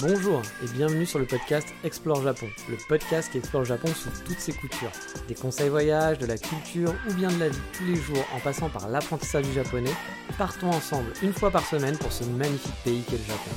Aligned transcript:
Bonjour 0.00 0.42
et 0.62 0.68
bienvenue 0.74 1.06
sur 1.06 1.18
le 1.18 1.24
podcast 1.26 1.68
Explore 1.84 2.22
Japon, 2.22 2.46
le 2.68 2.76
podcast 2.88 3.30
qui 3.30 3.38
explore 3.38 3.64
Japon 3.64 3.88
sous 3.88 4.10
toutes 4.24 4.38
ses 4.38 4.52
coutures. 4.52 4.90
Des 5.28 5.34
conseils 5.34 5.68
voyage, 5.68 6.18
de 6.18 6.26
la 6.26 6.36
culture 6.36 6.94
ou 7.08 7.14
bien 7.14 7.30
de 7.30 7.38
la 7.38 7.48
vie 7.48 7.58
tous 7.72 7.84
les 7.84 7.96
jours 7.96 8.24
en 8.34 8.40
passant 8.40 8.68
par 8.68 8.88
l'apprentissage 8.88 9.44
du 9.44 9.52
japonais, 9.52 9.92
partons 10.38 10.70
ensemble 10.70 11.12
une 11.22 11.32
fois 11.32 11.50
par 11.50 11.64
semaine 11.66 11.96
pour 11.98 12.12
ce 12.12 12.24
magnifique 12.24 12.74
pays 12.84 13.02
qu'est 13.08 13.18
le 13.18 13.24
Japon. 13.24 13.50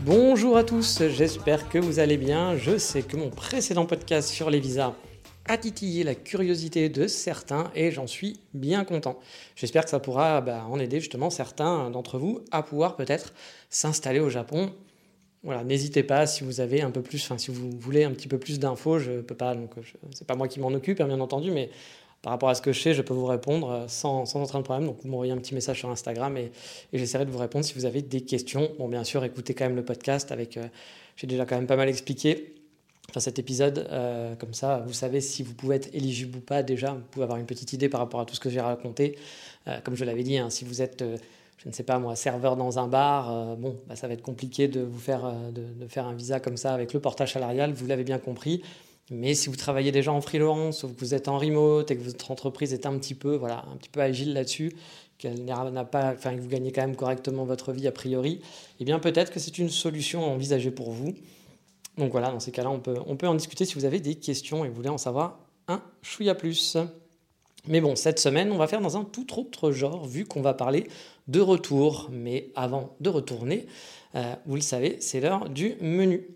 Bonjour 0.00 0.56
à 0.56 0.64
tous, 0.64 1.02
j'espère 1.08 1.68
que 1.68 1.78
vous 1.78 1.98
allez 1.98 2.16
bien. 2.16 2.56
Je 2.56 2.78
sais 2.78 3.02
que 3.02 3.16
mon 3.16 3.30
précédent 3.30 3.86
podcast 3.86 4.28
sur 4.28 4.50
les 4.50 4.60
visas 4.60 4.94
a 5.46 5.56
titillé 5.58 6.04
la 6.04 6.14
curiosité 6.14 6.88
de 6.88 7.06
certains 7.06 7.70
et 7.74 7.90
j'en 7.90 8.06
suis 8.06 8.40
bien 8.54 8.84
content. 8.84 9.18
J'espère 9.56 9.84
que 9.84 9.90
ça 9.90 10.00
pourra 10.00 10.40
bah, 10.40 10.64
en 10.68 10.78
aider 10.78 11.00
justement 11.00 11.30
certains 11.30 11.90
d'entre 11.90 12.18
vous 12.18 12.40
à 12.50 12.62
pouvoir 12.62 12.96
peut-être 12.96 13.34
s'installer 13.70 14.20
au 14.20 14.30
Japon 14.30 14.72
voilà, 15.44 15.64
n'hésitez 15.64 16.04
pas 16.04 16.26
si 16.26 16.44
vous 16.44 16.60
avez 16.60 16.82
un 16.82 16.92
peu 16.92 17.02
plus, 17.02 17.22
enfin 17.24 17.36
si 17.36 17.50
vous 17.50 17.70
voulez 17.72 18.04
un 18.04 18.12
petit 18.12 18.28
peu 18.28 18.38
plus 18.38 18.60
d'infos, 18.60 19.00
je 19.00 19.20
peux 19.20 19.34
pas, 19.34 19.56
donc 19.56 19.72
c'est 20.12 20.26
pas 20.26 20.36
moi 20.36 20.46
qui 20.46 20.60
m'en 20.60 20.68
occupe, 20.68 21.00
hein, 21.00 21.08
bien 21.08 21.18
entendu, 21.18 21.50
mais 21.50 21.68
par 22.22 22.32
rapport 22.32 22.48
à 22.48 22.54
ce 22.54 22.62
que 22.62 22.72
je 22.72 22.80
sais, 22.80 22.94
je 22.94 23.02
peux 23.02 23.14
vous 23.14 23.26
répondre 23.26 23.70
euh, 23.70 23.88
sans, 23.88 24.24
sans 24.24 24.44
aucun 24.44 24.62
problème. 24.62 24.86
Donc 24.86 24.98
vous 25.02 25.08
m'envoyez 25.08 25.32
un 25.32 25.38
petit 25.38 25.54
message 25.54 25.80
sur 25.80 25.90
Instagram 25.90 26.36
et, 26.36 26.52
j'essaierai 26.92 27.26
de 27.26 27.30
vous 27.32 27.38
répondre 27.38 27.64
si 27.64 27.74
vous 27.74 27.84
avez 27.84 28.02
des 28.02 28.20
questions. 28.20 28.70
Bon, 28.78 28.86
bien 28.88 29.02
sûr, 29.02 29.24
écoutez 29.24 29.54
quand 29.54 29.64
même 29.64 29.74
le 29.74 29.84
podcast 29.84 30.30
avec, 30.30 30.56
euh, 30.56 30.68
j'ai 31.16 31.26
déjà 31.26 31.44
quand 31.44 31.56
même 31.56 31.66
pas 31.66 31.76
mal 31.76 31.88
expliqué. 31.88 32.54
Enfin, 33.12 33.20
cet 33.20 33.38
épisode, 33.38 33.86
euh, 33.90 34.34
comme 34.36 34.54
ça, 34.54 34.82
vous 34.86 34.92
savez 34.92 35.20
si 35.20 35.42
vous 35.42 35.54
pouvez 35.54 35.76
être 35.76 35.94
éligible 35.94 36.38
ou 36.38 36.40
pas 36.40 36.62
déjà, 36.62 36.92
vous 36.94 37.04
pouvez 37.10 37.24
avoir 37.24 37.38
une 37.38 37.46
petite 37.46 37.72
idée 37.72 37.88
par 37.88 38.00
rapport 38.00 38.20
à 38.20 38.24
tout 38.24 38.34
ce 38.34 38.40
que 38.40 38.50
j'ai 38.50 38.60
raconté. 38.60 39.16
comme 39.84 39.94
je 39.94 40.04
l'avais 40.04 40.24
dit, 40.24 40.38
hein, 40.38 40.50
si 40.50 40.64
vous 40.64 40.82
êtes 40.82 41.04
je 41.62 41.68
ne 41.68 41.72
sais 41.72 41.84
pas 41.84 41.98
moi, 41.98 42.16
serveur 42.16 42.56
dans 42.56 42.80
un 42.80 42.88
bar, 42.88 43.30
euh, 43.30 43.54
bon, 43.54 43.76
bah, 43.86 43.94
ça 43.94 44.08
va 44.08 44.14
être 44.14 44.22
compliqué 44.22 44.66
de 44.66 44.80
vous 44.80 44.98
faire, 44.98 45.24
euh, 45.26 45.50
de, 45.52 45.86
faire 45.86 46.06
un 46.06 46.14
visa 46.14 46.40
comme 46.40 46.56
ça 46.56 46.74
avec 46.74 46.92
le 46.92 46.98
portage 46.98 47.34
salarial, 47.34 47.72
vous 47.72 47.86
l'avez 47.86 48.02
bien 48.02 48.18
compris. 48.18 48.62
Mais 49.10 49.34
si 49.34 49.48
vous 49.48 49.56
travaillez 49.56 49.92
déjà 49.92 50.12
en 50.12 50.20
freelance 50.20 50.82
ou 50.82 50.88
que 50.88 50.98
vous 50.98 51.14
êtes 51.14 51.28
en 51.28 51.38
remote 51.38 51.90
et 51.90 51.96
que 51.96 52.02
votre 52.02 52.30
entreprise 52.30 52.72
est 52.72 52.86
un 52.86 52.98
petit 52.98 53.14
peu, 53.14 53.36
voilà, 53.36 53.64
un 53.72 53.76
petit 53.76 53.90
peu 53.90 54.00
agile 54.00 54.32
là-dessus, 54.32 54.72
qu'elle 55.18 55.44
n'a 55.44 55.84
pas, 55.84 56.14
enfin, 56.14 56.34
que 56.34 56.40
vous 56.40 56.48
gagnez 56.48 56.72
quand 56.72 56.80
même 56.80 56.96
correctement 56.96 57.44
votre 57.44 57.72
vie 57.72 57.86
a 57.86 57.92
priori, 57.92 58.40
eh 58.80 58.84
bien 58.84 58.98
peut-être 58.98 59.30
que 59.30 59.38
c'est 59.38 59.58
une 59.58 59.68
solution 59.68 60.24
à 60.24 60.28
envisager 60.28 60.72
pour 60.72 60.90
vous. 60.90 61.14
Donc 61.98 62.12
voilà, 62.12 62.30
dans 62.30 62.40
ces 62.40 62.52
cas-là, 62.52 62.70
on 62.70 62.80
peut, 62.80 63.26
en 63.26 63.34
discuter 63.34 63.64
si 63.64 63.74
vous 63.74 63.84
avez 63.84 64.00
des 64.00 64.14
questions 64.14 64.64
et 64.64 64.68
vous 64.68 64.74
voulez 64.74 64.88
en 64.88 64.98
savoir 64.98 65.40
un 65.68 65.82
chouïa 66.02 66.34
plus. 66.34 66.76
Mais 67.68 67.80
bon, 67.80 67.94
cette 67.96 68.18
semaine, 68.18 68.50
on 68.50 68.56
va 68.56 68.66
faire 68.66 68.80
dans 68.80 68.96
un 68.96 69.04
tout 69.04 69.26
autre 69.38 69.70
genre, 69.70 70.06
vu 70.06 70.24
qu'on 70.24 70.42
va 70.42 70.54
parler 70.54 70.88
de 71.28 71.40
retour. 71.40 72.08
Mais 72.10 72.50
avant 72.56 72.96
de 73.00 73.10
retourner, 73.10 73.66
euh, 74.14 74.34
vous 74.46 74.56
le 74.56 74.62
savez, 74.62 74.96
c'est 75.00 75.20
l'heure 75.20 75.48
du 75.48 75.76
menu. 75.80 76.26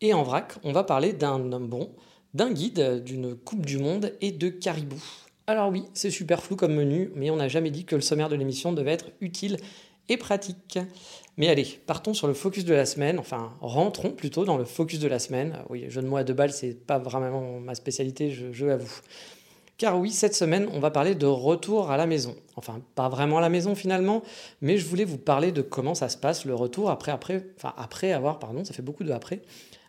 Et 0.00 0.14
en 0.14 0.22
vrac, 0.22 0.54
on 0.62 0.72
va 0.72 0.84
parler 0.84 1.12
d'un 1.12 1.38
bon, 1.38 1.90
d'un 2.32 2.50
guide, 2.50 3.02
d'une 3.04 3.34
Coupe 3.34 3.66
du 3.66 3.78
Monde 3.78 4.14
et 4.20 4.32
de 4.32 4.48
caribou. 4.48 5.02
Alors 5.46 5.70
oui, 5.70 5.84
c'est 5.94 6.10
super 6.10 6.42
flou 6.42 6.56
comme 6.56 6.74
menu, 6.74 7.10
mais 7.16 7.28
on 7.30 7.36
n'a 7.36 7.48
jamais 7.48 7.70
dit 7.70 7.84
que 7.84 7.96
le 7.96 8.00
sommaire 8.00 8.28
de 8.28 8.36
l'émission 8.36 8.72
devait 8.72 8.92
être 8.92 9.10
utile 9.20 9.56
et 10.08 10.16
pratique. 10.16 10.78
Mais 11.40 11.48
allez, 11.48 11.80
partons 11.86 12.12
sur 12.12 12.26
le 12.26 12.34
focus 12.34 12.66
de 12.66 12.74
la 12.74 12.84
semaine, 12.84 13.18
enfin 13.18 13.54
rentrons 13.62 14.10
plutôt 14.10 14.44
dans 14.44 14.58
le 14.58 14.66
focus 14.66 14.98
de 14.98 15.08
la 15.08 15.18
semaine. 15.18 15.56
Oui, 15.70 15.86
jeu 15.88 16.02
de 16.02 16.06
mots 16.06 16.18
à 16.18 16.22
deux 16.22 16.34
balles, 16.34 16.52
c'est 16.52 16.74
pas 16.74 16.98
vraiment 16.98 17.58
ma 17.60 17.74
spécialité, 17.74 18.30
je, 18.30 18.52
je 18.52 18.66
avoue. 18.66 19.00
Car 19.78 19.98
oui, 19.98 20.10
cette 20.10 20.34
semaine, 20.34 20.68
on 20.74 20.80
va 20.80 20.90
parler 20.90 21.14
de 21.14 21.24
retour 21.24 21.90
à 21.90 21.96
la 21.96 22.04
maison. 22.04 22.36
Enfin, 22.56 22.82
pas 22.94 23.08
vraiment 23.08 23.38
à 23.38 23.40
la 23.40 23.48
maison 23.48 23.74
finalement, 23.74 24.22
mais 24.60 24.76
je 24.76 24.84
voulais 24.84 25.06
vous 25.06 25.16
parler 25.16 25.50
de 25.50 25.62
comment 25.62 25.94
ça 25.94 26.10
se 26.10 26.18
passe 26.18 26.44
le 26.44 26.54
retour 26.54 26.90
après, 26.90 27.10
après, 27.10 27.46
enfin, 27.56 27.72
après 27.78 28.12
avoir, 28.12 28.38
pardon, 28.38 28.62
ça 28.62 28.74
fait 28.74 28.82
beaucoup 28.82 29.04
de 29.04 29.10
après, 29.10 29.40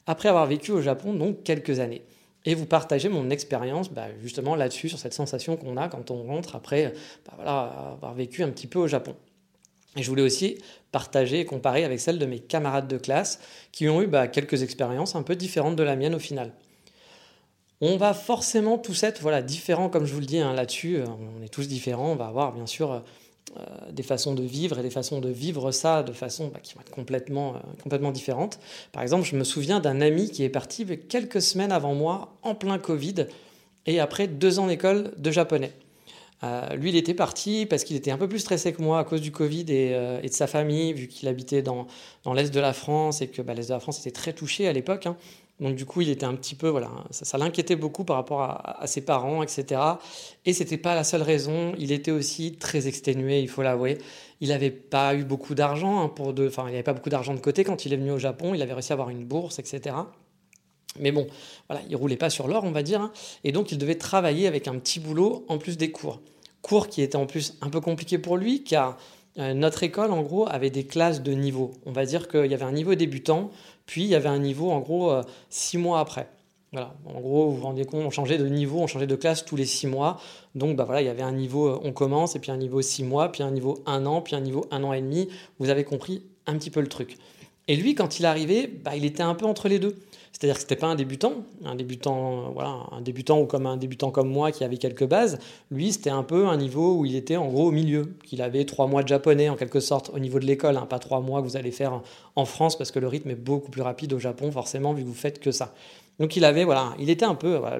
après 0.08 0.30
avoir 0.30 0.46
vécu 0.46 0.72
au 0.72 0.80
Japon, 0.80 1.14
donc 1.14 1.44
quelques 1.44 1.82
années. 1.82 2.04
Et 2.46 2.56
vous 2.56 2.66
partager 2.66 3.10
mon 3.10 3.30
expérience 3.30 3.92
bah, 3.92 4.08
justement 4.22 4.56
là-dessus, 4.56 4.88
sur 4.88 5.00
cette 5.00 5.14
sensation 5.14 5.58
qu'on 5.58 5.76
a 5.76 5.90
quand 5.90 6.12
on 6.12 6.24
rentre 6.24 6.56
après 6.56 6.94
bah, 7.26 7.92
avoir 7.98 8.14
vécu 8.14 8.42
un 8.42 8.50
petit 8.52 8.68
peu 8.68 8.80
au 8.80 8.88
Japon. 8.88 9.18
Et 9.98 10.04
je 10.04 10.10
voulais 10.10 10.22
aussi 10.22 10.58
partager 10.92 11.40
et 11.40 11.46
comparer 11.46 11.84
avec 11.84 12.00
celle 12.00 12.20
de 12.20 12.26
mes 12.26 12.40
camarades 12.40 12.88
de 12.88 12.98
classe 12.98 13.40
qui 13.72 13.88
ont 13.90 14.02
eu 14.02 14.08
bah, 14.08 14.28
quelques 14.28 14.64
expériences 14.64 15.16
un 15.16 15.24
peu 15.24 15.36
différentes 15.36 15.76
de 15.76 15.84
la 15.84 15.96
mienne 15.96 16.16
au 16.16 16.20
final. 16.20 16.52
On 17.84 17.98
va 17.98 18.14
forcément 18.14 18.78
tous 18.78 19.02
être 19.04 19.22
voilà, 19.22 19.42
différents, 19.42 19.90
comme 19.90 20.06
je 20.06 20.14
vous 20.14 20.20
le 20.20 20.28
dis 20.28 20.38
hein, 20.38 20.54
là-dessus. 20.54 20.98
Euh, 20.98 21.06
on 21.40 21.44
est 21.44 21.50
tous 21.50 21.68
différents. 21.68 22.12
On 22.12 22.16
va 22.16 22.28
avoir 22.28 22.54
bien 22.54 22.68
sûr 22.68 22.92
euh, 22.92 23.00
euh, 23.58 23.92
des 23.92 24.04
façons 24.04 24.36
de 24.36 24.44
vivre 24.44 24.78
et 24.78 24.84
des 24.84 24.92
façons 24.92 25.20
de 25.20 25.30
vivre 25.30 25.72
ça 25.72 26.04
de 26.04 26.14
façon 26.14 26.50
bah, 26.54 26.60
qui 26.62 26.76
complètement, 26.92 27.56
complètement 27.82 28.12
différentes. 28.12 28.60
Par 28.92 29.02
exemple, 29.02 29.26
je 29.26 29.36
me 29.36 29.44
souviens 29.44 29.80
d'un 29.80 30.00
ami 30.00 30.30
qui 30.30 30.44
est 30.44 30.50
parti 30.50 30.86
quelques 31.10 31.42
semaines 31.42 31.72
avant 31.72 31.96
moi, 31.96 32.38
en 32.44 32.54
plein 32.54 32.78
Covid, 32.78 33.26
et 33.88 34.00
après 34.00 34.28
deux 34.28 34.60
ans 34.60 34.68
d'école 34.68 35.12
de 35.18 35.32
japonais. 35.32 35.74
Lui, 36.76 36.90
il 36.90 36.96
était 36.96 37.14
parti 37.14 37.66
parce 37.66 37.84
qu'il 37.84 37.96
était 37.96 38.12
un 38.12 38.18
peu 38.18 38.28
plus 38.28 38.40
stressé 38.40 38.74
que 38.74 38.82
moi 38.82 39.00
à 39.00 39.04
cause 39.04 39.22
du 39.22 39.32
Covid 39.32 39.66
et, 39.70 39.94
de 40.24 40.34
sa 40.34 40.48
famille, 40.48 40.94
vu 40.94 41.08
qu'il 41.08 41.28
habitait 41.28 41.62
dans, 41.62 41.88
dans 42.24 42.34
l'Est 42.34 42.54
de 42.54 42.60
la 42.60 42.74
France 42.74 43.22
et 43.22 43.28
que 43.28 43.42
bah, 43.42 43.54
l'Est 43.54 43.70
de 43.70 43.74
la 43.74 43.80
France 43.80 44.00
était 44.00 44.12
très 44.12 44.34
touché 44.34 44.68
à 44.68 44.74
l'époque. 44.74 45.06
Hein. 45.06 45.18
Donc 45.62 45.76
du 45.76 45.86
coup, 45.86 46.02
il 46.02 46.10
était 46.10 46.26
un 46.26 46.34
petit 46.34 46.56
peu, 46.56 46.68
voilà, 46.70 46.90
ça, 47.12 47.38
l'inquiétait 47.38 47.76
beaucoup 47.76 48.04
par 48.04 48.16
rapport 48.16 48.42
à, 48.42 48.88
ses 48.88 49.02
parents, 49.02 49.44
etc. 49.44 49.80
Et 50.44 50.54
c'était 50.54 50.78
pas 50.78 50.96
la 50.96 51.04
seule 51.04 51.22
raison. 51.22 51.74
Il 51.78 51.92
était 51.92 52.10
aussi 52.10 52.54
très 52.54 52.88
exténué, 52.88 53.42
il 53.42 53.48
faut 53.48 53.62
l'avouer. 53.62 54.00
Il 54.42 54.50
n'avait 54.50 54.72
pas 54.72 55.14
eu 55.14 55.24
beaucoup 55.24 55.54
d'argent 55.54 56.02
hein, 56.02 56.10
pour 56.10 56.34
de, 56.34 56.48
enfin, 56.48 56.64
il 56.68 56.72
n'avait 56.72 56.82
pas 56.82 56.94
beaucoup 56.94 57.12
d'argent 57.12 57.36
de 57.36 57.40
côté 57.40 57.64
quand 57.64 57.86
il 57.86 57.94
est 57.94 57.98
venu 57.98 58.10
au 58.10 58.18
Japon. 58.18 58.56
Il 58.56 58.62
avait 58.64 58.74
réussi 58.74 58.92
à 58.92 58.96
avoir 58.96 59.12
une 59.12 59.24
bourse, 59.24 59.60
etc. 59.60 59.96
Mais 61.00 61.12
bon, 61.12 61.28
voilà, 61.70 61.84
il 61.90 61.96
roulait 61.96 62.18
pas 62.18 62.30
sur 62.30 62.48
l'or, 62.48 62.64
on 62.64 62.72
va 62.72 62.84
dire. 62.84 63.02
Hein. 63.02 63.12
et 63.44 63.52
donc, 63.52 63.72
il 63.72 63.78
devait 63.78 63.96
travailler 63.96 64.48
avec 64.48 64.68
un 64.68 64.78
petit 64.78 65.00
boulot 65.00 65.46
en 65.48 65.58
plus 65.58 65.78
des 65.78 65.92
cours. 65.92 66.20
Cours 66.62 66.90
qui 66.90 67.02
étaient 67.02 67.16
en 67.16 67.26
plus 67.26 67.58
un 67.62 67.70
peu 67.70 67.82
compliqués 67.82 68.18
pour 68.18 68.38
lui, 68.38 68.64
car 68.64 68.98
euh, 69.40 69.54
notre 69.54 69.84
école, 69.84 70.12
en 70.12 70.22
gros, 70.22 70.48
avait 70.50 70.70
des 70.70 70.86
classes 70.86 71.24
de 71.24 71.32
niveau. 71.32 71.72
On 71.86 71.92
va 71.92 72.06
dire 72.06 72.28
qu'il 72.28 72.48
y 72.48 72.54
avait 72.54 72.66
un 72.66 72.74
niveau 72.74 72.96
débutant, 72.96 73.52
puis 73.86 74.04
il 74.04 74.10
y 74.10 74.16
avait 74.16 74.30
un 74.30 74.40
niveau, 74.40 74.72
en 74.72 74.80
gros, 74.80 75.12
euh, 75.12 75.24
six 75.50 75.78
mois 75.78 76.00
après. 76.00 76.28
Voilà. 76.74 76.94
En 77.06 77.20
gros, 77.20 77.50
vous 77.50 77.58
vous 77.58 77.64
rendez 77.64 77.86
compte, 77.86 78.06
on 78.06 78.12
changeait 78.12 78.38
de 78.38 78.48
niveau, 78.48 78.80
on 78.80 78.88
changeait 78.88 79.08
de 79.08 79.16
classe 79.16 79.44
tous 79.44 79.56
les 79.56 79.66
six 79.66 79.88
mois. 79.88 80.20
Donc, 80.56 80.76
bah 80.76 80.84
voilà, 80.84 81.02
il 81.02 81.06
y 81.06 81.10
avait 81.10 81.22
un 81.22 81.32
niveau, 81.32 81.68
euh, 81.68 81.80
on 81.84 81.94
commence, 81.94 82.36
et 82.36 82.40
puis 82.40 82.52
un 82.52 82.58
niveau 82.58 82.82
six 82.82 83.04
mois, 83.04 83.32
puis 83.32 83.44
un 83.44 83.52
niveau 83.52 83.82
un 83.86 84.06
an, 84.06 84.22
puis 84.22 84.36
un 84.36 84.42
niveau 84.42 84.66
un 84.72 84.84
an 84.84 84.94
et 84.94 85.02
demi. 85.02 85.30
Vous 85.60 85.70
avez 85.70 85.84
compris 85.84 86.24
un 86.46 86.58
petit 86.58 86.70
peu 86.70 86.82
le 86.82 86.88
truc. 86.88 87.18
Et 87.68 87.76
lui, 87.76 87.96
quand 87.96 88.20
il 88.20 88.26
est 88.26 88.28
arrivé, 88.28 88.68
bah, 88.68 88.96
il 88.96 89.06
était 89.06 89.24
un 89.24 89.36
peu 89.36 89.46
entre 89.46 89.68
les 89.68 89.80
deux. 89.80 89.96
C'est-à-dire 90.32 90.56
que 90.56 90.62
c'était 90.62 90.76
pas 90.76 90.88
un 90.88 90.96
débutant, 90.96 91.34
un 91.64 91.76
débutant, 91.76 92.52
voilà, 92.52 92.80
un 92.92 93.02
débutant 93.02 93.40
ou 93.40 93.46
comme 93.46 93.68
un 93.68 93.78
débutant 93.78 94.10
comme 94.10 94.30
moi 94.30 94.52
qui 94.52 94.64
avait 94.64 94.78
quelques 94.78 95.06
bases. 95.06 95.38
Lui, 95.70 95.92
c'était 95.92 96.10
un 96.10 96.24
peu 96.24 96.48
un 96.48 96.58
niveau 96.58 96.96
où 96.96 97.06
il 97.06 97.16
était 97.16 97.36
en 97.36 97.48
gros 97.48 97.68
au 97.68 97.72
milieu, 97.72 98.16
qu'il 98.26 98.42
avait 98.42 98.66
trois 98.66 98.88
mois 98.88 99.04
de 99.04 99.08
japonais 99.08 99.50
en 99.50 99.56
quelque 99.56 99.80
sorte 99.80 100.10
au 100.14 100.18
niveau 100.18 100.40
de 100.40 100.46
l'école, 100.46 100.78
hein, 100.78 100.88
pas 100.88 100.98
trois 100.98 101.20
mois 101.20 101.42
que 101.42 101.48
vous 101.48 101.58
allez 101.58 101.70
faire 101.70 102.02
en 102.36 102.46
France 102.46 102.76
parce 102.76 102.90
que 102.90 102.98
le 102.98 103.08
rythme 103.08 103.30
est 103.30 103.36
beaucoup 103.36 103.70
plus 103.70 103.84
rapide 103.84 104.14
au 104.14 104.20
Japon 104.20 104.52
forcément 104.52 104.94
vu 104.94 105.04
que 105.04 105.08
vous 105.08 105.14
faites 105.14 105.40
que 105.40 105.52
ça. 105.52 105.76
Donc 106.20 106.36
il 106.36 106.44
avait, 106.44 106.64
voilà, 106.64 106.96
il 106.98 107.12
était 107.12 107.26
un 107.26 107.36
peu, 107.36 107.58
voilà, 107.58 107.80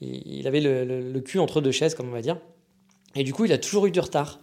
il 0.00 0.46
avait 0.46 0.60
le, 0.60 1.20
cul 1.20 1.40
entre 1.40 1.60
deux 1.60 1.72
chaises 1.72 1.96
comme 1.96 2.08
on 2.08 2.12
va 2.12 2.22
dire. 2.22 2.36
Et 3.16 3.24
du 3.24 3.32
coup, 3.32 3.44
il 3.44 3.52
a 3.52 3.58
toujours 3.58 3.86
eu 3.86 3.90
du 3.90 3.98
retard. 3.98 4.38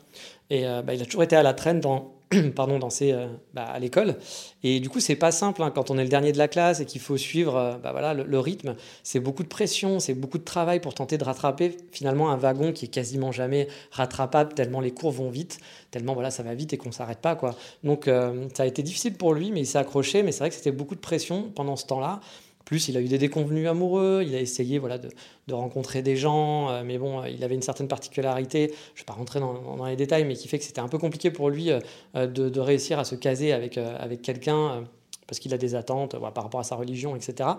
Et 0.50 0.68
euh, 0.68 0.82
bah, 0.82 0.94
il 0.94 1.02
a 1.02 1.06
toujours 1.06 1.24
été 1.24 1.36
à 1.36 1.44
la 1.44 1.54
traîne 1.54 1.80
dans 1.80 2.15
pardon, 2.56 2.80
dans 2.80 2.90
euh, 3.02 3.28
bah, 3.54 3.64
à 3.66 3.80
l'école. 3.80 4.16
Et 4.64 4.80
du 4.80 4.90
coup, 4.90 5.00
c'est 5.00 5.16
pas 5.16 5.32
simple 5.32 5.62
hein, 5.62 5.72
quand 5.72 5.92
on 5.92 5.98
est 5.98 6.04
le 6.04 6.10
dernier 6.10 6.32
de 6.32 6.38
la 6.38 6.48
classe 6.48 6.80
et 6.80 6.86
qu'il 6.86 7.02
faut 7.02 7.18
suivre 7.18 7.56
euh, 7.56 7.78
bah, 7.78 7.92
voilà, 7.92 8.14
le, 8.14 8.40
rythme. 8.40 8.76
C'est 9.04 9.20
beaucoup 9.20 9.44
de 9.44 9.48
pression, 9.48 10.00
c'est 10.00 10.14
beaucoup 10.14 10.38
de 10.38 10.44
travail 10.44 10.80
pour 10.80 10.94
tenter 10.94 11.18
de 11.18 11.24
rattraper 11.24 11.78
finalement 11.92 12.32
un 12.32 12.38
wagon 12.38 12.72
qui 12.72 12.86
est 12.86 12.90
quasiment 12.90 13.32
jamais 13.32 13.68
rattrapable 13.92 14.54
tellement 14.54 14.82
les 14.82 14.92
cours 14.92 15.12
vont 15.12 15.30
vite, 15.30 15.60
tellement 15.92 16.14
voilà, 16.14 16.32
ça 16.32 16.44
va 16.44 16.56
vite 16.56 16.74
et 16.74 16.78
qu'on 16.78 16.92
s'arrête 16.92 17.20
pas. 17.20 17.36
Quoi. 17.36 17.56
Donc, 17.84 18.08
euh, 18.08 18.48
ça 18.56 18.64
a 18.64 18.66
été 18.66 18.82
difficile 18.82 19.14
pour 19.14 19.34
lui, 19.34 19.52
mais 19.52 19.62
il 19.62 19.68
s'est 19.68 19.78
accroché. 19.78 20.24
Mais 20.24 20.32
c'est 20.32 20.40
vrai 20.40 20.50
que 20.50 20.56
c'était 20.56 20.72
beaucoup 20.72 20.96
de 20.96 21.02
pression 21.02 21.52
pendant 21.56 21.76
ce 21.76 21.86
temps-là. 21.86 22.22
Plus, 22.66 22.88
il 22.88 22.98
a 22.98 23.02
eu 23.02 23.08
des 23.08 23.20
déconvenus 23.20 23.68
amoureux, 23.68 24.24
il 24.26 24.36
a 24.36 24.40
essayé 24.40 24.80
voilà, 24.80 24.98
de, 24.98 25.54
rencontrer 25.54 26.02
des 26.02 26.18
gens, 26.18 26.70
euh, 26.72 26.82
mais 26.84 26.98
bon, 26.98 27.24
il 27.24 27.44
avait 27.44 27.54
une 27.54 27.62
certaine 27.62 27.88
particularité, 27.88 28.74
je 28.96 29.02
ne 29.02 29.04
vais 29.04 29.06
pas 29.06 29.14
rentrer 29.14 29.40
dans, 29.40 29.86
les 29.86 29.96
détails, 29.96 30.26
mais 30.26 30.34
qui 30.34 30.48
fait 30.48 30.58
que 30.58 30.66
c'était 30.66 30.82
un 30.82 30.88
peu 30.88 30.98
compliqué 30.98 31.30
pour 31.30 31.52
lui 31.52 31.70
euh, 31.70 32.28
de, 32.28 32.60
réussir 32.60 32.98
à 32.98 33.06
se 33.06 33.14
caser 33.14 33.54
avec, 33.54 33.78
euh, 33.78 33.96
avec 34.00 34.24
quelqu'un 34.24 34.84
parce 35.28 35.40
qu'il 35.40 35.54
a 35.56 35.58
des 35.58 35.74
attentes 35.74 36.20
par 36.20 36.44
rapport 36.44 36.60
à 36.60 36.64
sa 36.64 36.76
religion, 36.76 37.16
etc. 37.16 37.50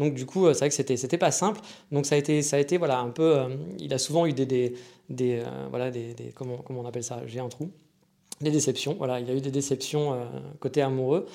Donc 0.00 0.14
du 0.14 0.26
coup, 0.26 0.48
c'est 0.48 0.58
vrai 0.58 0.68
que 0.68 0.74
c'était 0.74 0.96
c'était 0.96 1.18
pas 1.18 1.30
simple. 1.30 1.60
Donc 1.92 2.04
ça 2.04 2.16
a 2.16 2.18
été 2.18 2.42
ça 2.42 2.56
a 2.56 2.58
été 2.58 2.78
voilà 2.78 2.98
un 2.98 3.10
peu. 3.10 3.38
il 3.78 3.94
a 3.94 3.98
souvent 3.98 4.26
eu 4.26 4.32
des 4.32 4.44
des, 4.44 4.74
des 5.08 5.40
voilà 5.70 5.92
des, 5.92 6.16
comment 6.34 6.56
comment 6.56 6.80
on 6.80 6.84
appelle 6.84 7.04
ça 7.04 7.22
J'ai 7.26 7.38
un 7.38 7.48
trou 7.48 7.70
des 8.40 8.50
déceptions. 8.50 8.96
Voilà, 8.98 9.20
il 9.20 9.30
a 9.30 9.34
eu 9.34 9.40
des 9.40 9.52
déceptions 9.52 10.18
côté 10.58 10.82
amoureux. 10.82 11.26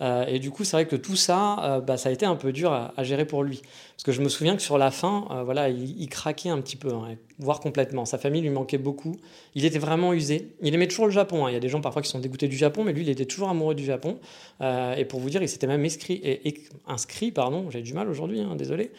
Euh, 0.00 0.26
et 0.26 0.38
du 0.38 0.50
coup, 0.50 0.64
c'est 0.64 0.76
vrai 0.76 0.86
que 0.86 0.96
tout 0.96 1.16
ça, 1.16 1.58
euh, 1.62 1.80
bah, 1.80 1.96
ça 1.96 2.08
a 2.08 2.12
été 2.12 2.26
un 2.26 2.36
peu 2.36 2.52
dur 2.52 2.72
à, 2.72 2.92
gérer 3.04 3.24
pour 3.24 3.42
lui. 3.42 3.62
Parce 3.96 4.02
que 4.04 4.12
je 4.12 4.20
me 4.20 4.28
souviens 4.28 4.56
que 4.56 4.62
sur 4.62 4.78
la 4.78 4.90
fin, 4.90 5.28
euh, 5.30 5.42
voilà, 5.44 5.68
il, 5.68 6.08
craquait 6.08 6.48
un 6.48 6.60
petit 6.60 6.76
peu, 6.76 6.92
hein, 6.92 7.16
voire 7.38 7.60
complètement. 7.60 8.04
Sa 8.04 8.18
famille 8.18 8.42
lui 8.42 8.50
manquait 8.50 8.78
beaucoup. 8.78 9.16
Il 9.54 9.64
était 9.64 9.78
vraiment 9.78 10.12
usé. 10.12 10.54
Il 10.62 10.74
aimait 10.74 10.88
toujours 10.88 11.06
le 11.06 11.12
Japon. 11.12 11.46
Hein. 11.46 11.50
Il 11.50 11.54
y 11.54 11.56
a 11.56 11.60
des 11.60 11.68
gens 11.68 11.80
parfois 11.80 12.02
qui 12.02 12.08
sont 12.08 12.18
dégoûtés 12.18 12.48
du 12.48 12.56
Japon, 12.56 12.84
mais 12.84 12.92
lui, 12.92 13.02
il 13.02 13.08
était 13.08 13.26
toujours 13.26 13.48
amoureux 13.48 13.74
du 13.74 13.84
Japon. 13.84 14.18
et 14.60 15.04
pour 15.04 15.20
vous 15.20 15.30
dire, 15.30 15.42
il 15.42 15.48
s'était 15.48 15.66
même 15.66 15.84
inscrit, 16.86 17.30
pardon, 17.32 17.70
j'ai 17.70 17.82
du 17.82 17.94
mal 17.94 18.08
aujourd'hui, 18.08 18.40
hein, 18.40 18.56
désolé. 18.56 18.90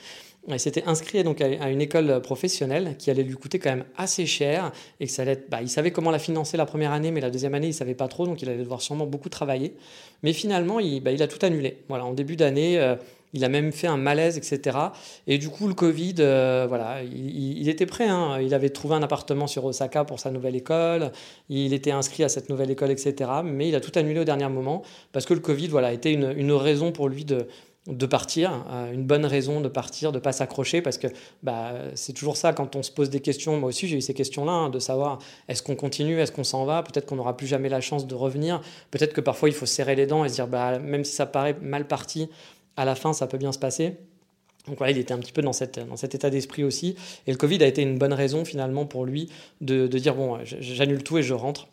Il 0.48 0.60
s'était 0.60 0.84
inscrit 0.86 1.24
donc 1.24 1.42
à 1.42 1.70
une 1.70 1.82
école 1.82 2.22
professionnelle 2.22 2.96
qui 3.00 3.10
allait 3.10 3.24
lui 3.24 3.36
coûter 3.36 3.58
quand 3.58 3.72
même 3.72 3.86
assez 3.98 4.26
cher 4.28 4.72
et 5.00 5.08
que 5.08 5.12
ça 5.12 5.24
allait 5.24 5.44
bah, 5.50 5.62
il 5.62 5.70
savait 5.70 5.92
comment 5.92 6.12
la 6.12 6.20
financer 6.20 6.56
la 6.56 6.66
première 6.66 6.92
année, 6.92 7.12
mais 7.12 7.22
la 7.22 7.32
deuxième 7.32 7.56
année 7.56 7.68
il 7.68 7.74
savait 7.74 7.96
pas 7.96 8.08
trop, 8.08 8.26
donc 8.26 8.42
il 8.42 8.50
allait 8.50 8.60
devoir 8.60 8.82
sûrement 8.82 9.08
beaucoup 9.08 9.30
travailler. 9.30 9.74
Mais 10.24 10.34
finalement, 10.34 10.80
il, 10.80 11.02
bah, 11.02 11.12
a 11.18 11.28
tout 11.28 11.44
annulé. 11.44 11.78
Voilà, 11.90 12.06
en 12.06 12.14
début 12.14 12.36
d'année, 12.36 12.80
euh, 12.80 12.96
il 13.34 13.44
a 13.44 13.50
même 13.50 13.72
fait 13.72 13.88
un 13.88 13.98
malaise, 13.98 14.38
etc. 14.38 14.78
Et 15.28 15.38
du 15.38 15.50
coup, 15.50 15.68
le 15.68 15.74
Covid, 15.74 16.16
euh, 16.20 16.66
voilà, 16.70 17.02
il, 17.04 17.68
était 17.68 17.86
prêt. 17.86 18.08
Hein. 18.08 18.40
Il 18.42 18.54
avait 18.54 18.70
trouvé 18.70 18.96
un 18.96 19.04
appartement 19.04 19.48
sur 19.48 19.66
Osaka 19.66 20.06
pour 20.06 20.20
sa 20.20 20.32
nouvelle 20.32 20.56
école. 20.56 21.12
Il 21.50 21.74
était 21.74 21.92
inscrit 21.92 22.24
à 22.24 22.30
cette 22.30 22.50
nouvelle 22.50 22.72
école, 22.72 22.92
etc. 22.92 23.30
Mais 23.44 23.68
il 23.68 23.76
a 23.76 23.82
tout 23.82 23.92
annulé 23.96 24.20
au 24.22 24.24
dernier 24.24 24.48
moment 24.48 24.84
parce 25.12 25.26
que 25.26 25.34
le 25.34 25.42
Covid, 25.42 25.68
voilà, 25.68 25.92
était 25.92 26.14
une 26.14 26.52
raison 26.54 26.92
pour 26.92 27.10
lui 27.10 27.26
de 27.26 27.48
de 27.88 28.06
partir, 28.08 28.66
euh, 28.72 28.92
une 28.92 29.04
bonne 29.04 29.26
raison 29.26 29.62
de 29.62 29.68
partir, 29.68 30.12
de 30.12 30.18
pas 30.18 30.32
s'accrocher, 30.32 30.82
parce 30.82 30.98
que 30.98 31.08
bah, 31.44 31.74
c'est 31.94 32.14
toujours 32.14 32.36
ça 32.36 32.52
quand 32.52 32.76
on 32.76 32.84
se 32.84 32.92
pose 32.92 33.10
des 33.10 33.20
questions. 33.20 33.60
Moi 33.60 33.70
aussi, 33.70 33.88
j'ai 33.88 33.98
eu 33.98 34.02
ces 34.02 34.14
questions-là, 34.14 34.52
hein, 34.52 34.70
de 34.70 34.80
savoir 34.80 35.20
est-ce 35.48 35.62
qu'on 35.62 35.76
continue, 35.76 36.20
est-ce 36.20 36.32
qu'on 36.32 36.44
s'en 36.44 36.66
va, 36.66 36.82
peut-être 36.82 37.06
qu'on 37.06 37.16
n'aura 37.16 37.38
plus 37.38 37.48
jamais 37.48 37.70
la 37.70 37.82
chance 37.82 38.08
de 38.08 38.16
revenir, 38.16 38.62
peut-être 38.90 39.14
que 39.14 39.22
parfois 39.22 39.50
il 39.50 39.56
faut 39.56 39.68
serrer 39.68 39.96
les 39.96 40.08
dents 40.08 40.26
et 40.26 40.30
se 40.30 40.36
dire 40.36 40.48
bah, 40.48 40.80
même 40.80 41.04
si 41.04 41.14
ça 41.14 41.26
paraît 41.26 41.56
mal 41.62 41.88
parti, 41.88 42.30
à 42.76 42.86
la 42.86 42.96
fin 42.96 43.14
ça 43.14 43.28
peut 43.28 43.38
bien 43.38 43.52
se 43.52 43.60
passer. 43.60 43.98
Donc 44.68 44.80
voilà, 44.80 44.92
il 44.92 44.98
était 44.98 45.14
un 45.14 45.20
petit 45.20 45.32
peu 45.32 45.44
dans, 45.44 45.54
cette, 45.54 45.80
dans 45.80 45.96
cet 45.96 46.16
état 46.16 46.32
d'esprit 46.32 46.64
aussi. 46.64 46.96
Et 47.28 47.32
le 47.32 47.38
Covid 47.38 47.62
a 47.64 47.68
été 47.68 47.84
une 47.84 48.00
bonne 48.00 48.14
raison 48.14 48.46
finalement 48.46 48.88
pour 48.88 49.06
lui 49.06 49.30
de, 49.62 49.86
de 49.86 50.00
dire 50.00 50.16
bon, 50.16 50.40
j'annule 50.44 51.04
tout 51.04 51.20
et 51.20 51.24
je 51.24 51.36
rentre 51.36 51.68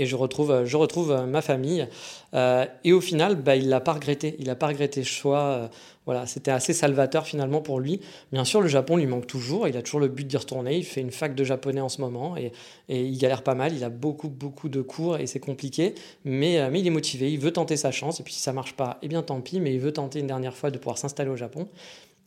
et 0.00 0.06
je 0.06 0.16
retrouve, 0.16 0.64
je 0.64 0.76
retrouve 0.78 1.12
euh, 1.12 1.26
ma 1.26 1.42
famille. 1.42 1.86
Euh, 2.32 2.64
et 2.84 2.92
au 2.94 3.02
final, 3.02 3.36
bah, 3.36 3.54
il 3.54 3.68
l'a 3.68 3.80
pas 3.80 3.92
regretté. 3.92 4.34
Il 4.38 4.46
n'a 4.46 4.54
pas 4.54 4.68
regretté 4.68 5.02
ce 5.02 5.08
choix. 5.08 5.40
Euh, 5.40 5.68
voilà, 6.06 6.26
c'était 6.26 6.50
assez 6.50 6.72
salvateur 6.72 7.26
finalement 7.26 7.60
pour 7.60 7.80
lui. 7.80 8.00
Bien 8.32 8.44
sûr, 8.44 8.62
le 8.62 8.68
Japon 8.68 8.96
lui 8.96 9.06
manque 9.06 9.26
toujours. 9.26 9.68
Il 9.68 9.76
a 9.76 9.82
toujours 9.82 10.00
le 10.00 10.08
but 10.08 10.26
d'y 10.26 10.38
retourner. 10.38 10.78
Il 10.78 10.84
fait 10.84 11.02
une 11.02 11.10
fac 11.10 11.34
de 11.34 11.44
japonais 11.44 11.82
en 11.82 11.90
ce 11.90 12.00
moment 12.00 12.34
et, 12.38 12.52
et 12.88 13.04
il 13.04 13.18
galère 13.18 13.42
pas 13.42 13.54
mal. 13.54 13.74
Il 13.74 13.84
a 13.84 13.90
beaucoup, 13.90 14.30
beaucoup 14.30 14.70
de 14.70 14.80
cours 14.80 15.18
et 15.18 15.26
c'est 15.26 15.38
compliqué. 15.38 15.94
Mais, 16.24 16.70
mais 16.70 16.80
il 16.80 16.86
est 16.86 16.90
motivé. 16.90 17.30
Il 17.30 17.38
veut 17.38 17.52
tenter 17.52 17.76
sa 17.76 17.92
chance. 17.92 18.20
Et 18.20 18.22
puis 18.22 18.32
si 18.32 18.40
ça 18.40 18.54
marche 18.54 18.72
pas, 18.72 18.98
eh 19.02 19.08
bien 19.08 19.22
tant 19.22 19.42
pis. 19.42 19.60
Mais 19.60 19.74
il 19.74 19.80
veut 19.80 19.92
tenter 19.92 20.20
une 20.20 20.26
dernière 20.26 20.54
fois 20.54 20.70
de 20.70 20.78
pouvoir 20.78 20.96
s'installer 20.96 21.30
au 21.30 21.36
Japon. 21.36 21.68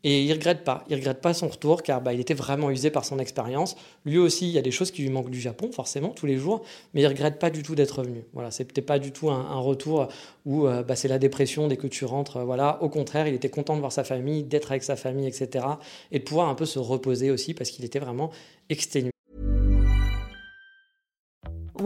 Et 0.04 0.24
il 0.24 0.34
regrette 0.34 0.64
pas. 0.64 0.84
Il 0.90 0.96
regrette 0.96 1.22
pas 1.22 1.34
son 1.34 1.48
retour 1.48 1.82
car 1.82 2.02
bah, 2.02 2.14
il 2.14 2.20
était 2.20 2.34
vraiment 2.34 2.70
usé 2.70 2.90
par 2.90 3.06
son 3.06 3.20
expérience. 3.20 3.76
Lui 4.06 4.18
aussi, 4.18 4.48
il 4.48 4.52
y 4.52 4.58
a 4.58 4.62
des 4.62 4.72
choses 4.72 4.92
qui 4.92 5.02
lui 5.02 5.10
manquent 5.10 5.30
du 5.30 5.40
Japon, 5.40 5.72
forcément, 5.72 6.10
tous 6.10 6.26
les 6.26 6.38
jours, 6.38 6.64
mais 6.94 7.02
il 7.02 7.08
regrette 7.08 7.40
pas 7.40 7.50
du 7.50 7.64
tout 7.64 7.76
d'être 7.76 8.00
revenu. 8.00 8.26
Voilà, 8.34 8.52
c'est 8.52 8.66
peut-être 8.66 8.86
pas 8.86 9.00
du 9.00 9.12
tout 9.12 9.30
un, 9.30 9.60
retour 9.60 10.10
où 10.46 10.68
euh, 10.68 10.84
bah, 10.84 10.96
c'est 10.96 11.08
la 11.08 11.20
dépression 11.20 11.68
dès 11.68 11.78
que 11.78 11.88
tu 11.88 12.04
rentres. 12.04 12.38
Euh, 12.38 12.44
voilà, 12.44 12.82
au 12.82 12.90
contraire, 12.90 13.28
il 13.28 13.34
était 13.34 13.50
content 13.50 13.76
de 13.76 13.80
voir 13.80 13.94
sa 13.94 14.04
famille, 14.04 14.44
d'être 14.44 14.72
avec 14.72 14.84
sa 14.84 14.98
famille, 14.98 15.28
etc. 15.28 15.66
Et 16.12 16.20
de 16.20 16.24
pouvoir 16.24 16.50
un 16.50 16.56
peu 16.56 16.66
se 16.66 16.80
reposer 16.80 17.32
aussi 17.32 17.54
parce 17.54 17.70
qu'il 17.70 17.86
était 17.86 18.00
vraiment 18.00 18.32
exténué. 18.70 19.13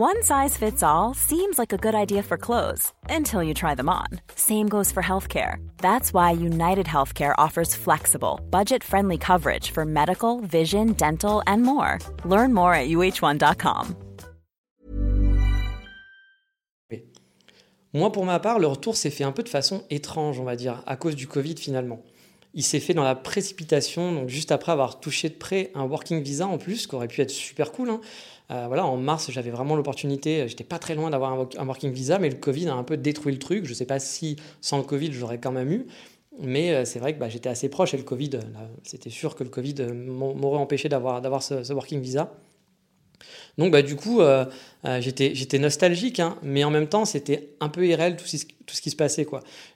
One 0.00 0.22
size 0.22 0.56
fits 0.56 0.80
all 0.80 1.12
seems 1.12 1.58
like 1.58 1.72
a 1.72 1.76
good 1.76 1.96
idea 1.96 2.22
for 2.22 2.38
clothes 2.38 2.92
until 3.10 3.42
you 3.42 3.52
try 3.52 3.74
them 3.74 3.88
on. 3.88 4.06
Same 4.36 4.68
goes 4.68 4.92
for 4.92 5.02
healthcare. 5.02 5.56
That's 5.78 6.14
why 6.14 6.30
United 6.30 6.86
Healthcare 6.86 7.34
offers 7.36 7.74
flexible, 7.74 8.40
budget 8.48 8.84
friendly 8.84 9.18
coverage 9.18 9.72
for 9.72 9.84
medical, 9.84 10.40
vision, 10.42 10.92
dental, 10.92 11.42
and 11.48 11.64
more. 11.64 11.98
Learn 12.24 12.54
more 12.54 12.74
at 12.74 12.90
uh1.com. 12.90 13.96
Moi, 17.92 18.12
pour 18.12 18.24
ma 18.24 18.38
part, 18.38 18.60
le 18.60 18.68
retour 18.68 18.96
s'est 18.96 19.10
fait 19.10 19.24
un 19.24 19.32
peu 19.32 19.42
de 19.42 19.48
façon 19.48 19.82
étrange, 19.90 20.38
on 20.38 20.44
va 20.44 20.54
dire, 20.54 20.80
à 20.86 20.94
cause 20.94 21.16
du 21.16 21.26
Covid 21.26 21.56
finalement. 21.56 22.04
Il 22.58 22.64
s'est 22.64 22.80
fait 22.80 22.92
dans 22.92 23.04
la 23.04 23.14
précipitation, 23.14 24.10
donc 24.10 24.28
juste 24.28 24.50
après 24.50 24.72
avoir 24.72 24.98
touché 24.98 25.28
de 25.28 25.34
près 25.34 25.70
un 25.76 25.84
working 25.84 26.20
visa 26.20 26.44
en 26.48 26.58
plus, 26.58 26.88
qui 26.88 26.94
aurait 26.96 27.06
pu 27.06 27.20
être 27.20 27.30
super 27.30 27.70
cool. 27.70 27.88
Hein. 27.88 28.00
Euh, 28.50 28.64
voilà, 28.66 28.84
en 28.84 28.96
mars, 28.96 29.30
j'avais 29.30 29.52
vraiment 29.52 29.76
l'opportunité, 29.76 30.48
j'étais 30.48 30.64
pas 30.64 30.80
très 30.80 30.96
loin 30.96 31.10
d'avoir 31.10 31.46
un, 31.56 31.66
working 31.66 31.92
visa, 31.92 32.18
mais 32.18 32.28
le 32.28 32.34
Covid 32.34 32.66
a 32.66 32.74
un 32.74 32.82
peu 32.82 32.96
détruit 32.96 33.32
le 33.32 33.38
truc. 33.38 33.64
Je 33.64 33.72
sais 33.74 33.86
pas 33.86 34.00
si 34.00 34.34
sans 34.60 34.78
le 34.78 34.82
Covid, 34.82 35.12
j'aurais 35.12 35.38
quand 35.38 35.52
même 35.52 35.70
eu. 35.70 35.86
Mais 36.40 36.72
euh, 36.72 36.84
c'est 36.84 36.98
vrai 36.98 37.14
que 37.14 37.20
bah, 37.20 37.28
j'étais 37.28 37.48
assez 37.48 37.68
proche 37.68 37.94
et 37.94 37.96
le 37.96 38.02
Covid, 38.02 38.30
euh, 38.34 38.40
c'était 38.82 39.08
sûr 39.08 39.36
que 39.36 39.44
le 39.44 39.50
Covid 39.50 39.92
m'aurait 39.92 40.58
empêché 40.58 40.88
d'avoir 40.88 41.44
ce, 41.44 41.72
working 41.72 42.00
visa. 42.00 42.34
Donc 43.56 43.72
bah, 43.72 43.82
du 43.82 43.96
coup, 43.96 44.20
j'étais 45.00 45.58
nostalgique, 45.58 46.20
hein, 46.20 46.36
mais 46.42 46.64
en 46.64 46.70
même 46.70 46.88
temps, 46.88 47.04
c'était 47.04 47.50
un 47.60 47.68
peu 47.68 47.86
irréel 47.86 48.16
tout, 48.16 48.24
tout, 48.66 48.74
ce 48.74 48.80
qui 48.80 48.90
se 48.90 48.96
passait. 48.96 49.26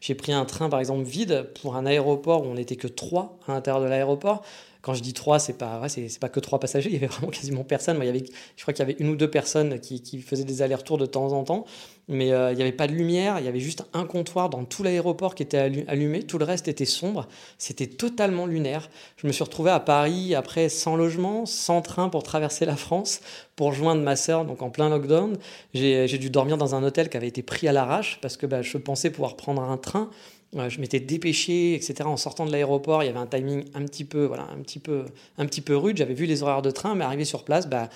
J'ai 0.01 0.15
pris 0.15 0.33
un 0.33 0.45
train, 0.45 0.69
par 0.69 0.81
exemple, 0.81 1.05
vide 1.05 1.49
pour 1.61 1.77
un 1.77 1.87
aéroport 1.87 2.43
où 2.43 2.47
on 2.47 2.55
n'était 2.55 2.77
que 2.77 2.89
trois 2.89 3.39
à 3.47 3.53
l'intérieur 3.53 3.83
de 3.83 3.89
l'aéroport. 3.89 4.43
Quand 4.83 4.95
je 4.95 5.01
dis 5.01 5.13
trois, 5.13 5.39
c'est 5.39 5.57
pas, 5.57 5.89
c'est, 5.89 6.19
pas 6.19 6.29
que 6.29 6.41
trois 6.41 6.59
passagers, 6.59 6.91
il 6.91 6.95
y 6.95 6.97
avait 6.97 7.07
vraiment 7.07 7.31
quasiment 7.31 7.63
personne. 7.63 7.99
Il 8.01 8.07
y 8.07 8.09
avait, 8.09 8.25
je 8.57 8.63
crois 8.63 8.75
qu'il 8.75 8.87
y 8.87 8.91
avait 8.91 8.97
une 8.99 9.09
ou 9.09 9.17
deux 9.17 9.31
personnes 9.31 9.79
qui, 9.79 10.03
qui 10.03 10.21
faisaient 10.21 10.45
des 10.45 10.61
allers-retours 10.61 10.99
de 10.99 11.07
temps 11.07 11.33
en 11.33 11.45
temps, 11.45 11.65
mais 12.09 12.33
euh, 12.33 12.51
il 12.51 12.57
n'y 12.57 12.63
avait 12.63 12.73
pas 12.73 12.89
de 12.89 12.93
lumière, 12.93 13.39
il 13.39 13.45
y 13.45 13.49
avait 13.49 13.61
juste 13.61 13.85
un 13.93 14.05
comptoir 14.05 14.51
dans 14.51 14.65
tout 14.65 14.83
l'aéroport 14.83 15.37
qui 15.37 15.45
était 15.45 15.85
allumé, 15.87 16.25
tout 16.25 16.37
le 16.37 16.45
reste 16.45 16.67
était 16.67 16.85
sombre, 16.85 17.29
c'était 17.59 17.87
totalement 17.87 18.47
lunaire. 18.47 18.91
Je 19.17 19.29
me 19.29 19.33
suis 19.33 19.45
retrouvé 19.45 19.71
à 19.71 19.79
Paris 19.79 20.35
après 20.35 20.69
sans 20.69 20.97
logement, 20.97 21.47
sans 21.47 21.81
train 21.81 22.09
pour 22.09 22.25
traverser 22.25 22.67
la 22.67 22.77
France, 22.77 23.21
pour 23.55 23.69
rejoindre 23.69 24.03
ma 24.03 24.17
sœur, 24.17 24.45
donc 24.45 24.63
en 24.63 24.71
plein 24.71 24.89
lockdown. 24.89 25.39
J'ai, 25.75 26.19
dû 26.19 26.29
dormir 26.29 26.59
dans 26.59 26.75
un 26.75 26.83
hôtel 26.83 27.09
qui 27.09 27.17
avait 27.17 27.29
été 27.29 27.43
pris 27.43 27.69
à 27.69 27.73
l'arrache 27.73 28.19
parce 28.21 28.37
que 28.37 28.47
bah, 28.47 28.63
je 28.63 28.79
pensais 28.79 29.11
pouvoir 29.11 29.37
prendre 29.37 29.63
un 29.63 29.77
train 29.77 30.11
je 30.55 30.81
m'étais 30.81 31.01
dépêché, 31.01 31.75
etc. 31.75 31.95
En 32.05 32.17
sortant 32.17 32.45
de 32.47 32.53
l'aéroport, 32.53 33.03
il 33.03 33.07
y 33.07 33.09
avait 33.09 33.19
un 33.19 33.27
timing 33.27 33.65
un 33.75 33.85
petit 33.85 34.05
peu, 34.05 34.25
voilà, 34.25 34.49
un 34.55 34.61
petit 34.61 34.79
peu, 34.79 35.05
un 35.39 35.47
petit 35.47 35.61
peu 35.61 35.77
rude. 35.77 35.97
J'avais 35.97 36.15
vu 36.15 36.27
les 36.27 36.43
horaires 36.43 36.63
de 36.63 36.71
train, 36.71 36.95
mais 36.95 37.05
arrivé 37.05 37.25
sur 37.25 37.45
place, 37.45 37.69
bah, 37.69 37.89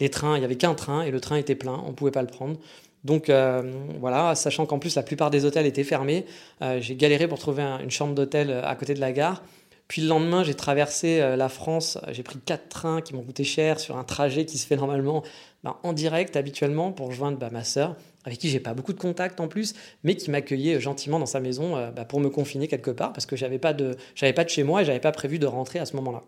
les 0.00 0.08
trains, 0.08 0.36
il 0.36 0.42
y 0.42 0.44
avait 0.44 0.56
qu'un 0.56 0.74
train 0.74 1.02
et 1.02 1.10
le 1.10 1.20
train 1.20 1.36
était 1.36 1.54
plein, 1.54 1.82
on 1.86 1.92
pouvait 1.92 2.10
pas 2.10 2.22
le 2.22 2.28
prendre. 2.28 2.56
Donc 3.04 3.30
euh, 3.30 3.62
voilà, 3.98 4.34
sachant 4.34 4.66
qu'en 4.66 4.78
plus 4.78 4.94
la 4.94 5.02
plupart 5.02 5.30
des 5.30 5.44
hôtels 5.44 5.66
étaient 5.66 5.84
fermés, 5.84 6.26
euh, 6.62 6.80
j'ai 6.80 6.96
galéré 6.96 7.28
pour 7.28 7.38
trouver 7.38 7.62
une 7.62 7.90
chambre 7.90 8.14
d'hôtel 8.14 8.50
euh, 8.50 8.64
à 8.64 8.74
côté 8.74 8.94
de 8.94 9.00
la 9.00 9.12
gare. 9.12 9.42
Puis 9.90 10.02
le 10.02 10.08
lendemain, 10.08 10.44
j'ai 10.44 10.54
traversé 10.54 11.18
la 11.36 11.48
France, 11.48 11.98
j'ai 12.12 12.22
pris 12.22 12.38
quatre 12.38 12.68
trains 12.68 13.00
qui 13.00 13.12
m'ont 13.12 13.22
coûté 13.22 13.42
cher 13.42 13.80
sur 13.80 13.96
un 13.96 14.04
trajet 14.04 14.44
qui 14.44 14.56
se 14.56 14.64
fait 14.64 14.76
normalement 14.76 15.24
bah, 15.64 15.80
en 15.82 15.92
direct 15.92 16.36
habituellement 16.36 16.92
pour 16.92 17.08
rejoindre 17.08 17.38
bah, 17.38 17.50
ma 17.50 17.64
sœur 17.64 17.96
avec 18.24 18.38
qui 18.38 18.48
j'ai 18.48 18.60
pas 18.60 18.74
beaucoup 18.74 18.92
de 18.92 18.98
contacts 18.98 19.40
en 19.40 19.48
plus, 19.48 19.74
mais 20.04 20.14
qui 20.14 20.30
m'accueillait 20.30 20.80
gentiment 20.80 21.18
dans 21.18 21.26
sa 21.26 21.40
maison 21.40 21.76
euh, 21.76 21.90
bah, 21.90 22.04
pour 22.04 22.20
me 22.20 22.28
confiner 22.28 22.68
quelque 22.68 22.90
part 22.90 23.12
parce 23.12 23.26
que 23.26 23.36
j'avais 23.36 23.58
pas 23.58 23.72
de 23.72 23.96
j'avais 24.14 24.32
pas 24.32 24.44
de 24.44 24.50
chez 24.50 24.62
moi 24.62 24.82
et 24.82 24.84
j'avais 24.84 25.00
pas 25.00 25.12
prévu 25.12 25.38
de 25.38 25.46
rentrer 25.46 25.78
à 25.78 25.86
ce 25.86 25.96
moment-là. 25.96 26.22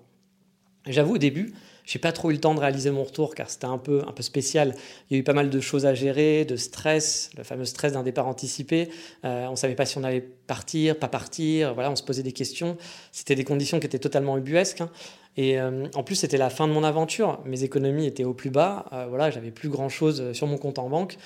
J'avoue 0.89 1.15
au 1.15 1.19
début, 1.19 1.55
j'ai 1.85 1.99
pas 1.99 2.13
trop 2.13 2.31
eu 2.31 2.35
le 2.35 2.41
temps 2.41 2.55
de 2.55 2.61
réaliser 2.61 2.91
mon 2.91 3.05
retour 3.05 3.35
car 3.35 3.51
c'était 3.51 3.67
un 3.67 3.79
peu 3.79 4.03
un 4.07 4.13
peu 4.13 4.23
spécial. 4.23 4.75
Il 5.11 5.15
y 5.15 5.17
a 5.17 5.21
eu 5.21 5.25
pas 5.25 5.33
mal 5.33 5.51
de 5.51 5.61
choses 5.61 5.87
à 5.87 5.95
gérer, 5.95 6.45
de 6.45 6.57
stress, 6.57 7.31
le 7.37 7.45
fameux 7.45 7.65
stress 7.65 7.93
d'un 7.93 8.03
départ 8.03 8.27
anticipé. 8.27 8.89
Euh, 9.25 9.47
on 9.51 9.57
savait 9.57 9.75
pas 9.75 9.87
si 9.87 9.99
on 9.99 10.05
allait 10.05 10.27
partir, 10.47 10.99
pas 10.99 11.09
partir. 11.09 11.75
Voilà, 11.75 11.91
on 11.91 11.97
se 11.97 12.03
posait 12.03 12.23
des 12.23 12.33
questions. 12.33 12.77
C'était 13.11 13.35
des 13.35 13.45
conditions 13.45 13.81
qui 13.81 13.87
étaient 13.87 13.99
totalement 13.99 14.37
ubuesques. 14.39 14.81
Hein. 14.81 14.91
Et 15.37 15.59
euh, 15.59 15.87
en 15.95 16.03
plus, 16.03 16.17
c'était 16.17 16.37
la 16.37 16.51
fin 16.51 16.69
de 16.69 16.73
mon 16.73 16.85
aventure. 16.85 17.41
Mes 17.47 17.65
économies 17.65 18.07
étaient 18.07 18.25
au 18.25 18.35
plus 18.35 18.51
bas. 18.51 18.85
Euh, 18.93 19.07
voilà, 19.09 19.31
j'avais 19.31 19.51
plus 19.51 19.71
grand 19.71 19.89
chose 19.89 20.21
euh, 20.21 20.35
sur 20.35 20.47
mon 20.47 20.59
compte 20.59 20.79
en 20.79 20.91
banque. 20.91 21.17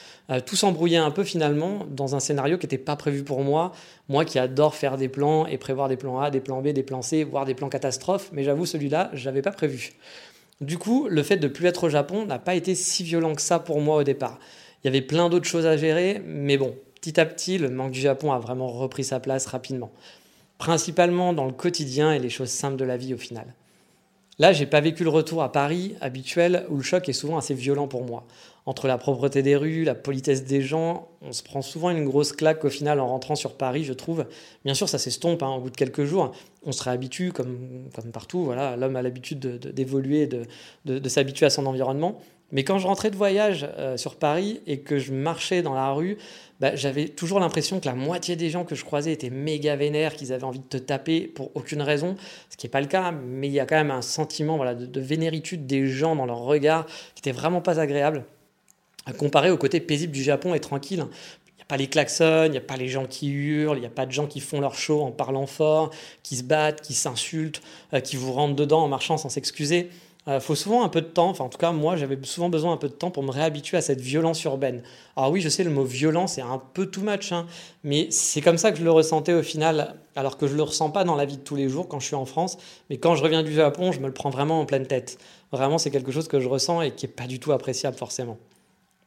tout 0.47 0.55
s'embrouillait 0.55 0.97
un 0.97 1.11
peu 1.11 1.25
finalement 1.25 1.81
dans 1.91 2.15
un 2.15 2.21
scénario 2.21 2.57
qui 2.57 2.67
n'était 2.67 2.79
pas 2.79 2.95
prévu 2.95 3.25
pour 3.25 3.43
moi. 3.43 3.73
Moi 4.09 4.25
qui 4.25 4.39
adore 4.39 4.77
faire 4.77 4.97
des 4.97 5.09
plans 5.09 5.47
et 5.47 5.59
prévoir 5.59 5.89
des 5.89 5.97
plans 5.97 6.21
A, 6.21 6.31
des 6.31 6.41
plans 6.41 6.63
B, 6.63 6.69
des 6.69 6.85
plans 6.85 7.03
C, 7.03 7.25
voire 7.25 7.45
des 7.45 7.55
plans 7.55 7.69
catastrophes. 7.69 8.31
Mais 8.33 8.45
j'avoue, 8.45 8.67
celui-là, 8.67 9.11
je 9.13 9.25
n'avais 9.25 9.43
pas 9.43 9.51
prévu. 9.51 9.93
Du 10.61 10.79
coup, 10.79 11.07
le 11.11 11.23
fait 11.23 11.37
de 11.37 11.49
plus 11.49 11.67
être 11.67 11.85
au 11.85 11.89
Japon 11.91 12.25
n'a 12.25 12.39
pas 12.39 12.55
été 12.55 12.75
si 12.75 13.03
violent 13.05 13.35
que 13.35 13.43
ça 13.43 13.59
pour 13.59 13.81
moi 13.81 13.97
au 13.97 14.05
départ. 14.05 14.39
Il 14.83 14.87
y 14.87 14.89
avait 14.89 15.03
plein 15.03 15.29
d'autres 15.29 15.49
choses 15.49 15.67
à 15.67 15.77
gérer, 15.77 16.23
mais 16.25 16.57
bon, 16.57 16.75
petit 16.95 17.21
à 17.21 17.27
petit, 17.27 17.59
le 17.59 17.69
manque 17.69 17.93
du 17.93 18.01
Japon 18.01 18.33
a 18.33 18.39
vraiment 18.39 18.69
repris 18.69 19.05
sa 19.05 19.21
place 19.21 19.47
rapidement. 19.47 19.93
Principalement 20.57 21.35
dans 21.35 21.45
le 21.45 21.53
quotidien 21.53 22.13
et 22.13 22.19
les 22.19 22.31
choses 22.31 22.49
simples 22.49 22.77
de 22.77 22.87
la 22.87 22.97
vie 22.97 23.13
au 23.13 23.19
final. 23.19 23.53
Là, 24.39 24.53
j'ai 24.53 24.67
pas 24.67 24.81
vécu 24.83 25.03
le 25.03 25.11
retour 25.11 25.43
à 25.43 25.51
Paris 25.51 25.95
habituel 26.03 26.67
où 26.69 26.77
le 26.77 26.83
choc 26.83 27.09
est 27.09 27.15
souvent 27.15 27.39
assez 27.39 27.55
violent 27.55 27.89
pour 27.89 28.05
moi. 28.05 28.27
Entre 28.67 28.87
la 28.87 28.99
propreté 28.99 29.43
des 29.43 29.57
rues, 29.57 29.85
la 29.85 29.95
politesse 29.95 30.45
des 30.45 30.61
gens, 30.61 31.09
on 31.23 31.33
se 31.33 31.43
prend 31.43 31.63
souvent 31.63 31.89
une 31.89 32.05
grosse 32.05 32.33
claque 32.33 32.65
au 32.65 32.69
final 32.69 33.01
en 33.01 33.07
rentrant 33.07 33.37
sur 33.37 33.57
Paris, 33.57 33.85
je 33.85 33.93
trouve. 33.93 34.27
Bien 34.65 34.75
sûr, 34.75 34.89
ça 34.89 34.99
s'estompe 34.99 35.43
hein, 35.43 35.51
au 35.51 35.61
bout 35.61 35.71
de 35.71 35.77
quelques 35.77 36.05
jours. 36.05 36.33
On 36.65 36.73
se 36.73 36.83
réhabitue 36.83 37.33
comme, 37.33 37.89
comme 37.95 38.11
partout. 38.11 38.45
Voilà, 38.45 38.77
l'homme 38.77 38.97
a 38.97 39.03
l'habitude 39.03 39.39
d'évoluer, 39.39 40.27
de, 40.27 40.43
de, 40.85 40.99
de, 40.99 41.09
s'habituer 41.09 41.47
à 41.47 41.51
son 41.51 41.65
environnement. 41.65 42.21
Mais 42.53 42.63
quand 42.63 42.79
je 42.79 42.87
rentrais 42.87 43.11
de 43.11 43.17
voyage 43.17 43.69
euh, 43.79 43.97
sur 43.97 44.17
Paris 44.17 44.61
et 44.67 44.79
que 44.79 44.99
je 44.99 45.13
marchais 45.13 45.63
dans 45.63 45.75
la 45.75 45.91
rue, 45.91 46.17
bah, 46.61 46.77
j'avais 46.77 47.09
toujours 47.09 47.41
l'impression 47.41 47.81
que 47.81 47.87
la 47.87 47.95
moitié 47.95 48.37
des 48.37 48.51
gens 48.51 48.65
que 48.65 48.75
je 48.75 48.85
croisais 48.85 49.13
étaient 49.13 49.31
méga 49.31 49.75
vénères, 49.77 50.15
qu'ils 50.15 50.33
avaient 50.33 50.45
envie 50.45 50.61
de 50.61 50.65
te 50.65 50.77
taper 50.77 51.23
pour 51.23 51.51
aucune 51.55 51.83
raison, 51.83 52.17
ce 52.51 52.57
qui 52.57 52.67
n'est 52.67 52.71
pas 52.71 52.81
le 52.81 52.87
cas, 52.87 53.11
mais 53.11 53.49
il 53.49 53.53
y 53.53 53.61
a 53.61 53.67
quand 53.67 53.77
même 53.77 53.91
un 53.91 54.03
sentiment 54.03 54.57
voilà, 54.57 54.75
de, 54.75 54.87
de 54.87 55.01
vénéritude 55.01 55.67
des 55.67 55.87
gens 55.87 56.15
dans 56.15 56.27
leur 56.27 56.39
regard 56.39 56.87
qui 57.15 57.21
était 57.21 57.33
vraiment 57.33 57.61
pas 57.61 57.81
agréable, 57.81 58.25
comparé 59.19 59.51
au 59.51 59.57
côté 59.57 59.81
paisible 59.81 60.13
du 60.13 60.23
Japon 60.23 60.55
et 60.55 60.61
tranquille. 60.61 61.05
A 61.67 61.71
pas 61.71 61.77
les 61.79 61.89
klaxons, 61.89 62.45
il 62.45 62.53
n'y 62.53 62.59
a 62.59 62.61
pas 62.61 62.77
les 62.77 62.87
gens 62.87 63.07
qui 63.07 63.29
hurlent, 63.29 63.79
il 63.79 63.81
n'y 63.81 63.87
a 63.87 63.91
pas 63.91 64.07
de 64.07 64.13
gens 64.13 64.29
qui 64.29 64.39
font 64.39 64.61
leur 64.61 64.77
show 64.77 65.03
en 65.03 65.11
parlant 65.11 65.47
fort, 65.47 65.91
qui 66.23 66.37
se 66.37 66.45
battent, 66.45 66.81
qui 66.81 66.95
s'insultent, 66.95 67.61
euh, 67.93 67.99
qui 67.99 68.15
vous 68.15 68.33
rentrent 68.33 68.55
dedans 68.55 68.85
en 68.85 68.89
marchant 68.89 69.17
sans 69.17 69.31
s'excuser. 69.31 69.91
Euh, 70.29 70.41
faut 70.41 70.57
souvent 70.57 70.83
un 70.83 70.89
peu 70.89 71.01
de 71.01 71.07
temps, 71.07 71.29
enfin 71.29 71.45
en 71.45 71.49
tout 71.49 71.59
cas 71.59 71.71
moi 71.71 71.95
j'avais 71.95 72.19
souvent 72.25 72.49
besoin 72.49 72.73
un 72.73 72.77
peu 72.77 72.89
de 72.89 72.95
temps 72.95 73.13
pour 73.13 73.23
me 73.23 73.31
réhabituer 73.31 73.77
à 73.77 73.81
cette 73.81 74.01
violence 74.01 74.43
urbaine. 74.43 74.83
Alors 75.17 75.31
oui 75.31 75.41
je 75.41 75.49
sais 75.49 75.63
le 75.63 75.71
mot 75.71 75.85
violence 75.85 76.33
c'est 76.33 76.43
un 76.43 76.61
peu 76.75 76.87
too 76.87 77.03
much, 77.03 77.31
hein, 77.31 77.47
mais 77.85 78.09
c'est 78.11 78.41
comme 78.41 78.59
ça 78.59 78.73
que 78.73 78.79
je 78.79 78.83
le 78.83 78.91
ressentais 78.91 79.35
au 79.35 79.43
final, 79.43 79.95
alors 80.17 80.37
que 80.37 80.49
je 80.49 80.57
le 80.57 80.65
ressens 80.65 80.91
pas 80.91 81.05
dans 81.05 81.15
la 81.15 81.27
vie 81.27 81.37
de 81.37 81.43
tous 81.43 81.55
les 81.55 81.69
jours 81.69 81.87
quand 81.87 82.01
je 82.01 82.07
suis 82.07 82.17
en 82.17 82.27
France, 82.27 82.59
mais 82.91 82.97
quand 82.97 83.15
je 83.15 83.23
reviens 83.23 83.45
du 83.45 83.53
Japon 83.53 83.93
je 83.93 84.01
me 84.01 84.09
le 84.09 84.13
prends 84.13 84.31
vraiment 84.31 84.61
en 84.61 84.67
pleine 84.67 84.87
tête. 84.87 85.19
Vraiment 85.53 85.79
c'est 85.79 85.93
quelque 85.93 86.11
chose 86.11 86.27
que 86.27 86.41
je 86.41 86.49
ressens 86.49 86.83
et 86.83 86.91
qui 86.91 87.07
n'est 87.07 87.13
pas 87.13 87.29
du 87.29 87.39
tout 87.39 87.53
appréciable 87.53 87.97
forcément. 87.97 88.37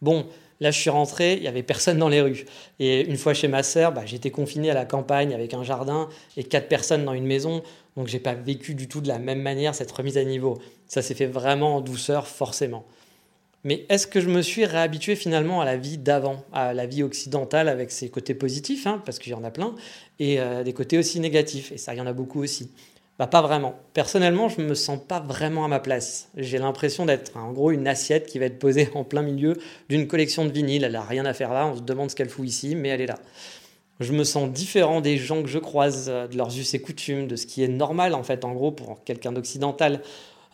Bon, 0.01 0.25
Là, 0.61 0.71
je 0.71 0.79
suis 0.79 0.89
rentré, 0.89 1.35
il 1.35 1.41
n'y 1.41 1.47
avait 1.47 1.63
personne 1.63 1.97
dans 1.97 2.09
les 2.09 2.21
rues. 2.21 2.45
Et 2.79 3.01
une 3.09 3.17
fois 3.17 3.33
chez 3.33 3.47
ma 3.47 3.63
sœur, 3.63 3.93
bah, 3.93 4.05
j'étais 4.05 4.29
confiné 4.29 4.69
à 4.69 4.73
la 4.73 4.85
campagne 4.85 5.33
avec 5.33 5.53
un 5.53 5.63
jardin 5.63 6.09
et 6.35 6.43
quatre 6.43 6.67
personnes 6.67 7.05
dans 7.05 7.13
une 7.13 7.25
maison. 7.25 7.63
Donc, 7.95 8.07
j'ai 8.07 8.19
pas 8.19 8.33
vécu 8.33 8.75
du 8.75 8.87
tout 8.87 8.99
de 8.99 9.07
la 9.07 9.19
même 9.19 9.41
manière 9.41 9.73
cette 9.73 9.91
remise 9.91 10.17
à 10.17 10.23
niveau. 10.23 10.59
Ça 10.87 11.01
s'est 11.01 11.15
fait 11.15 11.27
vraiment 11.27 11.77
en 11.77 11.81
douceur, 11.81 12.27
forcément. 12.27 12.85
Mais 13.63 13.85
est-ce 13.89 14.07
que 14.07 14.21
je 14.21 14.29
me 14.29 14.41
suis 14.41 14.65
réhabitué 14.65 15.15
finalement 15.15 15.61
à 15.61 15.65
la 15.65 15.77
vie 15.77 15.97
d'avant, 15.97 16.43
à 16.53 16.73
la 16.73 16.85
vie 16.85 17.03
occidentale 17.03 17.67
avec 17.67 17.91
ses 17.91 18.09
côtés 18.09 18.33
positifs, 18.33 18.87
hein, 18.87 19.01
parce 19.05 19.19
qu'il 19.19 19.31
y 19.31 19.35
en 19.35 19.43
a 19.43 19.51
plein, 19.51 19.75
et 20.19 20.39
euh, 20.39 20.63
des 20.63 20.71
côtés 20.73 20.97
aussi 20.97 21.19
négatifs, 21.19 21.71
et 21.73 21.77
ça, 21.77 21.93
il 21.93 21.97
y 21.97 22.01
en 22.01 22.07
a 22.07 22.13
beaucoup 22.13 22.41
aussi 22.41 22.71
bah, 23.19 23.27
Pas 23.27 23.41
vraiment. 23.41 23.75
Personnellement, 23.93 24.49
je 24.49 24.61
me 24.61 24.73
sens 24.73 24.99
pas 25.07 25.19
vraiment 25.19 25.65
à 25.65 25.67
ma 25.67 25.79
place. 25.79 26.29
J'ai 26.35 26.57
l'impression 26.57 27.05
d'être 27.05 27.37
en 27.37 27.51
gros 27.51 27.71
une 27.71 27.87
assiette 27.87 28.25
qui 28.25 28.39
va 28.39 28.45
être 28.45 28.57
posée 28.57 28.89
en 28.95 29.03
plein 29.03 29.21
milieu 29.21 29.57
d'une 29.89 30.07
collection 30.07 30.45
de 30.45 30.51
vinyles. 30.51 30.83
Elle 30.83 30.93
n'a 30.93 31.01
rien 31.01 31.25
à 31.25 31.33
faire 31.33 31.53
là, 31.53 31.67
on 31.67 31.75
se 31.75 31.81
demande 31.81 32.09
ce 32.09 32.15
qu'elle 32.15 32.29
fout 32.29 32.47
ici, 32.47 32.75
mais 32.75 32.89
elle 32.89 33.01
est 33.01 33.07
là. 33.07 33.19
Je 33.99 34.13
me 34.13 34.23
sens 34.23 34.49
différent 34.49 35.01
des 35.01 35.17
gens 35.17 35.43
que 35.43 35.49
je 35.49 35.59
croise, 35.59 36.07
euh, 36.09 36.27
de 36.27 36.37
leurs 36.37 36.57
us 36.57 36.73
et 36.73 36.81
coutumes, 36.81 37.27
de 37.27 37.35
ce 37.35 37.45
qui 37.45 37.63
est 37.63 37.67
normal 37.67 38.13
en 38.13 38.23
fait, 38.23 38.45
en 38.45 38.53
gros, 38.53 38.71
pour 38.71 39.03
quelqu'un 39.03 39.33
d'occidental. 39.33 40.01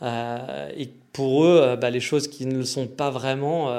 Euh, 0.01 0.69
et 0.75 0.89
pour 1.13 1.45
eux, 1.45 1.59
euh, 1.61 1.75
bah, 1.75 1.91
les 1.91 1.99
choses 1.99 2.27
qui 2.27 2.47
ne 2.47 2.63
sont 2.63 2.87
pas 2.87 3.11
vraiment 3.11 3.71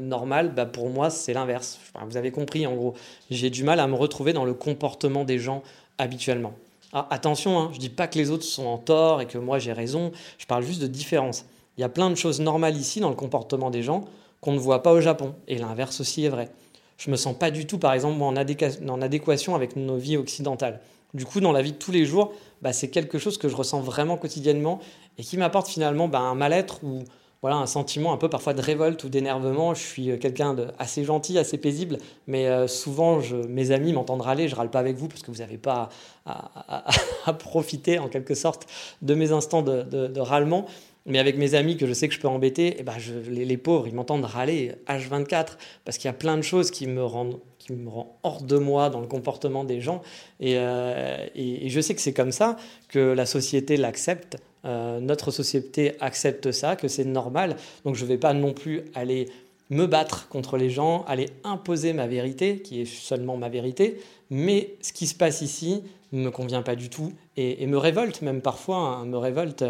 normales, 0.00 0.54
bah, 0.54 0.64
pour 0.66 0.88
moi, 0.88 1.10
c'est 1.10 1.34
l'inverse. 1.34 1.78
vous 2.06 2.16
avez 2.16 2.30
compris, 2.30 2.66
en 2.66 2.74
gros, 2.74 2.94
j'ai 3.30 3.50
du 3.50 3.62
mal 3.62 3.78
à 3.78 3.86
me 3.86 3.94
retrouver 3.94 4.32
dans 4.32 4.46
le 4.46 4.54
comportement 4.54 5.24
des 5.24 5.38
gens 5.38 5.62
habituellement. 5.98 6.54
Ah, 6.92 7.06
attention, 7.10 7.58
hein, 7.58 7.68
je 7.70 7.76
ne 7.76 7.80
dis 7.80 7.88
pas 7.88 8.08
que 8.08 8.18
les 8.18 8.30
autres 8.30 8.44
sont 8.44 8.66
en 8.66 8.78
tort 8.78 9.20
et 9.20 9.26
que 9.26 9.38
moi 9.38 9.60
j'ai 9.60 9.72
raison, 9.72 10.10
je 10.38 10.46
parle 10.46 10.64
juste 10.64 10.82
de 10.82 10.88
différence. 10.88 11.44
Il 11.76 11.80
y 11.80 11.84
a 11.84 11.88
plein 11.88 12.10
de 12.10 12.16
choses 12.16 12.40
normales 12.40 12.76
ici 12.76 12.98
dans 12.98 13.10
le 13.10 13.14
comportement 13.14 13.70
des 13.70 13.82
gens 13.82 14.04
qu'on 14.40 14.52
ne 14.52 14.58
voit 14.58 14.82
pas 14.82 14.92
au 14.92 15.00
Japon, 15.00 15.34
et 15.48 15.58
l'inverse 15.58 16.00
aussi 16.00 16.24
est 16.24 16.28
vrai. 16.28 16.48
Je 16.96 17.10
me 17.10 17.16
sens 17.16 17.36
pas 17.38 17.50
du 17.50 17.66
tout, 17.66 17.78
par 17.78 17.92
exemple, 17.92 18.20
en, 18.22 18.36
adéquation 18.36 19.54
avec 19.54 19.76
nos 19.76 19.96
vies 19.96 20.16
occidentales. 20.16 20.80
Du 21.14 21.24
coup, 21.24 21.40
dans 21.40 21.52
la 21.52 21.62
vie 21.62 21.72
de 21.72 21.76
tous 21.76 21.92
les 21.92 22.04
jours, 22.04 22.32
bah, 22.62 22.72
c'est 22.72 22.88
quelque 22.88 23.18
chose 23.18 23.38
que 23.38 23.48
je 23.48 23.56
ressens 23.56 23.80
vraiment 23.80 24.16
quotidiennement 24.16 24.80
et 25.18 25.22
qui 25.22 25.36
m'apporte 25.36 25.68
finalement 25.68 26.08
bah, 26.08 26.20
un 26.20 26.34
mal-être 26.34 26.82
ou 26.84 27.04
voilà, 27.42 27.56
un 27.56 27.66
sentiment 27.66 28.12
un 28.12 28.18
peu 28.18 28.28
parfois 28.28 28.52
de 28.52 28.60
révolte 28.60 29.02
ou 29.04 29.08
d'énervement. 29.08 29.72
Je 29.74 29.82
suis 29.82 30.10
euh, 30.10 30.18
quelqu'un 30.18 30.52
de 30.52 30.68
assez 30.78 31.04
gentil, 31.04 31.38
assez 31.38 31.56
paisible, 31.56 31.98
mais 32.26 32.46
euh, 32.46 32.66
souvent 32.66 33.20
mes 33.48 33.70
amis 33.70 33.92
m'entendent 33.92 34.20
râler. 34.20 34.48
Je 34.48 34.54
râle 34.54 34.70
pas 34.70 34.80
avec 34.80 34.96
vous 34.96 35.08
parce 35.08 35.22
que 35.22 35.30
vous 35.30 35.38
n'avez 35.38 35.56
pas 35.56 35.88
à, 36.26 37.32
profiter 37.32 37.98
en 37.98 38.08
quelque 38.08 38.34
sorte 38.34 38.66
de 39.00 39.14
mes 39.14 39.32
instants 39.32 39.62
de, 39.62 40.20
râlement. 40.20 40.66
Mais 41.06 41.18
avec 41.18 41.38
mes 41.38 41.54
amis 41.54 41.78
que 41.78 41.86
je 41.86 41.94
sais 41.94 42.08
que 42.08 42.14
je 42.14 42.20
peux 42.20 42.28
embêter, 42.28 42.76
eh 42.78 42.82
ben 42.82 42.94
les, 43.30 43.56
pauvres, 43.56 43.88
ils 43.88 43.94
m'entendent 43.94 44.26
râler 44.26 44.74
H24 44.86 45.56
parce 45.86 45.96
qu'il 45.96 46.08
y 46.08 46.10
a 46.10 46.14
plein 46.14 46.36
de 46.36 46.42
choses 46.42 46.70
qui 46.70 46.86
me 46.86 47.02
rendent 47.02 47.40
qui 47.70 47.76
me 47.76 47.88
rend 47.88 48.18
hors 48.22 48.42
de 48.42 48.56
moi 48.56 48.90
dans 48.90 49.00
le 49.00 49.06
comportement 49.06 49.64
des 49.64 49.80
gens. 49.80 50.02
et 50.40 50.56
euh, 50.58 51.26
je 51.36 51.80
sais 51.80 51.94
que 51.94 52.00
c'est 52.00 52.12
comme 52.12 52.32
ça 52.32 52.56
que 52.88 52.98
la 52.98 53.26
société 53.26 53.76
l'accepte 53.76 54.38
euh, 54.66 55.00
notre 55.00 55.30
société 55.30 55.94
accepte 56.00 56.52
ça, 56.52 56.76
que 56.76 56.88
c'est 56.88 57.04
normal. 57.04 57.56
Donc 57.84 57.94
je 57.94 58.04
ne 58.04 58.08
vais 58.08 58.18
pas 58.18 58.34
non 58.34 58.52
plus 58.52 58.82
aller 58.94 59.28
me 59.70 59.86
battre 59.86 60.28
contre 60.28 60.56
les 60.56 60.68
gens, 60.68 61.04
aller 61.06 61.28
imposer 61.44 61.92
ma 61.92 62.06
vérité, 62.06 62.60
qui 62.60 62.82
est 62.82 62.84
seulement 62.84 63.36
ma 63.36 63.48
vérité. 63.48 64.00
Mais 64.28 64.74
ce 64.82 64.92
qui 64.92 65.06
se 65.06 65.14
passe 65.14 65.40
ici 65.40 65.82
ne 66.12 66.22
me 66.22 66.30
convient 66.30 66.62
pas 66.62 66.76
du 66.76 66.88
tout 66.88 67.12
et, 67.36 67.66
me 67.66 67.78
révolte 67.78 68.22
même 68.22 68.40
parfois, 68.40 68.76
hein, 68.76 69.04
me 69.04 69.16
révolte. 69.16 69.64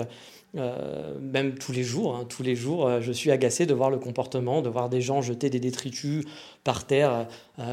Euh, 0.57 1.17
même 1.21 1.55
tous 1.55 1.71
les 1.71 1.85
jours, 1.85 2.17
hein, 2.17 2.27
tous 2.29 2.43
les 2.43 2.57
jours, 2.57 2.85
euh, 2.85 3.01
je 3.01 3.13
suis 3.13 3.31
agacé 3.31 3.67
de 3.67 3.75
voir 3.75 3.89
le 3.89 3.99
comportement, 3.99 4.63
de 4.63 4.69
voir 4.69 4.89
des 4.89 5.01
gens 5.01 5.23
jeter 5.23 5.49
des 5.49 5.61
détritus 5.61 6.25
par 6.65 6.89
terre 6.89 7.29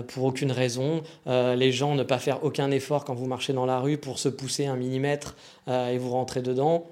pour 0.10 0.26
aucune 0.26 0.52
raison, 0.52 1.02
les 1.26 1.72
gens 1.72 1.96
ne 1.96 2.04
pas 2.04 2.20
faire 2.20 2.44
aucun 2.44 2.70
effort 2.70 3.04
quand 3.04 3.16
vous 3.16 3.26
marchez 3.26 3.52
dans 3.52 3.66
la 3.66 3.80
rue 3.80 3.98
pour 3.98 4.20
se 4.20 4.30
pousser 4.30 4.68
un 4.68 4.76
millimètre 4.76 5.36
et 5.68 5.98
vous 5.98 6.12
rentrez 6.12 6.44
dedans 6.44 6.86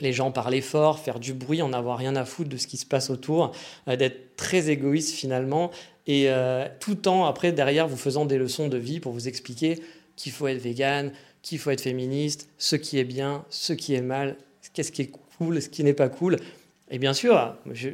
les 0.00 0.12
gens 0.12 0.30
parler 0.30 0.60
fort, 0.60 0.98
faire 0.98 1.18
du 1.18 1.32
bruit, 1.32 1.62
en 1.62 1.72
avoir 1.72 1.98
rien 1.98 2.16
à 2.16 2.24
foutre 2.24 2.50
de 2.50 2.56
ce 2.56 2.66
qui 2.66 2.76
se 2.76 2.86
passe 2.86 3.10
autour, 3.10 3.52
euh, 3.88 3.96
d'être 3.96 4.36
très 4.36 4.68
égoïste 4.70 5.14
finalement, 5.14 5.70
et 6.06 6.24
euh, 6.28 6.66
tout 6.80 6.94
temps 6.94 7.24
après 7.26 7.52
derrière 7.52 7.88
vous 7.88 7.96
faisant 7.96 8.26
des 8.26 8.38
leçons 8.38 8.68
de 8.68 8.76
vie 8.76 9.00
pour 9.00 9.12
vous 9.12 9.28
expliquer 9.28 9.82
qu'il 10.16 10.32
faut 10.32 10.48
être 10.48 10.58
vegan, 10.58 11.12
qu'il 11.42 11.58
faut 11.58 11.70
être 11.70 11.80
féministe, 11.80 12.48
ce 12.58 12.76
qui 12.76 12.98
est 12.98 13.04
bien, 13.04 13.44
ce 13.50 13.72
qui 13.72 13.94
est 13.94 14.02
mal, 14.02 14.36
qu'est-ce 14.72 14.90
qui 14.92 15.02
est 15.02 15.12
cool, 15.38 15.62
ce 15.62 15.68
qui 15.68 15.84
n'est 15.84 15.94
pas 15.94 16.08
cool. 16.08 16.36
Et 16.90 16.98
bien 16.98 17.12
sûr, 17.12 17.56
je, 17.72 17.90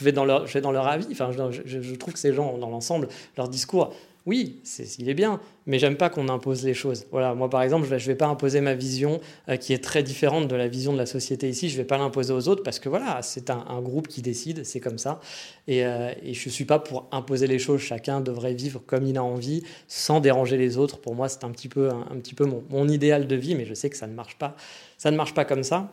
vais, 0.00 0.12
dans 0.12 0.24
leur, 0.24 0.86
avis, 0.86 1.06
enfin, 1.10 1.30
je, 1.32 1.80
je 1.82 1.94
trouve 1.94 2.14
que 2.14 2.20
ces 2.20 2.32
gens, 2.32 2.58
dans 2.58 2.70
l'ensemble, 2.70 3.08
leur 3.36 3.48
discours 3.48 3.94
oui, 4.26 4.60
il 4.98 5.08
est 5.08 5.14
bien, 5.14 5.40
mais 5.66 5.78
j'aime 5.78 5.96
pas 5.96 6.10
qu'on 6.10 6.28
impose 6.28 6.64
les 6.64 6.74
choses. 6.74 7.06
Voilà, 7.12 7.36
moi 7.36 7.48
par 7.48 7.62
exemple, 7.62 7.86
je 7.86 7.94
ne 7.94 7.98
vais 7.98 8.16
pas 8.16 8.26
imposer 8.26 8.60
ma 8.60 8.74
vision 8.74 9.20
euh, 9.48 9.56
qui 9.56 9.72
est 9.72 9.82
très 9.82 10.02
différente 10.02 10.48
de 10.48 10.56
la 10.56 10.66
vision 10.66 10.92
de 10.92 10.98
la 10.98 11.06
société 11.06 11.48
ici. 11.48 11.68
Je 11.68 11.76
vais 11.76 11.84
pas 11.84 11.96
l'imposer 11.96 12.32
aux 12.32 12.48
autres 12.48 12.64
parce 12.64 12.80
que 12.80 12.88
voilà, 12.88 13.20
c'est 13.22 13.50
un, 13.50 13.80
groupe 13.80 14.08
qui 14.08 14.22
décide, 14.22 14.64
c'est 14.64 14.80
comme 14.80 14.98
ça. 14.98 15.20
Et, 15.68 15.86
euh, 15.86 16.10
je 16.24 16.48
ne 16.48 16.52
suis 16.52 16.64
pas 16.64 16.80
pour 16.80 17.08
imposer 17.12 17.46
les 17.46 17.60
choses. 17.60 17.80
Chacun 17.80 18.20
devrait 18.20 18.54
vivre 18.54 18.82
comme 18.84 19.06
il 19.06 19.16
a 19.16 19.22
envie, 19.22 19.62
sans 19.86 20.18
déranger 20.18 20.56
les 20.56 20.76
autres. 20.76 20.98
Pour 20.98 21.14
moi, 21.14 21.28
c'est 21.28 21.44
un 21.44 21.50
petit 21.52 21.68
peu, 21.68 21.90
un, 21.90 22.16
petit 22.16 22.34
peu 22.34 22.46
mon, 22.46 22.88
idéal 22.88 23.28
de 23.28 23.36
vie, 23.36 23.54
mais 23.54 23.64
je 23.64 23.74
sais 23.74 23.90
que 23.90 23.96
ça 23.96 24.08
ne 24.08 24.14
marche 24.14 24.38
pas. 24.38 24.56
Ça 24.98 25.12
ne 25.12 25.16
marche 25.16 25.34
pas 25.34 25.44
comme 25.44 25.62
ça. 25.62 25.92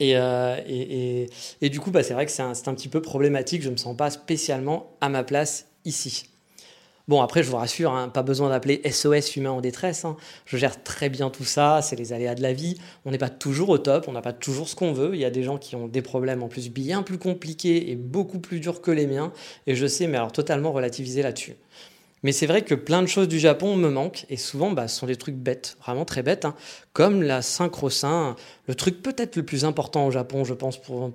Et, 0.00 0.16
euh, 0.16 0.56
et, 1.60 1.68
du 1.68 1.78
coup, 1.78 1.90
bah, 1.90 2.02
c'est 2.02 2.14
vrai 2.14 2.24
que 2.24 2.32
c'est 2.32 2.42
un, 2.42 2.52
un 2.52 2.74
petit 2.74 2.88
peu 2.88 3.02
problématique. 3.02 3.60
Je 3.60 3.70
me 3.70 3.76
sens 3.76 3.94
pas 3.94 4.08
spécialement 4.08 4.96
à 5.02 5.10
ma 5.10 5.24
place 5.24 5.68
ici. 5.84 6.33
Bon, 7.06 7.20
après, 7.20 7.42
je 7.42 7.50
vous 7.50 7.58
rassure, 7.58 7.92
hein, 7.92 8.08
pas 8.08 8.22
besoin 8.22 8.48
d'appeler 8.48 8.80
SOS 8.90 9.36
humain 9.36 9.50
en 9.50 9.60
détresse. 9.60 10.06
Hein. 10.06 10.16
Je 10.46 10.56
gère 10.56 10.82
très 10.82 11.10
bien 11.10 11.28
tout 11.28 11.44
ça, 11.44 11.80
c'est 11.82 11.96
les 11.96 12.14
aléas 12.14 12.34
de 12.34 12.40
la 12.40 12.54
vie. 12.54 12.78
On 13.04 13.10
n'est 13.10 13.18
pas 13.18 13.28
toujours 13.28 13.68
au 13.68 13.76
top, 13.76 14.06
on 14.08 14.12
n'a 14.12 14.22
pas 14.22 14.32
toujours 14.32 14.70
ce 14.70 14.74
qu'on 14.74 14.94
veut. 14.94 15.10
Il 15.12 15.20
y 15.20 15.26
a 15.26 15.30
des 15.30 15.42
gens 15.42 15.58
qui 15.58 15.76
ont 15.76 15.86
des 15.86 16.00
problèmes 16.00 16.42
en 16.42 16.48
plus 16.48 16.70
bien 16.70 17.02
plus 17.02 17.18
compliqués 17.18 17.90
et 17.90 17.96
beaucoup 17.96 18.38
plus 18.38 18.58
durs 18.58 18.80
que 18.80 18.90
les 18.90 19.06
miens. 19.06 19.32
Et 19.66 19.74
je 19.74 19.86
sais, 19.86 20.06
mais 20.06 20.16
alors 20.16 20.32
totalement 20.32 20.72
relativiser 20.72 21.22
là-dessus. 21.22 21.56
Mais 22.22 22.32
c'est 22.32 22.46
vrai 22.46 22.62
que 22.62 22.74
plein 22.74 23.02
de 23.02 23.06
choses 23.06 23.28
du 23.28 23.38
Japon 23.38 23.76
me 23.76 23.90
manquent, 23.90 24.24
et 24.30 24.38
souvent 24.38 24.70
bah, 24.70 24.88
ce 24.88 24.98
sont 24.98 25.06
des 25.06 25.16
trucs 25.16 25.34
bêtes, 25.34 25.76
vraiment 25.82 26.06
très 26.06 26.22
bêtes, 26.22 26.46
hein. 26.46 26.54
comme 26.94 27.22
la 27.22 27.42
synchro-sein, 27.42 28.34
le 28.66 28.74
truc 28.74 29.02
peut-être 29.02 29.36
le 29.36 29.42
plus 29.42 29.66
important 29.66 30.06
au 30.06 30.10
Japon, 30.10 30.42
je 30.42 30.54
pense, 30.54 30.80
pour 30.80 31.12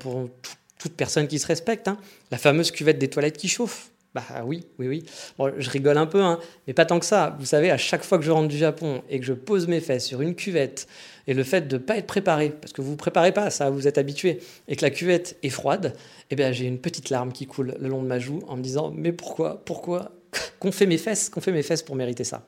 toute 0.77 0.93
personne 0.93 1.27
qui 1.27 1.39
se 1.39 1.47
respecte, 1.47 1.89
la 2.29 2.37
fameuse 2.37 2.69
cuvette 2.69 2.99
des 2.99 3.09
toilettes 3.09 3.37
qui 3.37 3.47
chauffe. 3.47 3.89
Bah 4.15 4.23
oui, 4.43 4.65
oui, 4.79 4.87
oui. 4.87 5.03
Bon, 5.37 5.53
je 5.55 5.69
rigole 5.69 5.97
un 5.97 6.07
peu, 6.07 6.21
hein, 6.23 6.39
mais 6.65 6.73
pas 6.73 6.85
tant 6.85 6.99
que 6.99 7.05
ça. 7.05 7.35
Vous 7.37 7.45
savez, 7.45 7.69
à 7.69 7.77
chaque 7.77 8.03
fois 8.03 8.17
que 8.17 8.23
je 8.23 8.31
rentre 8.31 8.47
du 8.47 8.57
Japon 8.57 9.03
et 9.07 9.19
que 9.19 9.25
je 9.25 9.33
pose 9.33 9.67
mes 9.67 9.79
fesses 9.81 10.07
sur 10.07 10.21
une 10.21 10.33
cuvette, 10.33 10.87
et 11.27 11.35
le 11.35 11.43
fait 11.43 11.67
de 11.67 11.77
ne 11.77 11.81
pas 11.81 11.95
être 11.97 12.07
préparé, 12.07 12.49
parce 12.49 12.73
que 12.73 12.81
vous 12.81 12.87
ne 12.87 12.93
vous 12.93 12.97
préparez 12.97 13.31
pas, 13.33 13.51
ça, 13.51 13.69
vous 13.69 13.87
êtes 13.87 13.99
habitué, 13.99 14.39
et 14.67 14.75
que 14.75 14.81
la 14.81 14.89
cuvette 14.89 15.37
est 15.43 15.49
froide, 15.49 15.93
eh 16.31 16.35
bien, 16.35 16.51
j'ai 16.51 16.65
une 16.65 16.79
petite 16.79 17.11
larme 17.11 17.31
qui 17.31 17.45
coule 17.45 17.75
le 17.79 17.87
long 17.87 18.01
de 18.01 18.07
ma 18.07 18.17
joue 18.17 18.41
en 18.47 18.57
me 18.57 18.63
disant, 18.63 18.91
mais 18.95 19.11
pourquoi, 19.11 19.63
pourquoi 19.63 20.11
qu'on 20.59 20.71
fait 20.71 20.85
mes 20.85 20.97
fesses, 20.97 21.29
qu'on 21.29 21.41
fait 21.41 21.51
mes 21.51 21.63
fesses 21.63 21.81
pour 21.81 21.95
mériter 21.95 22.23
ça. 22.23 22.45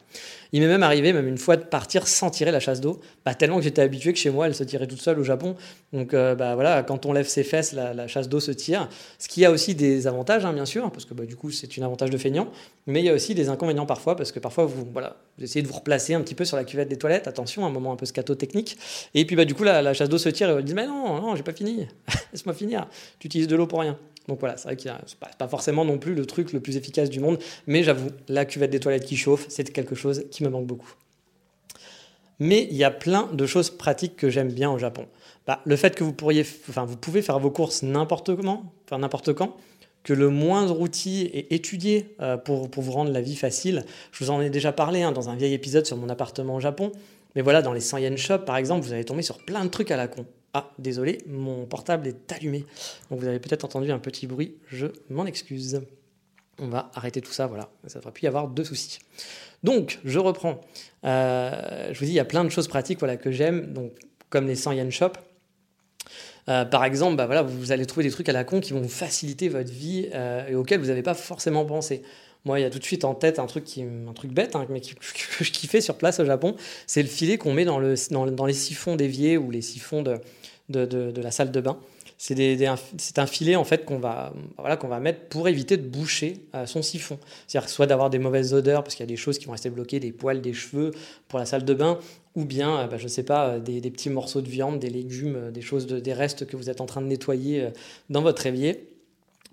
Il 0.51 0.61
m'est 0.61 0.67
même 0.67 0.83
arrivé, 0.83 1.13
même 1.13 1.27
une 1.27 1.37
fois, 1.37 1.55
de 1.57 1.63
partir 1.63 2.07
sans 2.07 2.29
tirer 2.29 2.51
la 2.51 2.59
chasse 2.59 2.81
d'eau, 2.81 2.99
bah, 3.25 3.33
tellement 3.33 3.57
que 3.57 3.63
j'étais 3.63 3.81
habitué 3.81 4.13
que 4.13 4.19
chez 4.19 4.29
moi, 4.29 4.47
elle 4.47 4.55
se 4.55 4.63
tirait 4.63 4.87
toute 4.87 5.01
seule 5.01 5.19
au 5.19 5.23
Japon. 5.23 5.55
Donc 5.93 6.13
euh, 6.13 6.35
bah, 6.35 6.55
voilà, 6.55 6.83
quand 6.83 7.05
on 7.05 7.13
lève 7.13 7.27
ses 7.27 7.43
fesses, 7.43 7.73
la, 7.73 8.07
chasse 8.07 8.29
d'eau 8.29 8.39
se 8.39 8.51
tire. 8.51 8.89
Ce 9.17 9.27
qui 9.27 9.45
a 9.45 9.51
aussi 9.51 9.75
des 9.75 10.07
avantages, 10.07 10.45
hein, 10.45 10.53
bien 10.53 10.65
sûr, 10.65 10.91
parce 10.91 11.05
que 11.05 11.13
bah, 11.13 11.25
du 11.25 11.35
coup, 11.35 11.51
c'est 11.51 11.67
un 11.79 11.85
avantage 11.85 12.09
de 12.09 12.17
feignant, 12.17 12.49
mais 12.85 13.01
il 13.01 13.05
y 13.05 13.09
a 13.09 13.13
aussi 13.13 13.33
des 13.33 13.49
inconvénients 13.49 13.85
parfois, 13.85 14.15
parce 14.15 14.31
que 14.31 14.39
parfois, 14.39 14.65
vous, 14.65 14.85
voilà, 14.91 15.17
vous 15.37 15.43
essayez 15.43 15.63
de 15.63 15.67
vous 15.67 15.75
replacer 15.75 16.13
un 16.13 16.21
petit 16.21 16.35
peu 16.35 16.45
sur 16.45 16.57
la 16.57 16.63
cuvette 16.63 16.89
des 16.89 16.97
toilettes, 16.97 17.27
attention, 17.27 17.65
un 17.65 17.69
moment 17.69 17.93
un 17.93 17.95
peu 17.95 18.05
scato-technique, 18.05 18.77
et 19.13 19.25
puis 19.25 19.35
bah, 19.35 19.45
du 19.45 19.55
coup, 19.55 19.63
la, 19.63 19.93
chasse 19.93 20.09
d'eau 20.09 20.17
se 20.17 20.29
tire 20.29 20.49
et 20.49 20.53
elle 20.53 20.63
dit 20.63 20.73
Mais 20.73 20.85
non, 20.85 21.21
non, 21.21 21.35
j'ai 21.35 21.43
pas 21.43 21.53
fini, 21.53 21.87
laisse-moi 22.33 22.53
finir, 22.53 22.87
tu 23.19 23.27
utilises 23.27 23.47
de 23.47 23.55
l'eau 23.55 23.67
pour 23.67 23.79
rien. 23.79 23.97
Donc 24.27 24.39
voilà, 24.39 24.57
c'est 24.57 24.65
vrai 24.65 24.75
que 24.75 24.83
c'est 24.83 25.19
pas, 25.19 25.29
pas 25.37 25.47
forcément 25.47 25.83
non 25.83 25.97
plus 25.97 26.13
le 26.13 26.25
truc 26.25 26.53
le 26.53 26.59
plus 26.59 26.77
efficace 26.77 27.09
du 27.09 27.19
monde, 27.19 27.39
mais 27.67 27.83
j'avoue, 27.83 28.09
la 28.27 28.45
cuvette 28.45 28.71
des 28.71 28.79
toilettes 28.79 29.05
qui 29.05 29.17
chauffe, 29.17 29.45
c'est 29.49 29.71
quelque 29.71 29.95
chose 29.95 30.25
qui 30.31 30.43
me 30.43 30.49
manque 30.49 30.67
beaucoup. 30.67 30.93
Mais 32.39 32.67
il 32.71 32.77
y 32.77 32.83
a 32.83 32.91
plein 32.91 33.29
de 33.31 33.45
choses 33.45 33.69
pratiques 33.69 34.15
que 34.15 34.29
j'aime 34.29 34.51
bien 34.51 34.71
au 34.71 34.79
Japon. 34.79 35.05
Bah, 35.45 35.61
le 35.65 35.75
fait 35.75 35.95
que 35.95 36.03
vous 36.03 36.13
pourriez, 36.13 36.43
pouvez 37.01 37.21
faire 37.21 37.39
vos 37.39 37.51
courses 37.51 37.83
n'importe 37.83 38.35
comment, 38.35 38.73
n'importe 38.91 39.33
quand, 39.33 39.55
que 40.03 40.13
le 40.13 40.29
moindre 40.29 40.79
outil 40.79 41.29
est 41.33 41.51
étudié 41.51 42.15
euh, 42.19 42.37
pour, 42.37 42.69
pour, 42.69 42.81
vous 42.81 42.91
rendre 42.91 43.11
la 43.11 43.21
vie 43.21 43.35
facile. 43.35 43.85
Je 44.11 44.23
vous 44.23 44.31
en 44.31 44.41
ai 44.41 44.49
déjà 44.49 44.71
parlé 44.71 45.03
hein, 45.03 45.11
dans 45.11 45.29
un 45.29 45.35
vieil 45.35 45.53
épisode 45.53 45.85
sur 45.85 45.97
mon 45.97 46.09
appartement 46.09 46.55
au 46.55 46.59
Japon. 46.59 46.91
Mais 47.35 47.41
voilà, 47.41 47.61
dans 47.61 47.73
les 47.73 47.79
100 47.79 47.97
yen 47.99 48.17
shop, 48.17 48.39
par 48.39 48.57
exemple, 48.57 48.85
vous 48.85 48.93
allez 48.93 49.05
tomber 49.05 49.21
sur 49.21 49.37
plein 49.37 49.63
de 49.63 49.69
trucs 49.69 49.91
à 49.91 49.97
la 49.97 50.07
con. 50.07 50.25
Ah, 50.53 50.69
désolé, 50.79 51.19
mon 51.27 51.65
portable 51.65 52.07
est 52.07 52.31
allumé. 52.31 52.65
Donc 53.09 53.19
vous 53.19 53.27
avez 53.27 53.39
peut-être 53.39 53.63
entendu 53.63 53.91
un 53.91 53.99
petit 53.99 54.27
bruit, 54.27 54.55
je 54.67 54.87
m'en 55.09 55.25
excuse. 55.25 55.81
On 56.59 56.67
va 56.67 56.91
arrêter 56.93 57.21
tout 57.21 57.31
ça, 57.31 57.47
voilà. 57.47 57.69
Ça 57.87 57.97
ne 57.97 58.01
devrait 58.01 58.11
plus 58.11 58.23
y 58.23 58.27
avoir 58.27 58.47
de 58.47 58.63
soucis. 58.63 58.99
Donc, 59.63 59.99
je 60.03 60.19
reprends. 60.19 60.61
Euh, 61.05 61.89
je 61.93 61.99
vous 61.99 62.05
dis, 62.05 62.11
il 62.11 62.15
y 62.15 62.19
a 62.19 62.25
plein 62.25 62.43
de 62.43 62.49
choses 62.49 62.67
pratiques 62.67 62.99
voilà, 62.99 63.17
que 63.17 63.31
j'aime, 63.31 63.73
donc 63.73 63.91
comme 64.29 64.47
les 64.47 64.55
100 64.55 64.73
yen 64.73 64.91
shop. 64.91 65.13
Euh, 66.49 66.65
par 66.65 66.83
exemple, 66.83 67.15
bah, 67.15 67.25
voilà, 67.25 67.43
vous 67.43 67.71
allez 67.71 67.85
trouver 67.85 68.05
des 68.05 68.11
trucs 68.11 68.27
à 68.29 68.33
la 68.33 68.43
con 68.43 68.59
qui 68.59 68.73
vont 68.73 68.87
faciliter 68.87 69.49
votre 69.49 69.71
vie 69.71 70.09
euh, 70.13 70.47
et 70.47 70.55
auxquels 70.55 70.79
vous 70.79 70.87
n'avez 70.87 71.03
pas 71.03 71.13
forcément 71.13 71.65
pensé. 71.65 72.01
Moi, 72.43 72.59
il 72.59 72.63
y 72.63 72.65
a 72.65 72.71
tout 72.71 72.79
de 72.79 72.83
suite 72.83 73.05
en 73.05 73.13
tête 73.13 73.37
un 73.37 73.45
truc, 73.45 73.63
qui, 73.63 73.83
un 73.83 74.13
truc 74.13 74.31
bête, 74.31 74.55
hein, 74.55 74.65
mais 74.69 74.81
que 75.37 75.43
je 75.43 75.51
kiffais 75.51 75.81
sur 75.81 75.95
place 75.95 76.19
au 76.19 76.25
Japon, 76.25 76.55
c'est 76.87 77.03
le 77.03 77.07
filet 77.07 77.37
qu'on 77.37 77.53
met 77.53 77.65
dans, 77.65 77.77
le, 77.77 77.93
dans, 78.09 78.25
dans, 78.25 78.45
les 78.45 78.53
siphons 78.53 78.95
d'évier 78.95 79.37
ou 79.37 79.51
les 79.51 79.61
siphons 79.61 80.01
de, 80.01 80.17
de, 80.71 81.21
la 81.21 81.31
salle 81.31 81.51
de 81.51 81.61
bain. 81.61 81.77
C'est 82.17 83.17
un 83.17 83.25
filet 83.25 83.55
en 83.55 83.63
fait 83.63 83.83
qu'on 83.83 83.97
va, 83.97 84.31
voilà, 84.57 84.77
qu'on 84.77 84.87
va 84.87 84.99
mettre 84.99 85.21
pour 85.29 85.47
éviter 85.47 85.77
de 85.77 85.87
boucher 85.87 86.45
euh, 86.53 86.67
son 86.67 86.83
siphon. 86.83 87.17
C'est-à-dire 87.47 87.69
soit 87.69 87.87
d'avoir 87.87 88.11
des 88.11 88.19
mauvaises 88.19 88.53
odeurs 88.53 88.83
parce 88.83 88.95
qu'il 88.95 89.03
y 89.03 89.09
a 89.09 89.11
des 89.11 89.17
choses 89.17 89.39
qui 89.39 89.45
vont 89.45 89.53
rester 89.53 89.71
bloquées, 89.71 89.99
des 89.99 90.11
poils, 90.11 90.39
des 90.39 90.53
cheveux 90.53 90.91
pour 91.27 91.39
la 91.39 91.45
salle 91.45 91.65
de 91.65 91.73
bain, 91.73 91.97
ou 92.35 92.45
bien, 92.45 92.77
euh, 92.77 92.87
bah, 92.87 92.97
je 92.97 93.03
ne 93.03 93.09
sais 93.09 93.23
pas, 93.23 93.49
euh, 93.49 93.59
des, 93.59 93.81
petits 93.89 94.11
morceaux 94.11 94.41
de 94.41 94.49
viande, 94.49 94.77
des 94.77 94.91
légumes, 94.91 95.51
des 95.51 95.61
choses, 95.61 95.87
de, 95.87 95.99
des 95.99 96.13
restes 96.13 96.45
que 96.45 96.55
vous 96.55 96.69
êtes 96.69 96.79
en 96.79 96.85
train 96.85 97.01
de 97.01 97.07
nettoyer 97.07 97.69
dans 98.11 98.21
votre 98.21 98.45
évier. 98.45 98.90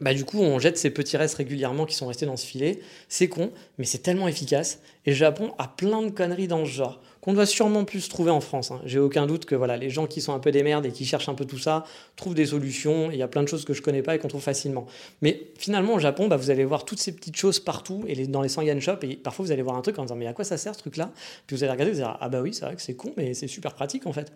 Bah, 0.00 0.14
du 0.14 0.24
coup, 0.24 0.40
on 0.40 0.58
jette 0.58 0.78
ces 0.78 0.90
petits 0.90 1.16
restes 1.16 1.36
régulièrement 1.36 1.84
qui 1.84 1.96
sont 1.96 2.06
restés 2.06 2.26
dans 2.26 2.36
ce 2.36 2.46
filet. 2.46 2.80
C'est 3.08 3.28
con, 3.28 3.50
mais 3.78 3.84
c'est 3.84 3.98
tellement 3.98 4.28
efficace. 4.28 4.80
Et 5.06 5.10
le 5.10 5.16
Japon 5.16 5.52
a 5.58 5.68
plein 5.68 6.02
de 6.02 6.10
conneries 6.10 6.48
dans 6.48 6.64
ce 6.64 6.70
genre 6.70 7.00
qu'on 7.20 7.32
doit 7.32 7.46
sûrement 7.46 7.84
plus 7.84 8.08
trouver 8.08 8.30
en 8.30 8.40
France. 8.40 8.70
Hein. 8.70 8.80
J'ai 8.84 8.98
aucun 8.98 9.26
doute 9.26 9.44
que 9.44 9.54
voilà, 9.54 9.76
les 9.76 9.90
gens 9.90 10.06
qui 10.06 10.20
sont 10.20 10.32
un 10.32 10.38
peu 10.38 10.50
des 10.50 10.62
merdes 10.62 10.86
et 10.86 10.92
qui 10.92 11.04
cherchent 11.04 11.28
un 11.28 11.34
peu 11.34 11.44
tout 11.44 11.58
ça 11.58 11.84
trouvent 12.16 12.34
des 12.34 12.46
solutions. 12.46 13.10
Il 13.10 13.18
y 13.18 13.22
a 13.22 13.28
plein 13.28 13.42
de 13.42 13.48
choses 13.48 13.64
que 13.64 13.74
je 13.74 13.82
connais 13.82 14.02
pas 14.02 14.14
et 14.14 14.18
qu'on 14.18 14.28
trouve 14.28 14.42
facilement. 14.42 14.86
Mais 15.20 15.50
finalement, 15.58 15.94
au 15.94 15.98
Japon, 15.98 16.28
bah, 16.28 16.36
vous 16.36 16.50
allez 16.50 16.64
voir 16.64 16.84
toutes 16.84 17.00
ces 17.00 17.14
petites 17.14 17.36
choses 17.36 17.58
partout 17.60 18.04
et 18.06 18.26
dans 18.26 18.42
les 18.42 18.48
100 18.48 18.62
yen 18.62 18.80
shop. 18.80 18.98
Et 19.02 19.16
parfois, 19.16 19.44
vous 19.44 19.52
allez 19.52 19.62
voir 19.62 19.76
un 19.76 19.82
truc 19.82 19.98
en 19.98 20.02
disant 20.02 20.16
Mais 20.16 20.26
à 20.26 20.32
quoi 20.32 20.44
ça 20.44 20.56
sert 20.56 20.74
ce 20.74 20.80
truc-là? 20.80 21.10
Puis 21.46 21.56
vous 21.56 21.64
allez 21.64 21.72
regarder 21.72 21.92
vous 21.92 21.98
allez 21.98 22.08
dire 22.08 22.18
Ah 22.20 22.28
bah 22.28 22.40
oui, 22.40 22.54
c'est 22.54 22.64
vrai 22.64 22.76
que 22.76 22.82
c'est 22.82 22.94
con, 22.94 23.12
mais 23.16 23.34
c'est 23.34 23.48
super 23.48 23.74
pratique 23.74 24.06
en 24.06 24.12
fait. 24.12 24.32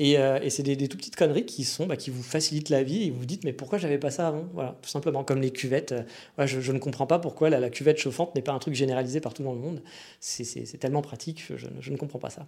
Et, 0.00 0.16
euh, 0.16 0.40
et 0.40 0.48
c'est 0.48 0.62
des, 0.62 0.88
tout 0.88 0.96
petites 0.96 1.14
conneries 1.14 1.44
bah, 1.86 1.96
qui 1.96 2.10
vous 2.10 2.22
facilitent 2.22 2.70
la 2.70 2.82
vie 2.82 3.04
et 3.04 3.10
vous 3.10 3.18
vous 3.18 3.26
dites 3.26 3.44
mais 3.44 3.52
pourquoi 3.52 3.76
j'avais 3.76 3.98
pas 3.98 4.10
ça 4.10 4.28
avant? 4.28 4.46
Tout 4.80 4.88
simplement 4.88 5.24
comme 5.24 5.42
les 5.42 5.50
cuvettes. 5.50 5.92
Euh, 6.38 6.46
je, 6.46 6.72
ne 6.72 6.78
comprends 6.78 7.06
pas 7.06 7.18
pourquoi 7.18 7.50
la, 7.50 7.68
cuvette 7.68 7.98
chauffante 7.98 8.34
n'est 8.34 8.40
pas 8.40 8.52
un 8.52 8.58
truc 8.58 8.72
généralisé 8.72 9.20
partout 9.20 9.42
dans 9.42 9.52
le 9.52 9.58
monde. 9.58 9.82
C'est 10.18 10.78
tellement 10.80 11.02
pratique, 11.02 11.44
je, 11.54 11.90
ne 11.90 11.96
comprends 11.98 12.18
pas 12.18 12.30
ça. 12.30 12.46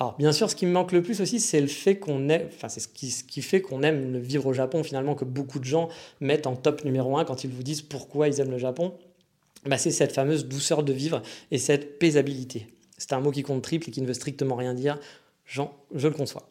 Alors, 0.00 0.16
bien 0.18 0.32
sûr, 0.32 0.50
ce 0.50 0.56
qui 0.56 0.66
me 0.66 0.72
manque 0.72 0.90
le 0.90 1.00
plus 1.00 1.20
aussi, 1.20 1.38
c'est 1.38 1.60
le 1.60 1.68
fait 1.68 2.00
qu'on 2.00 2.28
ait, 2.28 2.48
enfin, 2.52 2.68
c'est 2.68 2.80
ce 2.80 2.88
qui, 2.88 3.42
fait 3.42 3.60
qu'on 3.60 3.84
aime 3.84 4.18
vivre 4.18 4.46
au 4.46 4.52
Japon, 4.52 4.82
finalement, 4.82 5.14
que 5.14 5.24
beaucoup 5.24 5.60
de 5.60 5.64
gens 5.64 5.88
mettent 6.20 6.48
en 6.48 6.56
top 6.56 6.84
numéro 6.84 7.16
un 7.16 7.24
quand 7.24 7.44
ils 7.44 7.50
vous 7.50 7.62
disent 7.62 7.82
pourquoi 7.82 8.26
ils 8.26 8.40
aiment 8.40 8.50
le 8.50 8.58
Japon. 8.58 8.94
Bah, 9.64 9.78
c'est 9.78 9.92
cette 9.92 10.10
fameuse 10.10 10.46
douceur 10.46 10.82
de 10.82 10.92
vivre 10.92 11.22
et 11.52 11.58
cette 11.58 12.00
paisabilité. 12.00 12.66
C'est 12.98 13.12
un 13.12 13.20
mot 13.20 13.30
qui 13.30 13.44
compte 13.44 13.62
triple 13.62 13.88
et 13.88 13.92
qui 13.92 14.02
ne 14.02 14.08
veut 14.08 14.14
strictement 14.14 14.56
rien 14.56 14.74
dire. 14.74 14.98
Jean, 15.46 15.72
je 15.94 16.08
le 16.08 16.14
conçois. 16.14 16.50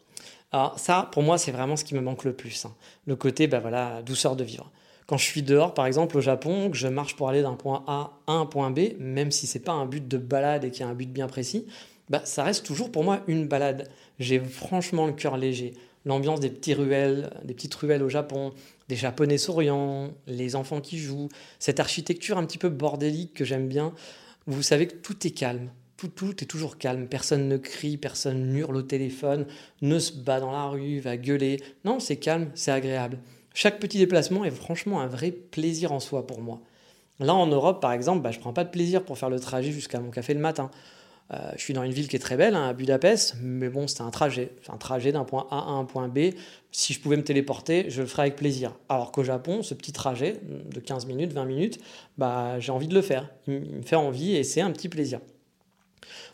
Alors, 0.54 0.78
ça, 0.78 1.08
pour 1.10 1.24
moi, 1.24 1.36
c'est 1.36 1.50
vraiment 1.50 1.74
ce 1.74 1.82
qui 1.82 1.96
me 1.96 2.00
manque 2.00 2.22
le 2.22 2.32
plus. 2.32 2.64
Hein. 2.64 2.72
Le 3.06 3.16
côté, 3.16 3.48
bah 3.48 3.58
voilà, 3.58 4.02
douceur 4.02 4.36
de 4.36 4.44
vivre. 4.44 4.70
Quand 5.08 5.16
je 5.16 5.24
suis 5.24 5.42
dehors, 5.42 5.74
par 5.74 5.84
exemple, 5.84 6.16
au 6.16 6.20
Japon, 6.20 6.70
que 6.70 6.76
je 6.76 6.86
marche 6.86 7.16
pour 7.16 7.28
aller 7.28 7.42
d'un 7.42 7.54
point 7.54 7.82
A 7.88 8.12
à 8.28 8.34
un 8.34 8.46
point 8.46 8.70
B, 8.70 8.90
même 9.00 9.32
si 9.32 9.48
c'est 9.48 9.58
pas 9.58 9.72
un 9.72 9.84
but 9.84 10.06
de 10.06 10.16
balade 10.16 10.62
et 10.62 10.70
qu'il 10.70 10.82
y 10.82 10.84
a 10.84 10.88
un 10.88 10.94
but 10.94 11.12
bien 11.12 11.26
précis, 11.26 11.66
bah, 12.08 12.20
ça 12.24 12.44
reste 12.44 12.64
toujours 12.64 12.92
pour 12.92 13.02
moi 13.02 13.22
une 13.26 13.48
balade. 13.48 13.90
J'ai 14.20 14.38
franchement 14.38 15.06
le 15.06 15.12
cœur 15.12 15.38
léger. 15.38 15.74
L'ambiance 16.04 16.38
des 16.38 16.50
petites 16.50 16.76
ruelles, 16.76 17.30
des 17.42 17.54
petites 17.54 17.74
ruelles 17.74 18.04
au 18.04 18.08
Japon, 18.08 18.52
des 18.88 18.94
Japonais 18.94 19.38
souriants, 19.38 20.12
les 20.28 20.54
enfants 20.54 20.80
qui 20.80 20.98
jouent, 20.98 21.30
cette 21.58 21.80
architecture 21.80 22.38
un 22.38 22.46
petit 22.46 22.58
peu 22.58 22.68
bordélique 22.68 23.34
que 23.34 23.44
j'aime 23.44 23.66
bien. 23.66 23.92
Vous 24.46 24.62
savez 24.62 24.86
que 24.86 24.94
tout 24.94 25.26
est 25.26 25.32
calme. 25.32 25.70
Tout, 25.96 26.08
tout 26.08 26.42
est 26.42 26.46
toujours 26.46 26.78
calme. 26.78 27.06
Personne 27.06 27.48
ne 27.48 27.56
crie, 27.56 27.96
personne 27.96 28.54
hurle 28.56 28.76
au 28.76 28.82
téléphone, 28.82 29.46
ne 29.82 29.98
se 29.98 30.12
bat 30.12 30.40
dans 30.40 30.52
la 30.52 30.66
rue, 30.66 30.98
va 30.98 31.16
gueuler. 31.16 31.60
Non, 31.84 32.00
c'est 32.00 32.16
calme, 32.16 32.50
c'est 32.54 32.72
agréable. 32.72 33.18
Chaque 33.54 33.78
petit 33.78 33.98
déplacement 33.98 34.44
est 34.44 34.50
franchement 34.50 35.00
un 35.00 35.06
vrai 35.06 35.30
plaisir 35.30 35.92
en 35.92 36.00
soi 36.00 36.26
pour 36.26 36.40
moi. 36.40 36.60
Là, 37.20 37.34
en 37.34 37.46
Europe, 37.46 37.80
par 37.80 37.92
exemple, 37.92 38.22
bah, 38.22 38.32
je 38.32 38.40
prends 38.40 38.52
pas 38.52 38.64
de 38.64 38.70
plaisir 38.70 39.04
pour 39.04 39.16
faire 39.16 39.30
le 39.30 39.38
trajet 39.38 39.70
jusqu'à 39.70 40.00
mon 40.00 40.10
café 40.10 40.34
le 40.34 40.40
matin. 40.40 40.70
Euh, 41.32 41.52
je 41.56 41.60
suis 41.60 41.72
dans 41.72 41.82
une 41.84 41.92
ville 41.92 42.08
qui 42.08 42.16
est 42.16 42.20
très 42.20 42.36
belle, 42.36 42.54
hein, 42.54 42.68
à 42.68 42.72
Budapest, 42.72 43.36
mais 43.40 43.68
bon, 43.68 43.86
c'était 43.86 44.02
un 44.02 44.10
trajet. 44.10 44.50
un 44.68 44.76
trajet 44.76 45.12
d'un 45.12 45.24
point 45.24 45.46
A 45.50 45.58
à 45.58 45.70
un 45.70 45.84
point 45.84 46.08
B. 46.08 46.34
Si 46.70 46.92
je 46.92 47.00
pouvais 47.00 47.16
me 47.16 47.24
téléporter, 47.24 47.86
je 47.88 48.02
le 48.02 48.06
ferais 48.06 48.22
avec 48.22 48.36
plaisir. 48.36 48.74
Alors 48.88 49.10
qu'au 49.12 49.22
Japon, 49.22 49.62
ce 49.62 49.74
petit 49.74 49.92
trajet 49.92 50.40
de 50.44 50.80
15 50.80 51.06
minutes, 51.06 51.32
20 51.32 51.44
minutes, 51.44 51.78
bah, 52.18 52.58
j'ai 52.58 52.72
envie 52.72 52.88
de 52.88 52.94
le 52.94 53.02
faire. 53.02 53.30
Il, 53.46 53.60
me 53.60 53.82
fait 53.82 53.96
envie 53.96 54.36
et 54.36 54.44
c'est 54.44 54.60
un 54.60 54.70
petit 54.70 54.88
plaisir. 54.88 55.20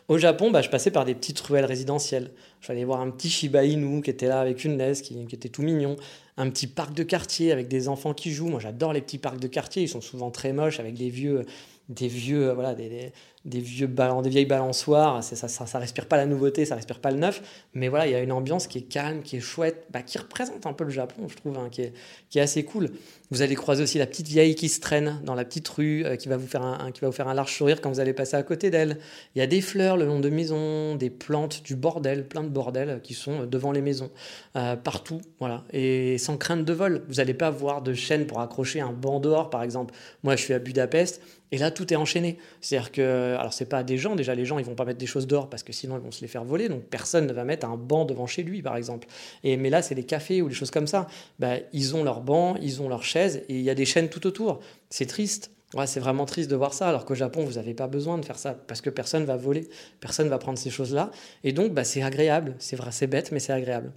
Au 0.07 0.17
Japon, 0.17 0.51
bah, 0.51 0.61
je 0.61 0.69
passais 0.69 0.91
par 0.91 1.05
des 1.05 1.15
petites 1.15 1.39
ruelles 1.39 1.65
résidentielles. 1.65 2.31
Je 2.59 2.71
aller 2.71 2.83
voir 2.83 3.01
un 3.01 3.09
petit 3.09 3.29
Shiba 3.29 3.63
Inu 3.63 4.01
qui 4.01 4.09
était 4.09 4.27
là 4.27 4.41
avec 4.41 4.65
une 4.65 4.77
laisse, 4.77 5.01
qui, 5.01 5.19
était 5.31 5.49
tout 5.49 5.61
mignon. 5.61 5.95
Un 6.37 6.49
petit 6.49 6.67
parc 6.67 6.93
de 6.93 7.03
quartier 7.03 7.51
avec 7.51 7.67
des 7.67 7.87
enfants 7.87 8.13
qui 8.13 8.31
jouent. 8.31 8.49
Moi, 8.49 8.59
j'adore 8.59 8.93
les 8.93 9.01
petits 9.01 9.17
parcs 9.17 9.39
de 9.39 9.47
quartier. 9.47 9.83
Ils 9.83 9.89
sont 9.89 10.01
souvent 10.01 10.31
très 10.31 10.53
moches 10.53 10.79
avec 10.79 10.95
des 10.95 11.09
vieux, 11.09 11.45
des 11.91 12.07
vieux, 12.07 12.49
euh, 12.49 12.53
voilà, 12.53 12.73
des, 12.73 13.11
des, 13.45 13.59
vieux 13.59 13.87
des 13.87 14.29
vieilles 14.29 14.45
balançoires. 14.45 15.23
Ça, 15.23 15.47
ça, 15.47 15.79
respire 15.79 16.05
pas 16.05 16.17
la 16.17 16.25
nouveauté, 16.25 16.65
ça 16.65 16.75
respire 16.75 16.99
pas 16.99 17.11
le 17.11 17.17
neuf. 17.17 17.41
Mais 17.73 17.89
voilà, 17.89 18.07
il 18.07 18.11
y 18.11 18.15
a 18.15 18.21
une 18.21 18.31
ambiance 18.31 18.67
qui 18.67 18.79
est 18.79 18.83
calme, 18.83 19.21
qui 19.21 19.37
est 19.37 19.41
chouette, 19.41 19.85
bah, 19.91 20.01
qui 20.01 20.17
représente 20.17 20.65
un 20.65 20.73
peu 20.73 20.85
le 20.85 20.89
Japon, 20.89 21.27
je 21.27 21.35
trouve, 21.35 21.57
hein, 21.57 21.67
qui, 21.69 21.81
est, 21.81 21.93
qui 22.29 22.39
est 22.39 22.41
assez 22.41 22.63
cool. 22.63 22.89
Vous 23.29 23.41
allez 23.41 23.55
croiser 23.55 23.83
aussi 23.83 23.97
la 23.97 24.07
petite 24.07 24.27
vieille 24.27 24.55
qui 24.55 24.69
se 24.69 24.79
traîne 24.79 25.21
dans 25.23 25.35
la 25.35 25.45
petite 25.45 25.67
rue, 25.69 26.05
euh, 26.05 26.15
qui, 26.15 26.27
va 26.27 26.37
vous 26.37 26.47
faire 26.47 26.63
un, 26.63 26.91
qui 26.91 27.01
va 27.01 27.07
vous 27.07 27.13
faire 27.13 27.27
un 27.27 27.33
large 27.33 27.55
sourire 27.55 27.81
quand 27.81 27.89
vous 27.89 27.99
allez 27.99 28.13
passer 28.13 28.35
à 28.35 28.43
côté 28.43 28.69
d'elle. 28.69 28.97
Il 29.35 29.39
y 29.39 29.41
a 29.41 29.47
des 29.47 29.61
fleurs 29.61 29.97
le 29.97 30.05
long 30.05 30.19
de 30.19 30.29
maisons, 30.29 30.95
des 30.95 31.09
plantes, 31.09 31.63
du 31.63 31.75
bordel, 31.75 32.27
plein 32.27 32.43
de 32.43 32.49
bordel 32.49 32.99
qui 33.03 33.13
sont 33.13 33.45
devant 33.45 33.71
les 33.71 33.81
maisons, 33.81 34.11
euh, 34.55 34.75
partout, 34.75 35.21
voilà. 35.39 35.63
Et 35.73 36.17
sans 36.17 36.37
crainte 36.37 36.65
de 36.65 36.73
vol. 36.73 37.03
Vous 37.07 37.15
n'allez 37.15 37.33
pas 37.33 37.49
voir 37.49 37.81
de 37.81 37.93
chaîne 37.93 38.27
pour 38.27 38.41
accrocher 38.41 38.81
un 38.81 38.91
banc 38.91 39.19
dehors, 39.19 39.49
par 39.49 39.63
exemple. 39.63 39.93
Moi, 40.23 40.35
je 40.35 40.43
suis 40.43 40.53
à 40.53 40.59
Budapest. 40.59 41.21
Et 41.51 41.57
là, 41.57 41.69
tout 41.69 41.91
est 41.91 41.97
enchaîné. 41.97 42.37
C'est-à-dire 42.61 42.91
que, 42.91 43.35
alors 43.37 43.53
c'est 43.53 43.65
pas 43.65 43.83
des 43.83 43.97
gens, 43.97 44.15
déjà 44.15 44.35
les 44.35 44.45
gens, 44.45 44.57
ils 44.57 44.65
vont 44.65 44.75
pas 44.75 44.85
mettre 44.85 44.99
des 44.99 45.05
choses 45.05 45.27
dehors 45.27 45.49
parce 45.49 45.63
que 45.63 45.73
sinon 45.73 45.97
ils 45.97 46.01
vont 46.01 46.11
se 46.11 46.21
les 46.21 46.27
faire 46.27 46.43
voler. 46.43 46.69
Donc 46.69 46.83
personne 46.83 47.27
ne 47.27 47.33
va 47.33 47.43
mettre 47.43 47.67
un 47.67 47.77
banc 47.77 48.05
devant 48.05 48.27
chez 48.27 48.43
lui, 48.43 48.61
par 48.61 48.77
exemple. 48.77 49.07
Et 49.43 49.57
mais 49.57 49.69
là, 49.69 49.81
c'est 49.81 49.95
les 49.95 50.05
cafés 50.05 50.41
ou 50.41 50.49
des 50.49 50.55
choses 50.55 50.71
comme 50.71 50.87
ça. 50.87 51.07
Bah, 51.39 51.55
ils 51.73 51.95
ont 51.95 52.03
leur 52.03 52.21
banc, 52.21 52.55
ils 52.61 52.81
ont 52.81 52.89
leurs 52.89 53.03
chaises 53.03 53.43
et 53.49 53.55
il 53.55 53.61
y 53.61 53.69
a 53.69 53.75
des 53.75 53.85
chaînes 53.85 54.09
tout 54.09 54.25
autour. 54.27 54.59
C'est 54.89 55.07
triste. 55.07 55.51
Ouais, 55.73 55.87
c'est 55.87 56.01
vraiment 56.01 56.25
triste 56.25 56.51
de 56.51 56.55
voir 56.57 56.73
ça, 56.73 56.89
alors 56.89 57.05
qu'au 57.05 57.15
Japon, 57.15 57.45
vous 57.45 57.53
n'avez 57.53 57.73
pas 57.73 57.87
besoin 57.87 58.17
de 58.17 58.25
faire 58.25 58.37
ça, 58.37 58.53
parce 58.53 58.81
que 58.81 58.89
personne 58.89 59.23
va 59.23 59.37
voler, 59.37 59.69
personne 60.01 60.27
va 60.27 60.37
prendre 60.37 60.57
ces 60.57 60.69
choses-là. 60.69 61.11
Et 61.45 61.53
donc, 61.53 61.73
bah, 61.73 61.85
c'est 61.85 62.01
agréable. 62.01 62.55
C'est 62.59 62.75
vrai, 62.75 62.91
c'est 62.91 63.07
bête, 63.07 63.31
mais 63.31 63.39
c'est 63.39 63.53
agréable. 63.53 63.93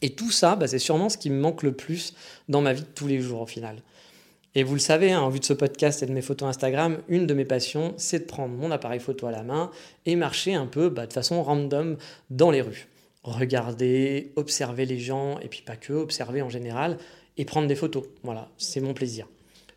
Et 0.00 0.10
tout 0.14 0.30
ça, 0.30 0.56
bah, 0.56 0.66
c'est 0.66 0.78
sûrement 0.78 1.10
ce 1.10 1.18
qui 1.18 1.28
me 1.28 1.38
manque 1.38 1.62
le 1.62 1.72
plus 1.72 2.14
dans 2.48 2.62
ma 2.62 2.72
vie 2.72 2.80
de 2.80 2.86
tous 2.86 3.06
les 3.06 3.20
jours, 3.20 3.42
au 3.42 3.46
final. 3.46 3.82
Et 4.58 4.62
vous 4.62 4.72
le 4.72 4.80
savez, 4.80 5.12
hein, 5.12 5.20
en 5.20 5.28
vue 5.28 5.38
de 5.38 5.44
ce 5.44 5.52
podcast 5.52 6.02
et 6.02 6.06
de 6.06 6.12
mes 6.12 6.22
photos 6.22 6.48
Instagram, 6.48 6.96
une 7.08 7.26
de 7.26 7.34
mes 7.34 7.44
passions, 7.44 7.92
c'est 7.98 8.20
de 8.20 8.24
prendre 8.24 8.54
mon 8.54 8.70
appareil 8.70 9.00
photo 9.00 9.26
à 9.26 9.30
la 9.30 9.42
main 9.42 9.70
et 10.06 10.16
marcher 10.16 10.54
un 10.54 10.64
peu 10.64 10.88
bah, 10.88 11.06
de 11.06 11.12
façon 11.12 11.42
random 11.42 11.98
dans 12.30 12.50
les 12.50 12.62
rues. 12.62 12.88
Regarder, 13.22 14.32
observer 14.34 14.86
les 14.86 14.98
gens, 14.98 15.38
et 15.40 15.48
puis 15.48 15.60
pas 15.60 15.76
que, 15.76 15.92
observer 15.92 16.40
en 16.40 16.48
général, 16.48 16.96
et 17.36 17.44
prendre 17.44 17.68
des 17.68 17.74
photos. 17.74 18.04
Voilà, 18.22 18.48
c'est 18.56 18.80
mon 18.80 18.94
plaisir. 18.94 19.28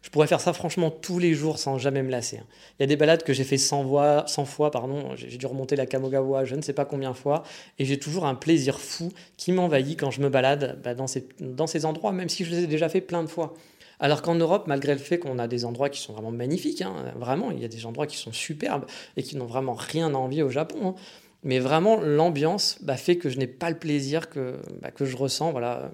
Je 0.01 0.09
pourrais 0.11 0.27
faire 0.27 0.39
ça 0.39 0.53
franchement 0.53 0.91
tous 0.91 1.19
les 1.19 1.33
jours 1.33 1.59
sans 1.59 1.77
jamais 1.77 2.01
me 2.01 2.09
lasser. 2.09 2.37
Hein. 2.37 2.45
Il 2.79 2.83
y 2.83 2.85
a 2.85 2.87
des 2.87 2.95
balades 2.95 3.23
que 3.23 3.33
j'ai 3.33 3.43
fait 3.43 3.57
100, 3.57 3.83
voix, 3.83 4.23
100 4.27 4.45
fois, 4.45 4.71
pardon. 4.71 5.09
j'ai 5.17 5.37
dû 5.37 5.45
remonter 5.45 5.75
la 5.75 5.87
Kamogawa 5.87 6.45
je 6.45 6.55
ne 6.55 6.61
sais 6.61 6.71
pas 6.71 6.85
combien 6.85 7.11
de 7.11 7.17
fois, 7.17 7.43
et 7.79 7.83
j'ai 7.83 7.99
toujours 7.99 8.25
un 8.25 8.35
plaisir 8.35 8.79
fou 8.79 9.11
qui 9.35 9.51
m'envahit 9.51 9.99
quand 9.99 10.09
je 10.09 10.21
me 10.21 10.29
balade 10.29 10.79
bah, 10.81 10.95
dans, 10.95 11.07
ces, 11.07 11.27
dans 11.41 11.67
ces 11.67 11.83
endroits, 11.83 12.13
même 12.13 12.29
si 12.29 12.45
je 12.45 12.51
les 12.51 12.63
ai 12.63 12.67
déjà 12.67 12.87
fait 12.87 13.01
plein 13.01 13.23
de 13.23 13.27
fois. 13.27 13.53
Alors 13.99 14.21
qu'en 14.21 14.35
Europe, 14.35 14.65
malgré 14.67 14.93
le 14.93 14.99
fait 14.99 15.19
qu'on 15.19 15.39
a 15.39 15.47
des 15.47 15.65
endroits 15.65 15.89
qui 15.89 15.99
sont 15.99 16.13
vraiment 16.13 16.31
magnifiques, 16.31 16.81
hein, 16.81 16.93
vraiment, 17.15 17.51
il 17.51 17.59
y 17.59 17.65
a 17.65 17.67
des 17.67 17.85
endroits 17.85 18.07
qui 18.07 18.17
sont 18.17 18.31
superbes 18.31 18.85
et 19.17 19.23
qui 19.23 19.35
n'ont 19.35 19.45
vraiment 19.45 19.73
rien 19.73 20.13
à 20.13 20.17
envier 20.17 20.43
au 20.43 20.49
Japon. 20.49 20.89
Hein, 20.89 20.95
mais 21.43 21.59
vraiment, 21.59 21.99
l'ambiance 21.99 22.77
bah, 22.81 22.97
fait 22.97 23.17
que 23.17 23.29
je 23.29 23.37
n'ai 23.37 23.47
pas 23.47 23.69
le 23.69 23.77
plaisir 23.77 24.29
que, 24.29 24.59
bah, 24.81 24.91
que 24.91 25.05
je 25.05 25.17
ressens 25.17 25.51
voilà, 25.51 25.91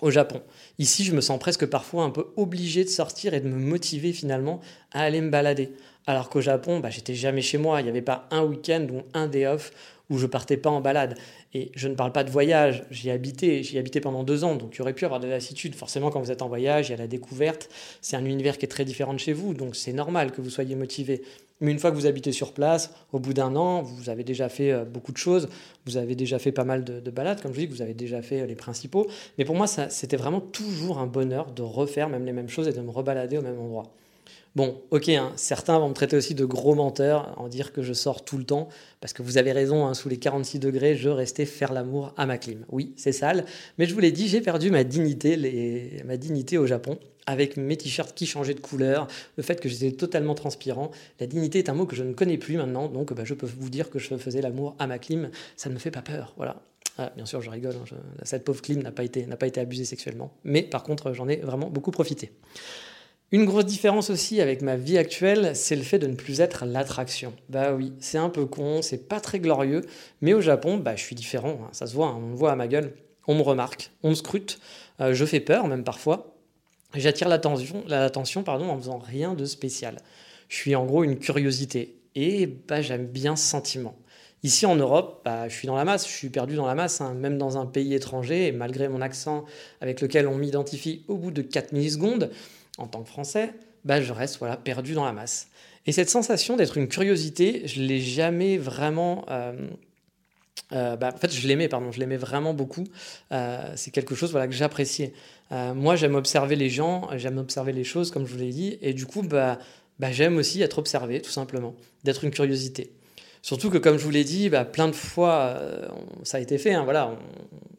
au 0.00 0.10
Japon. 0.10 0.42
Ici, 0.78 1.04
je 1.04 1.14
me 1.14 1.20
sens 1.20 1.38
presque 1.38 1.66
parfois 1.66 2.04
un 2.04 2.10
peu 2.10 2.26
obligé 2.36 2.84
de 2.84 2.88
sortir 2.88 3.34
et 3.34 3.40
de 3.40 3.48
me 3.48 3.58
motiver 3.58 4.12
finalement 4.12 4.60
à 4.92 5.02
aller 5.02 5.20
me 5.20 5.30
balader. 5.30 5.72
Alors 6.06 6.28
qu'au 6.28 6.40
Japon, 6.40 6.80
bah, 6.80 6.90
j'étais 6.90 7.14
jamais 7.14 7.42
chez 7.42 7.58
moi. 7.58 7.80
Il 7.80 7.84
n'y 7.84 7.90
avait 7.90 8.02
pas 8.02 8.26
un 8.30 8.42
week-end 8.42 8.86
ou 8.92 9.02
un 9.14 9.28
day 9.28 9.46
off 9.46 9.72
où 10.10 10.18
je 10.18 10.26
partais 10.26 10.56
pas 10.56 10.70
en 10.70 10.80
balade. 10.80 11.16
Et 11.54 11.70
je 11.74 11.88
ne 11.88 11.94
parle 11.94 12.12
pas 12.12 12.24
de 12.24 12.30
voyage, 12.30 12.84
j'y 12.90 13.10
habité, 13.10 13.62
j'y 13.62 13.78
habité 13.78 14.00
pendant 14.00 14.22
deux 14.22 14.44
ans, 14.44 14.56
donc 14.56 14.74
il 14.74 14.78
y 14.78 14.82
aurait 14.82 14.92
pu 14.92 15.04
avoir 15.04 15.20
de 15.20 15.28
la. 15.28 15.38
Forcément, 15.74 16.10
quand 16.10 16.20
vous 16.20 16.30
êtes 16.30 16.42
en 16.42 16.48
voyage, 16.48 16.88
il 16.88 16.92
y 16.92 16.94
a 16.94 16.98
la 16.98 17.06
découverte, 17.06 17.68
c'est 18.00 18.16
un 18.16 18.24
univers 18.24 18.58
qui 18.58 18.66
est 18.66 18.68
très 18.68 18.84
différent 18.84 19.14
de 19.14 19.18
chez 19.18 19.32
vous, 19.32 19.54
donc 19.54 19.76
c'est 19.76 19.92
normal 19.92 20.32
que 20.32 20.40
vous 20.40 20.50
soyez 20.50 20.74
motivé. 20.74 21.22
Mais 21.60 21.72
une 21.72 21.78
fois 21.78 21.90
que 21.90 21.96
vous 21.96 22.06
habitez 22.06 22.32
sur 22.32 22.54
place, 22.54 22.92
au 23.12 23.18
bout 23.18 23.34
d'un 23.34 23.54
an, 23.54 23.82
vous 23.82 24.08
avez 24.08 24.24
déjà 24.24 24.48
fait 24.48 24.72
euh, 24.72 24.84
beaucoup 24.84 25.12
de 25.12 25.18
choses, 25.18 25.48
vous 25.86 25.96
avez 25.96 26.14
déjà 26.14 26.38
fait 26.38 26.52
pas 26.52 26.64
mal 26.64 26.84
de, 26.84 27.10
balades, 27.10 27.42
comme 27.42 27.52
je 27.52 27.60
dis, 27.60 27.66
vous 27.66 27.82
avez 27.82 27.94
déjà 27.94 28.22
fait 28.22 28.40
euh, 28.40 28.46
les 28.46 28.54
principaux. 28.54 29.06
Mais 29.36 29.44
pour 29.44 29.56
moi, 29.56 29.66
c'était 29.66 30.16
vraiment 30.16 30.40
toujours 30.40 30.98
un 30.98 31.06
bonheur 31.06 31.50
de 31.52 31.62
refaire 31.62 32.08
même 32.08 32.24
les 32.24 32.32
mêmes 32.32 32.48
choses 32.48 32.66
et 32.66 32.72
de 32.72 32.80
me 32.80 32.90
rebalader 32.90 33.36
au 33.36 33.42
même 33.42 33.58
endroit. 33.58 33.92
Bon, 34.56 34.82
ok, 34.90 35.08
hein, 35.10 35.32
certains 35.36 35.78
vont 35.78 35.88
me 35.88 35.94
traiter 35.94 36.16
aussi 36.16 36.34
de 36.34 36.44
gros 36.44 36.74
menteur, 36.74 37.34
en 37.36 37.46
dire 37.46 37.72
que 37.72 37.82
je 37.82 37.92
sors 37.92 38.24
tout 38.24 38.36
le 38.36 38.42
temps, 38.42 38.68
parce 39.00 39.12
que 39.12 39.22
vous 39.22 39.38
avez 39.38 39.52
raison, 39.52 39.86
hein, 39.86 39.94
sous 39.94 40.08
les 40.08 40.16
46 40.16 40.58
degrés, 40.58 40.96
je 40.96 41.08
restais 41.08 41.46
faire 41.46 41.72
l'amour 41.72 42.12
à 42.16 42.26
ma 42.26 42.36
clim. 42.36 42.64
Oui, 42.68 42.92
c'est 42.96 43.12
sale, 43.12 43.44
mais 43.78 43.86
je 43.86 43.94
vous 43.94 44.00
l'ai 44.00 44.10
dit, 44.10 44.26
j'ai 44.26 44.40
perdu 44.40 44.72
ma 44.72 44.82
dignité, 44.82 46.02
ma 46.04 46.16
dignité 46.16 46.58
au 46.58 46.66
Japon, 46.66 46.98
avec 47.26 47.56
mes 47.56 47.76
t-shirts 47.76 48.12
qui 48.12 48.26
changeaient 48.26 48.54
de 48.54 48.60
couleur, 48.60 49.06
le 49.36 49.44
fait 49.44 49.60
que 49.60 49.68
j'étais 49.68 49.92
totalement 49.92 50.34
transpirant. 50.34 50.90
La 51.20 51.28
dignité 51.28 51.60
est 51.60 51.68
un 51.68 51.74
mot 51.74 51.86
que 51.86 51.94
je 51.94 52.02
ne 52.02 52.12
connais 52.12 52.36
plus 52.36 52.56
maintenant, 52.56 52.88
donc 52.88 53.12
bah, 53.12 53.22
je 53.24 53.34
peux 53.34 53.46
vous 53.46 53.70
dire 53.70 53.88
que 53.88 54.00
je 54.00 54.16
faisais 54.16 54.40
l'amour 54.40 54.74
à 54.80 54.88
ma 54.88 54.98
clim, 54.98 55.30
ça 55.56 55.68
ne 55.68 55.74
me 55.74 55.78
fait 55.78 55.92
pas 55.92 56.02
peur, 56.02 56.34
voilà. 56.36 56.60
Ah, 56.98 57.12
bien 57.14 57.24
sûr, 57.24 57.40
je 57.40 57.50
rigole, 57.50 57.76
hein, 57.76 57.96
cette 58.24 58.42
pauvre 58.42 58.60
clim 58.60 58.82
n'a 58.82 58.90
pas, 58.90 59.04
été, 59.04 59.22
pas 59.22 59.46
été 59.46 59.60
abusée 59.60 59.84
sexuellement, 59.84 60.32
mais 60.42 60.62
par 60.62 60.82
contre, 60.82 61.12
j'en 61.12 61.28
ai 61.28 61.36
vraiment 61.36 61.70
beaucoup 61.70 61.92
profité. 61.92 62.32
Une 63.32 63.44
grosse 63.44 63.66
différence 63.66 64.10
aussi 64.10 64.40
avec 64.40 64.60
ma 64.60 64.74
vie 64.74 64.98
actuelle, 64.98 65.52
c'est 65.54 65.76
le 65.76 65.82
fait 65.82 66.00
de 66.00 66.08
ne 66.08 66.16
plus 66.16 66.40
être 66.40 66.64
l'attraction. 66.66 67.32
Bah 67.48 67.72
oui, 67.72 67.92
c'est 68.00 68.18
un 68.18 68.28
peu 68.28 68.44
con, 68.44 68.82
c'est 68.82 69.08
pas 69.08 69.20
très 69.20 69.38
glorieux, 69.38 69.82
mais 70.20 70.32
au 70.32 70.40
Japon, 70.40 70.78
bah 70.78 70.96
je 70.96 71.02
suis 71.02 71.14
différent, 71.14 71.60
hein, 71.62 71.68
ça 71.70 71.86
se 71.86 71.94
voit, 71.94 72.08
hein, 72.08 72.16
on 72.18 72.26
me 72.26 72.34
voit 72.34 72.50
à 72.50 72.56
ma 72.56 72.66
gueule, 72.66 72.92
on 73.28 73.36
me 73.36 73.42
remarque, 73.42 73.92
on 74.02 74.10
me 74.10 74.14
scrute, 74.16 74.58
euh, 75.00 75.14
je 75.14 75.24
fais 75.24 75.38
peur 75.38 75.68
même 75.68 75.84
parfois, 75.84 76.34
j'attire 76.96 77.28
l'attention, 77.28 78.42
pardon, 78.42 78.68
en 78.68 78.76
faisant 78.76 78.98
rien 78.98 79.34
de 79.34 79.44
spécial. 79.44 79.98
Je 80.48 80.56
suis 80.56 80.74
en 80.74 80.84
gros 80.84 81.04
une 81.04 81.16
curiosité, 81.16 82.00
et 82.16 82.48
bah 82.48 82.82
j'aime 82.82 83.06
bien 83.06 83.36
ce 83.36 83.46
sentiment. 83.46 83.94
Ici 84.42 84.66
en 84.66 84.74
Europe, 84.74 85.20
bah, 85.24 85.48
je 85.48 85.54
suis 85.54 85.68
dans 85.68 85.76
la 85.76 85.84
masse, 85.84 86.08
je 86.08 86.12
suis 86.12 86.30
perdu 86.30 86.56
dans 86.56 86.66
la 86.66 86.74
masse, 86.74 87.00
hein, 87.00 87.14
même 87.14 87.38
dans 87.38 87.58
un 87.58 87.66
pays 87.66 87.94
étranger, 87.94 88.50
malgré 88.50 88.88
mon 88.88 89.02
accent 89.02 89.44
avec 89.80 90.00
lequel 90.00 90.26
on 90.26 90.34
m'identifie 90.34 91.04
au 91.06 91.16
bout 91.16 91.30
de 91.30 91.42
4 91.42 91.72
millisecondes, 91.72 92.30
en 92.78 92.86
tant 92.86 93.02
que 93.02 93.08
Français, 93.08 93.52
bah, 93.84 94.00
je 94.00 94.12
reste 94.12 94.38
voilà, 94.38 94.56
perdu 94.56 94.94
dans 94.94 95.04
la 95.04 95.12
masse. 95.12 95.48
Et 95.86 95.92
cette 95.92 96.10
sensation 96.10 96.56
d'être 96.56 96.76
une 96.76 96.88
curiosité, 96.88 97.62
je 97.66 97.80
l'ai 97.82 98.00
jamais 98.00 98.58
vraiment... 98.58 99.24
Euh, 99.30 99.68
euh, 100.72 100.96
bah, 100.96 101.10
en 101.12 101.16
fait, 101.16 101.32
je 101.32 101.48
l'aimais, 101.48 101.68
pardon, 101.68 101.90
je 101.90 101.98
l'aimais 101.98 102.16
vraiment 102.16 102.54
beaucoup. 102.54 102.84
Euh, 103.32 103.72
c'est 103.76 103.90
quelque 103.90 104.14
chose 104.14 104.30
voilà, 104.30 104.46
que 104.46 104.54
j'appréciais. 104.54 105.12
moi, 105.50 105.96
j'aime 105.96 106.14
observer 106.14 106.54
les 106.54 106.70
gens, 106.70 107.08
j'aime 107.16 107.38
observer 107.38 107.72
les 107.72 107.84
choses, 107.84 108.10
comme 108.10 108.26
je 108.26 108.32
vous 108.32 108.38
l'ai 108.38 108.50
dit, 108.50 108.78
et 108.82 108.92
du 108.92 109.06
coup, 109.06 109.22
bah, 109.22 109.58
bah, 109.98 110.12
j'aime 110.12 110.36
aussi 110.36 110.62
être 110.62 110.78
observé, 110.78 111.20
tout 111.20 111.30
simplement, 111.30 111.74
d'être 112.04 112.24
une 112.24 112.30
curiosité. 112.30 112.92
Surtout 113.42 113.70
que, 113.70 113.78
comme 113.78 113.96
je 113.96 114.04
vous 114.04 114.10
l'ai 114.10 114.22
dit, 114.22 114.48
bah, 114.50 114.64
plein 114.64 114.86
de 114.86 114.92
fois, 114.92 115.60
ça 116.22 116.36
a 116.36 116.40
été 116.40 116.58
fait. 116.58 116.74
Hein, 116.74 116.84
voilà, 116.84 117.18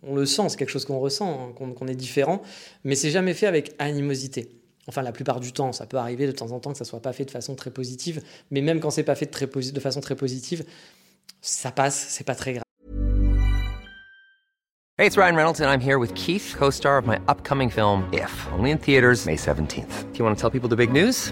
on, 0.04 0.15
le 0.15 0.25
sent, 0.25 0.49
c'est 0.49 0.58
quelque 0.58 0.71
chose 0.71 0.86
qu'on 0.86 0.99
ressent, 0.99 1.54
hein, 1.58 1.73
qu'on 1.75 1.88
est 1.88 1.95
différent, 1.95 2.41
mais 2.84 2.95
c'est 2.95 3.12
jamais 3.12 3.34
fait 3.34 3.47
avec 3.47 3.73
animosité. 3.80 4.49
Enfin, 4.88 5.02
la 5.02 5.12
plupart 5.12 5.39
du 5.39 5.54
temps, 5.54 5.72
ça 5.72 5.86
peut 5.86 5.98
arriver 5.98 6.26
de 6.26 6.32
temps 6.32 6.52
en 6.52 6.60
temps 6.60 6.72
que 6.72 6.78
ça 6.78 6.86
soit 6.86 7.02
pas 7.02 7.13
fait 7.13 7.26
de 7.26 7.32
façon 7.32 7.56
très 7.56 7.72
positive, 7.72 8.22
mais 8.50 8.62
même 8.62 8.80
quand 8.80 8.89
c'est 8.89 9.04
pas 9.04 9.15
fait 9.15 9.26
de, 9.26 9.80
façon 9.80 10.02
très 10.02 10.15
positive, 10.15 10.65
ça 11.41 11.72
passe, 11.72 12.08
c'est 12.10 12.24
pas 12.24 12.36
très 12.36 12.54
grave. 12.54 12.63
Hey, 14.98 15.08
it's 15.08 15.17
Ryan 15.17 15.36
Reynolds 15.36 15.62
and 15.62 15.70
I'm 15.70 15.82
here 15.82 15.98
with 15.98 16.13
Keith, 16.13 16.56
co-star 16.58 16.98
of 16.98 17.08
my 17.08 17.17
upcoming 17.28 17.70
film 17.70 18.08
If, 18.13 18.48
only 18.54 18.72
in 18.72 18.78
theaters 18.78 19.26
May 19.26 19.36
17th. 19.36 20.12
Do 20.12 20.20
you 20.20 20.26
want 20.26 20.36
to 20.38 20.41
tell 20.41 20.52
people 20.52 20.70
the 20.70 20.76
big 20.76 20.91
news? 20.91 21.32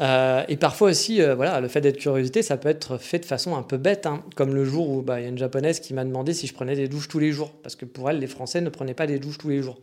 Euh, 0.00 0.44
et 0.48 0.56
parfois 0.56 0.90
aussi, 0.90 1.20
euh, 1.20 1.34
voilà, 1.34 1.60
le 1.60 1.68
fait 1.68 1.80
d'être 1.80 1.98
curiosité, 1.98 2.42
ça 2.42 2.56
peut 2.56 2.68
être 2.68 2.96
fait 2.96 3.18
de 3.18 3.26
façon 3.26 3.56
un 3.56 3.62
peu 3.62 3.76
bête, 3.76 4.06
hein, 4.06 4.24
comme 4.34 4.54
le 4.54 4.64
jour 4.64 4.88
où 4.88 5.02
bah, 5.02 5.20
il 5.20 5.24
y 5.24 5.26
a 5.26 5.28
une 5.28 5.38
japonaise 5.38 5.80
qui 5.80 5.92
m'a 5.92 6.04
demandé 6.04 6.32
si 6.32 6.46
je 6.46 6.54
prenais 6.54 6.74
des 6.74 6.88
douches 6.88 7.08
tous 7.08 7.18
les 7.18 7.32
jours, 7.32 7.52
parce 7.62 7.76
que 7.76 7.84
pour 7.84 8.08
elle, 8.08 8.18
les 8.18 8.26
Français 8.26 8.60
ne 8.60 8.70
prenaient 8.70 8.94
pas 8.94 9.06
des 9.06 9.18
douches 9.18 9.38
tous 9.38 9.50
les 9.50 9.62
jours. 9.62 9.78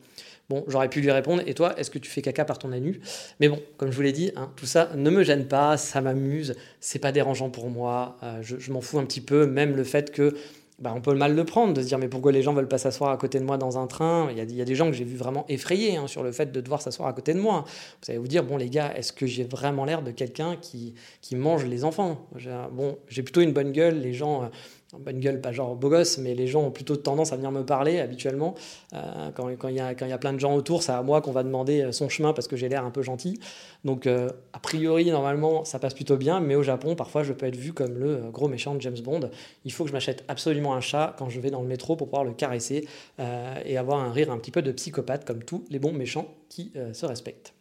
Bon, 0.49 0.63
j'aurais 0.67 0.89
pu 0.89 1.01
lui 1.01 1.11
répondre, 1.11 1.43
et 1.45 1.53
toi, 1.53 1.77
est-ce 1.77 1.91
que 1.91 1.99
tu 1.99 2.09
fais 2.09 2.21
caca 2.21 2.45
par 2.45 2.57
ton 2.57 2.71
anus? 2.71 2.97
Mais 3.39 3.49
bon, 3.49 3.61
comme 3.75 3.91
je 3.91 3.95
vous 3.95 4.01
l'ai 4.01 4.13
dit, 4.13 4.31
hein, 4.37 4.49
tout 4.55 4.65
ça 4.65 4.89
ne 4.95 5.09
me 5.09 5.21
gêne 5.23 5.45
pas, 5.45 5.75
ça 5.75 5.99
m'amuse, 5.99 6.55
c'est 6.79 6.99
pas 6.99 7.11
dérangeant 7.11 7.49
pour 7.49 7.69
moi, 7.69 8.17
euh, 8.23 8.41
je, 8.41 8.71
m'en 8.71 8.79
fous 8.79 8.97
un 8.97 9.05
petit 9.05 9.19
peu, 9.19 9.45
même 9.45 9.75
le 9.75 9.83
fait 9.83 10.11
que 10.11 10.35
bah, 10.79 10.93
on 10.95 11.01
peut 11.01 11.15
mal 11.15 11.35
le 11.35 11.43
prendre, 11.43 11.73
de 11.73 11.81
se 11.81 11.87
dire 11.87 11.97
mais 11.97 12.07
pourquoi 12.07 12.31
les 12.31 12.43
gens 12.43 12.53
veulent 12.53 12.67
pas 12.67 12.77
s'asseoir 12.77 13.09
à 13.11 13.17
côté 13.17 13.39
de 13.39 13.43
moi 13.43 13.57
dans 13.57 13.79
un 13.79 13.87
train? 13.87 14.29
Il 14.31 14.37
y, 14.37 14.61
a, 14.61 14.65
des 14.65 14.75
gens 14.75 14.85
que 14.85 14.93
j'ai 14.93 15.05
vu 15.05 15.17
vraiment 15.17 15.45
effrayés 15.49 15.97
hein, 15.97 16.05
sur 16.05 16.21
le 16.21 16.31
fait 16.31 16.51
de 16.51 16.61
devoir 16.61 16.81
s'asseoir 16.81 17.09
à 17.09 17.13
côté 17.13 17.33
de 17.33 17.39
moi. 17.39 17.65
Vous 18.03 18.11
allez 18.11 18.19
vous 18.19 18.27
dire, 18.27 18.43
bon 18.43 18.57
les 18.57 18.69
gars, 18.69 18.93
est-ce 18.95 19.11
que 19.11 19.25
j'ai 19.25 19.43
vraiment 19.43 19.85
l'air 19.85 20.03
de 20.03 20.11
quelqu'un 20.11 20.55
qui, 20.55 20.93
qui 21.21 21.35
mange 21.35 21.65
les 21.65 21.83
enfants? 21.83 22.27
Bon, 22.71 22.97
j'ai 23.07 23.23
plutôt 23.23 23.41
une 23.41 23.53
bonne 23.53 23.71
gueule, 23.71 23.99
les 23.99 24.13
gens... 24.13 24.43
Euh, 24.43 24.47
bonne 24.93 25.19
gueule, 25.19 25.41
pas 25.41 25.51
genre 25.51 25.75
beau 25.75 25.89
gosse, 25.89 26.17
mais 26.17 26.33
les 26.33 26.47
gens 26.47 26.63
ont 26.63 26.71
plutôt 26.71 26.95
tendance 26.95 27.33
à 27.33 27.35
venir 27.35 27.51
me 27.51 27.65
parler 27.65 27.99
habituellement. 27.99 28.55
Euh, 28.93 29.31
quand 29.35 29.49
il 29.49 29.57
quand 29.57 29.67
y, 29.69 29.79
a, 29.79 29.91
y 29.91 30.11
a 30.11 30.17
plein 30.17 30.33
de 30.33 30.39
gens 30.39 30.55
autour, 30.55 30.81
c'est 30.81 30.93
à 30.93 31.01
moi 31.01 31.21
qu'on 31.21 31.31
va 31.31 31.43
demander 31.43 31.81
euh, 31.81 31.91
son 31.91 32.07
chemin 32.07 32.33
parce 32.33 32.47
que 32.47 32.55
j'ai 32.55 32.69
l'air 32.69 32.85
un 32.85 32.91
peu 32.91 33.01
gentil. 33.01 33.39
Donc, 33.83 34.07
euh, 34.07 34.29
a 34.53 34.59
priori, 34.59 35.11
normalement, 35.11 35.65
ça 35.65 35.79
passe 35.79 35.93
plutôt 35.93 36.15
bien, 36.15 36.39
mais 36.39 36.55
au 36.55 36.63
Japon, 36.63 36.95
parfois, 36.95 37.23
je 37.23 37.33
peux 37.33 37.45
être 37.45 37.57
vu 37.57 37.73
comme 37.73 37.97
le 37.97 38.31
gros 38.31 38.47
méchant 38.47 38.75
de 38.75 38.81
James 38.81 38.99
Bond. 39.03 39.29
Il 39.65 39.71
faut 39.73 39.83
que 39.83 39.89
je 39.89 39.93
m'achète 39.93 40.23
absolument 40.27 40.73
un 40.73 40.81
chat 40.81 41.15
quand 41.17 41.29
je 41.29 41.39
vais 41.39 41.51
dans 41.51 41.61
le 41.61 41.67
métro 41.67 41.95
pour 41.95 42.07
pouvoir 42.07 42.23
le 42.23 42.33
caresser 42.33 42.87
et 43.65 43.77
avoir 43.77 43.99
un 43.99 44.11
rire 44.11 44.31
un 44.31 44.37
petit 44.37 44.51
peu 44.51 44.61
de 44.61 44.71
psychopathe, 44.71 45.25
comme 45.25 45.43
tous 45.43 45.65
les 45.69 45.79
bons 45.79 45.93
méchants 45.93 46.27
qui 46.49 46.71
se 46.93 47.05
respectent. 47.05 47.56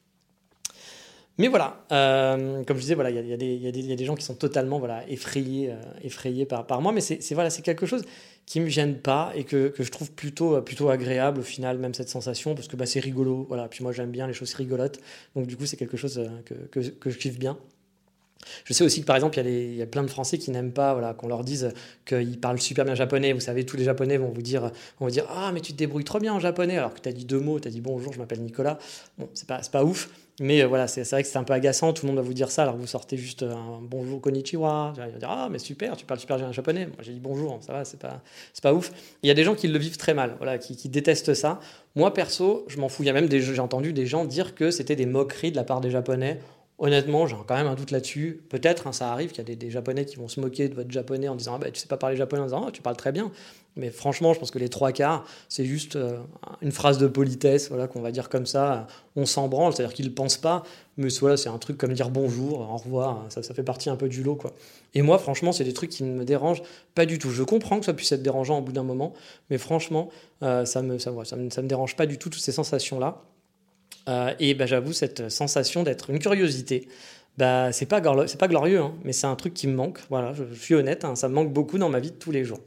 Mais 1.39 1.49
voilà, 1.49 1.85
euh, 1.93 2.65
comme 2.65 2.79
je 2.79 2.83
disais, 2.83 2.95
voilà, 2.95 3.11
il 3.11 3.27
y, 3.27 3.33
a 3.33 3.97
des 3.97 4.05
gens 4.05 4.15
qui 4.15 4.25
sont 4.25 4.35
totalement 4.35 4.79
voilà, 4.79 5.07
effrayés, 5.09 5.71
euh, 5.71 6.45
par, 6.47 6.81
moi, 6.81 6.93
mais 6.93 7.03
c'est 7.03 7.35
voilà, 7.35 7.51
c'est 7.51 7.61
quelque 7.61 7.85
chose 7.85 8.05
qui 8.47 8.61
me 8.61 8.69
gêne 8.69 8.97
pas 8.97 9.33
et 9.35 9.45
que, 9.45 9.75
je 9.79 9.91
trouve 9.91 10.11
plutôt, 10.13 10.61
plutôt 10.63 10.89
agréable 10.89 11.41
au 11.41 11.45
final, 11.45 11.77
même 11.79 11.93
cette 11.93 12.09
sensation, 12.09 12.55
parce 12.55 12.69
que 12.69 12.77
bah, 12.77 12.87
c'est 12.87 13.01
rigolo. 13.01 13.45
Voilà. 13.49 13.69
Puis 13.69 13.83
moi, 13.83 13.93
j'aime 13.93 14.11
bien 14.11 14.27
les 14.27 14.33
choses 14.33 14.55
rigolotes, 14.55 14.99
donc 15.35 15.47
du 15.47 15.57
coup, 15.59 15.67
c'est 15.67 15.77
quelque 15.77 15.99
chose 15.99 16.19
euh, 16.19 16.61
que, 16.71 17.11
je 17.11 17.19
kiffe 17.19 17.39
bien. 17.39 17.59
Je 18.65 18.73
sais 18.73 18.85
aussi 18.85 19.01
que 19.01 19.07
par 19.07 19.17
exemple, 19.17 19.39
il 19.41 19.75
y, 19.75 19.83
a 19.83 19.87
plein 19.87 20.05
de 20.05 20.09
Français 20.09 20.39
qui 20.39 20.53
n'aiment 20.53 20.73
pas 20.73 21.15
qu'on 21.15 21.27
leur 21.27 21.43
dise 21.43 21.73
qu'ils 22.07 22.39
parlent 22.41 22.61
super 22.61 22.85
bien 22.85 22.95
japonais. 22.95 23.33
Vous 23.33 23.41
savez, 23.41 23.67
tous 23.67 23.77
les 23.77 23.83
Japonais 23.83 24.19
vont 24.19 24.31
vous 24.31 24.43
dire, 24.43 24.71
vont 25.01 25.07
vous 25.07 25.11
dire 25.11 25.27
Ah, 25.29 25.51
mais 25.53 25.61
tu 25.61 25.73
te 25.73 25.77
débrouilles 25.79 26.05
trop 26.05 26.21
bien 26.21 26.33
en 26.33 26.39
japonais, 26.39 26.79
alors 26.79 26.95
que 26.95 27.01
tu 27.01 27.09
as 27.09 27.13
dit 27.13 27.25
deux 27.25 27.41
mots, 27.41 27.59
tu 27.59 27.67
as 27.67 27.73
dit 27.73 27.81
bonjour, 27.81 28.13
je 28.13 28.21
m'appelle 28.21 28.41
Nicolas. 28.41 28.79
Bon, 29.19 29.29
c'est 29.35 29.49
pas, 29.49 29.61
pas 29.73 29.83
ouf, 29.83 30.09
mais 30.41 30.63
euh, 30.63 30.67
voilà, 30.67 30.87
c'est 30.87 31.09
vrai 31.09 31.23
que 31.23 31.29
c'est 31.29 31.39
un 31.39 31.45
peu 31.45 31.55
agaçant, 31.55 31.93
tout 31.93 32.05
le 32.05 32.13
monde 32.13 32.17
va 32.17 32.27
vous 32.27 32.35
dire 32.35 32.51
ça, 32.51 32.63
alors 32.63 32.77
vous 32.77 32.87
sortez 32.87 33.17
juste 33.17 33.43
un 33.43 33.81
bonjour, 33.81 34.21
konnichiwa. 34.21 34.93
Ils 34.97 35.13
vont 35.13 35.19
dire 35.19 35.31
Ah, 35.31 35.49
mais 35.51 35.59
super, 35.59 35.97
tu 35.97 36.05
parles 36.05 36.21
super 36.21 36.37
bien 36.37 36.53
japonais. 36.53 36.87
Moi, 36.87 36.97
j'ai 37.01 37.13
dit 37.13 37.21
bonjour, 37.21 37.59
ça 37.63 37.73
va, 37.73 37.85
c'est 37.85 37.99
pas, 37.99 38.23
pas 38.63 38.75
ouf. 38.75 38.93
Il 39.23 39.29
y 39.29 39.31
a 39.31 39.35
des 39.35 39.45
gens 39.45 39.55
qui 39.55 39.69
le 39.69 39.79
vivent 39.79 39.97
très 39.97 40.15
mal, 40.15 40.35
voilà, 40.39 40.59
qui, 40.59 40.77
qui 40.77 40.89
détestent 40.89 41.35
ça. 41.35 41.61
Moi, 41.95 42.13
perso, 42.13 42.65
je 42.69 42.79
m'en 42.79 42.89
fous. 42.89 43.03
Il 43.03 43.07
y 43.07 43.11
a 43.11 43.15
même 43.15 43.29
des, 43.29 43.41
j'ai 43.41 43.59
entendu 43.61 43.93
des 43.93 44.07
gens 44.07 44.25
dire 44.25 44.55
que 44.55 44.71
c'était 44.71 44.97
des 44.97 45.07
moqueries 45.07 45.51
de 45.51 45.57
la 45.57 45.65
part 45.65 45.81
des 45.81 45.91
Japonais. 45.91 46.39
Honnêtement, 46.79 47.27
j'ai 47.27 47.37
quand 47.47 47.57
même 47.57 47.69
un 47.69 47.75
doute 47.75 47.91
là-dessus. 47.91 48.43
Peut-être, 48.51 48.87
hein, 48.87 48.93
ça 48.93 49.11
arrive 49.11 49.31
qu'il 49.31 49.49
y 49.49 49.51
a 49.51 49.55
des, 49.55 49.71
Japonais 49.71 50.05
qui 50.05 50.17
vont 50.17 50.29
se 50.29 50.41
moquer 50.41 50.69
de 50.69 50.75
votre 50.75 50.91
japonais 50.91 51.27
en 51.27 51.35
disant 51.35 51.55
ah 51.55 51.59
bah, 51.59 51.71
tu 51.71 51.81
sais 51.81 51.87
pas 51.87 51.97
parler 51.97 52.17
japonais 52.17 52.43
en 52.43 52.47
disant 52.47 52.67
ah, 52.69 52.71
tu 52.71 52.83
parles 52.83 52.99
très 52.99 53.13
bien. 53.13 53.33
Mais 53.77 53.91
franchement, 53.91 54.35
je 54.35 54.41
pense 54.41 54.51
que 54.51 54.59
les 54.59 54.69
trois 54.69 54.93
quarts, 54.93 55.25
c'est 55.49 55.65
juste 55.65 55.97
euh, 55.97 56.19
une 56.61 56.73
phrase 56.73 56.99
de 56.99 57.07
politesse, 57.07 57.69
voilà, 57.69 57.89
qu'on 57.89 58.01
va 58.01 58.11
dire 58.11 58.29
comme 58.29 58.45
ça. 58.45 58.87
On 59.17 59.25
s'en 59.25 59.49
branle, 59.49 59.75
c'est-à-dire 59.75 59.95
qu'ils 59.95 60.07
ne 60.07 60.11
pensent 60.11 60.37
pas, 60.37 60.65
mais 60.99 61.09
voilà, 61.21 61.39
c'est 61.39 61.49
un 61.49 61.59
truc 61.59 61.79
comme 61.79 61.95
dire 61.95 62.11
bonjour, 62.11 62.61
au 62.61 62.77
revoir, 62.77 63.25
ça, 63.31 63.43
ça 63.43 63.55
fait 63.55 63.63
partie 63.63 63.89
un 63.89 63.97
peu 63.97 64.09
du 64.09 64.23
lot. 64.23 64.37
Quoi. 64.37 64.53
Et 64.95 65.01
moi, 65.01 65.19
franchement, 65.19 65.53
c'est 65.53 65.65
des 65.65 65.75
trucs 65.75 65.91
qui 65.91 66.05
ne 66.05 66.13
me 66.13 66.25
dérangent 66.25 66.63
pas 66.95 67.07
du 67.07 67.19
tout. 67.19 67.31
Je 67.31 67.43
comprends 67.43 67.79
que 67.79 67.87
ça 67.87 67.95
puisse 67.95 68.13
être 68.13 68.23
dérangeant 68.23 68.59
au 68.59 68.63
bout 68.63 68.73
d'un 68.73 68.83
moment, 68.83 69.15
mais 69.49 69.57
franchement, 69.59 70.11
euh, 70.43 70.67
ça 70.67 70.83
me, 70.83 70.99
ça 70.99 71.11
me, 71.11 71.25
ça 71.25 71.37
me 71.37 71.69
dérange 71.69 71.97
pas 71.97 72.07
du 72.07 72.19
tout, 72.19 72.29
toutes 72.29 72.43
ces 72.43 72.53
sensations-là. 72.53 73.23
Euh, 74.09 74.35
et 74.39 74.55
bah, 74.55 74.67
j'avoue, 74.67 74.93
cette 74.93 75.29
sensation 75.29 75.83
d'être 75.83 76.11
une 76.11 76.19
curiosité, 76.19 76.89
bah, 77.39 77.73
c'est 77.73 77.87
pas, 77.87 78.01
pas 78.01 78.49
glorieux, 78.49 78.81
hein, 78.81 78.95
mais 79.05 79.13
c'est 79.13 79.27
un 79.27 79.37
truc 79.37 79.55
qui 79.55 79.67
me 79.67 79.75
manque. 79.75 80.01
Voilà, 80.11 80.33
je, 80.33 80.55
suis 80.55 80.75
honnête, 80.75 81.05
hein, 81.05 81.17
ça 81.17 81.29
me 81.29 81.35
manque 81.35 81.53
beaucoup 81.53 81.79
dans 81.79 81.89
ma 81.89 82.01
vie 82.01 82.11
de 82.11 82.17
tous 82.17 82.31
les 82.31 82.45
jours. 82.45 82.61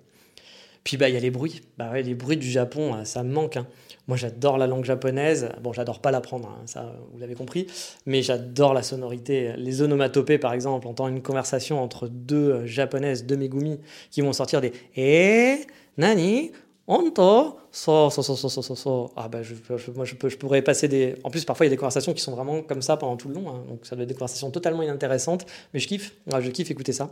Puis 0.83 0.97
bah 0.97 1.09
il 1.09 1.13
y 1.13 1.17
a 1.17 1.19
les 1.19 1.29
bruits. 1.29 1.61
Bah 1.77 1.99
les 2.01 2.15
bruits 2.15 2.37
du 2.37 2.49
Japon, 2.49 2.95
euh, 2.95 3.03
ça 3.03 3.23
me 3.23 3.31
manque. 3.31 3.57
hein. 3.57 3.67
Moi 4.07 4.17
j'adore 4.17 4.57
la 4.57 4.65
langue 4.65 4.85
japonaise. 4.85 5.49
Bon, 5.61 5.73
j'adore 5.73 5.99
pas 5.99 6.09
l'apprendre, 6.09 6.57
ça 6.65 6.95
vous 7.11 7.19
l'avez 7.19 7.35
compris, 7.35 7.67
mais 8.05 8.21
j'adore 8.23 8.73
la 8.73 8.81
sonorité. 8.81 9.53
Les 9.57 9.81
onomatopées 9.81 10.37
par 10.37 10.53
exemple, 10.53 10.87
on 10.87 10.91
entend 10.91 11.07
une 11.07 11.21
conversation 11.21 11.81
entre 11.83 12.07
deux 12.07 12.51
euh, 12.51 12.65
japonaises, 12.65 13.25
deux 13.25 13.35
megumi 13.35 13.79
qui 14.09 14.21
vont 14.21 14.33
sortir 14.33 14.61
des 14.61 14.71
eh 14.95 15.59
nani 15.97 16.51
Onto, 16.91 17.55
so, 17.71 18.09
so, 18.09 18.23
so, 18.23 18.35
so, 18.35 18.49
so, 18.49 18.61
so, 18.63 18.73
so. 18.75 19.11
Ah 19.15 19.27
bah 19.27 19.43
je, 19.43 19.53
je- 19.53 19.91
moi 19.91 20.05
je, 20.05 20.15
peux, 20.15 20.27
je 20.27 20.37
pourrais 20.37 20.63
passer 20.63 20.87
des... 20.87 21.13
En 21.23 21.29
plus 21.29 21.45
parfois 21.45 21.67
il 21.67 21.69
y 21.69 21.71
a 21.71 21.75
des 21.75 21.77
conversations 21.77 22.13
qui 22.15 22.21
sont 22.23 22.31
vraiment 22.35 22.63
comme 22.63 22.81
ça 22.81 22.97
pendant 22.97 23.15
tout 23.15 23.27
le 23.27 23.35
long, 23.35 23.47
hein. 23.47 23.61
donc 23.69 23.81
ça 23.85 23.95
doit 23.95 24.01
être 24.03 24.09
des 24.09 24.15
conversations 24.15 24.49
totalement 24.49 24.81
inintéressantes, 24.81 25.45
mais 25.71 25.79
je 25.79 25.87
kiffe, 25.87 26.13
Ouais, 26.33 26.41
je 26.41 26.49
kiffe 26.49 26.71
écouter 26.71 26.91
ça. 26.91 27.11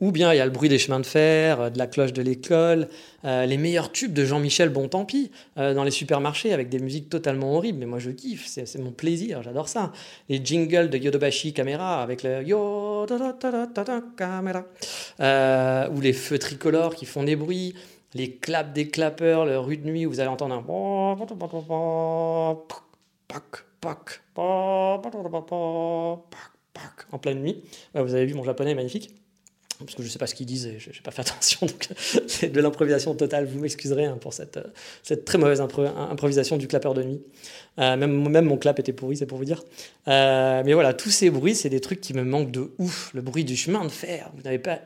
Ou 0.00 0.12
bien 0.12 0.32
il 0.32 0.38
y 0.38 0.40
a 0.40 0.46
le 0.46 0.50
bruit 0.50 0.70
des 0.70 0.78
chemins 0.78 0.98
de 0.98 1.04
fer, 1.04 1.60
euh, 1.60 1.68
de 1.68 1.76
la 1.76 1.86
cloche 1.86 2.14
de 2.14 2.22
l'école, 2.22 2.88
euh, 3.26 3.44
les 3.44 3.58
meilleurs 3.58 3.92
tubes 3.92 4.14
de 4.14 4.24
Jean-Michel 4.24 4.70
Bontempi 4.70 5.30
euh, 5.58 5.74
dans 5.74 5.84
les 5.84 5.90
supermarchés 5.90 6.54
avec 6.54 6.70
des 6.70 6.78
musiques 6.78 7.10
totalement 7.10 7.54
horribles, 7.54 7.80
mais 7.80 7.86
moi 7.86 7.98
je 7.98 8.10
kiffe, 8.12 8.46
c'est 8.46 8.78
mon 8.78 8.92
plaisir, 8.92 9.42
j'adore 9.42 9.68
ça. 9.68 9.92
Les 10.30 10.40
jingles 10.42 10.88
de 10.88 10.96
Yodobashi 10.96 11.52
Camera 11.52 12.02
avec 12.02 12.22
le 12.22 12.42
Yo 12.44 13.04
da 13.06 13.18
da 13.18 13.66
da 13.84 14.00
Camera, 14.16 14.64
Euh, 15.20 15.88
ou 15.94 16.00
les 16.00 16.14
feux 16.14 16.38
tricolores 16.38 16.94
qui 16.94 17.04
font 17.04 17.22
des 17.24 17.36
bruits, 17.36 17.74
les 18.14 18.36
claps 18.36 18.72
des 18.72 18.88
clappeurs, 18.88 19.46
le 19.46 19.58
rue 19.58 19.76
de 19.76 19.86
nuit 19.86 20.06
où 20.06 20.10
vous 20.10 20.20
allez 20.20 20.28
entendre 20.28 20.54
un 20.54 20.60
en 27.12 27.18
pleine 27.18 27.40
nuit. 27.40 27.62
Vous 27.94 28.14
avez 28.14 28.26
vu, 28.26 28.34
mon 28.34 28.44
japonais 28.44 28.72
est 28.72 28.74
magnifique. 28.74 29.21
Parce 29.84 29.94
que 29.94 30.02
je 30.02 30.08
ne 30.08 30.12
sais 30.12 30.18
pas 30.18 30.26
ce 30.26 30.34
qu'ils 30.34 30.46
disent 30.46 30.66
et 30.66 30.78
je 30.78 30.90
n'ai 30.90 31.00
pas 31.04 31.10
fait 31.10 31.22
attention. 31.22 31.66
C'est 32.26 32.50
de 32.50 32.60
l'improvisation 32.60 33.14
totale. 33.14 33.46
Vous 33.46 33.58
m'excuserez 33.60 34.04
hein, 34.06 34.18
pour 34.20 34.32
cette, 34.32 34.58
très 35.24 35.38
mauvaise 35.38 35.60
impro- 35.60 35.86
improvisation 36.10 36.56
du 36.56 36.68
clapeur 36.68 36.94
de 36.94 37.02
nuit. 37.02 37.22
Euh, 37.78 37.96
même, 37.96 38.44
mon 38.44 38.56
clap 38.58 38.78
était 38.78 38.92
pourri, 38.92 39.16
c'est 39.16 39.26
pour 39.26 39.38
vous 39.38 39.44
dire. 39.44 39.62
Euh, 40.08 40.62
mais 40.64 40.74
voilà, 40.74 40.92
tous 40.92 41.10
ces 41.10 41.30
bruits, 41.30 41.54
c'est 41.54 41.70
des 41.70 41.80
trucs 41.80 42.00
qui 42.00 42.12
me 42.14 42.22
manquent 42.22 42.50
de 42.50 42.72
ouf. 42.78 43.10
Le 43.14 43.22
bruit 43.22 43.44
du 43.44 43.56
chemin 43.56 43.84
de 43.84 43.90
fer, 43.90 44.30
vous 44.36 44.42
n'avez 44.42 44.58
pas 44.58 44.78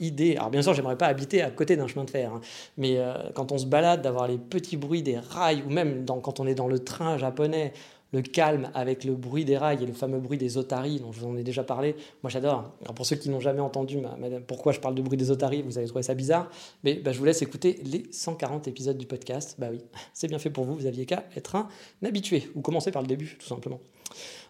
idée. 0.00 0.36
Alors 0.36 0.50
bien 0.50 0.62
sûr, 0.62 0.74
j'aimerais 0.74 0.96
pas 0.96 1.06
habiter 1.06 1.42
à 1.42 1.50
côté 1.50 1.76
d'un 1.76 1.86
chemin 1.88 2.04
de 2.04 2.10
fer. 2.10 2.32
hein. 2.32 2.40
Mais 2.76 2.98
euh, 2.98 3.14
quand 3.34 3.52
on 3.52 3.58
se 3.58 3.66
balade, 3.66 4.02
d'avoir 4.02 4.28
les 4.28 4.38
petits 4.38 4.76
bruits 4.76 5.02
des 5.02 5.18
rails, 5.18 5.62
ou 5.66 5.70
même 5.70 6.04
quand 6.06 6.40
on 6.40 6.46
est 6.46 6.54
dans 6.54 6.68
le 6.68 6.78
train 6.78 7.18
japonais, 7.18 7.72
le 8.14 8.22
calme 8.22 8.70
avec 8.74 9.02
le 9.02 9.14
bruit 9.14 9.44
des 9.44 9.58
rails 9.58 9.82
et 9.82 9.86
le 9.86 9.92
fameux 9.92 10.20
bruit 10.20 10.38
des 10.38 10.56
otaries 10.56 11.00
dont 11.00 11.10
je 11.10 11.18
vous 11.18 11.26
en 11.26 11.36
ai 11.36 11.42
déjà 11.42 11.64
parlé, 11.64 11.96
moi 12.22 12.30
j'adore. 12.30 12.72
Alors 12.82 12.94
pour 12.94 13.04
ceux 13.04 13.16
qui 13.16 13.28
n'ont 13.28 13.40
jamais 13.40 13.60
entendu 13.60 13.98
ma- 13.98 14.16
pourquoi 14.46 14.72
je 14.72 14.78
parle 14.78 14.94
de 14.94 15.02
bruit 15.02 15.18
des 15.18 15.32
otaries, 15.32 15.62
vous 15.62 15.78
avez 15.78 15.88
trouvé 15.88 16.04
ça 16.04 16.14
bizarre, 16.14 16.48
mais 16.84 16.94
bah, 16.94 17.10
je 17.10 17.18
vous 17.18 17.24
laisse 17.24 17.42
écouter 17.42 17.80
les 17.84 18.04
140 18.12 18.68
épisodes 18.68 18.96
du 18.96 19.06
podcast. 19.06 19.56
Bah 19.58 19.66
oui, 19.70 19.80
c'est 20.12 20.28
bien 20.28 20.38
fait 20.38 20.50
pour 20.50 20.64
vous, 20.64 20.76
vous 20.76 20.86
aviez 20.86 21.06
qu'à 21.06 21.24
être 21.36 21.56
un 21.56 21.68
habitué, 22.04 22.48
ou 22.54 22.60
commencer 22.60 22.92
par 22.92 23.02
le 23.02 23.08
début 23.08 23.36
tout 23.38 23.46
simplement. 23.46 23.80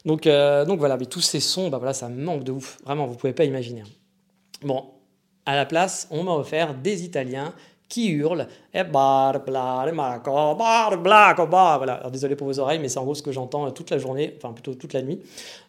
Donc, 0.05 0.27
euh, 0.27 0.67
donc 0.67 0.79
voilà, 0.79 0.99
mais 0.99 1.07
tous 1.07 1.23
ces 1.23 1.41
sons, 1.41 1.71
bah 1.71 1.79
voilà, 1.79 1.95
ça 1.95 2.11
manque 2.11 2.45
de 2.45 2.53
ouf, 2.53 2.79
vraiment, 2.85 3.07
vous 3.07 3.17
pouvez 3.17 3.33
pas 3.33 3.47
imaginer. 3.47 3.83
Bon, 4.63 4.85
à 5.47 5.57
la 5.57 5.65
place, 5.65 6.07
on 6.11 6.23
m'a 6.25 6.33
offert 6.33 6.75
des 6.75 7.05
Italiens 7.05 7.55
qui 7.89 8.11
hurlent 8.11 8.47
Eh. 8.73 8.83
Alors, 11.83 12.11
désolé 12.11 12.37
pour 12.37 12.47
vos 12.47 12.59
oreilles, 12.59 12.79
mais 12.79 12.89
c'est 12.89 12.99
en 12.99 13.05
gros 13.05 13.15
ce 13.15 13.23
que 13.23 13.33
j'entends 13.33 13.67
euh, 13.67 13.71
toute 13.71 13.91
la 13.91 13.99
journée, 13.99 14.35
enfin 14.37 14.53
plutôt 14.53 14.75
toute 14.75 14.93
la 14.93 15.03
nuit. 15.03 15.21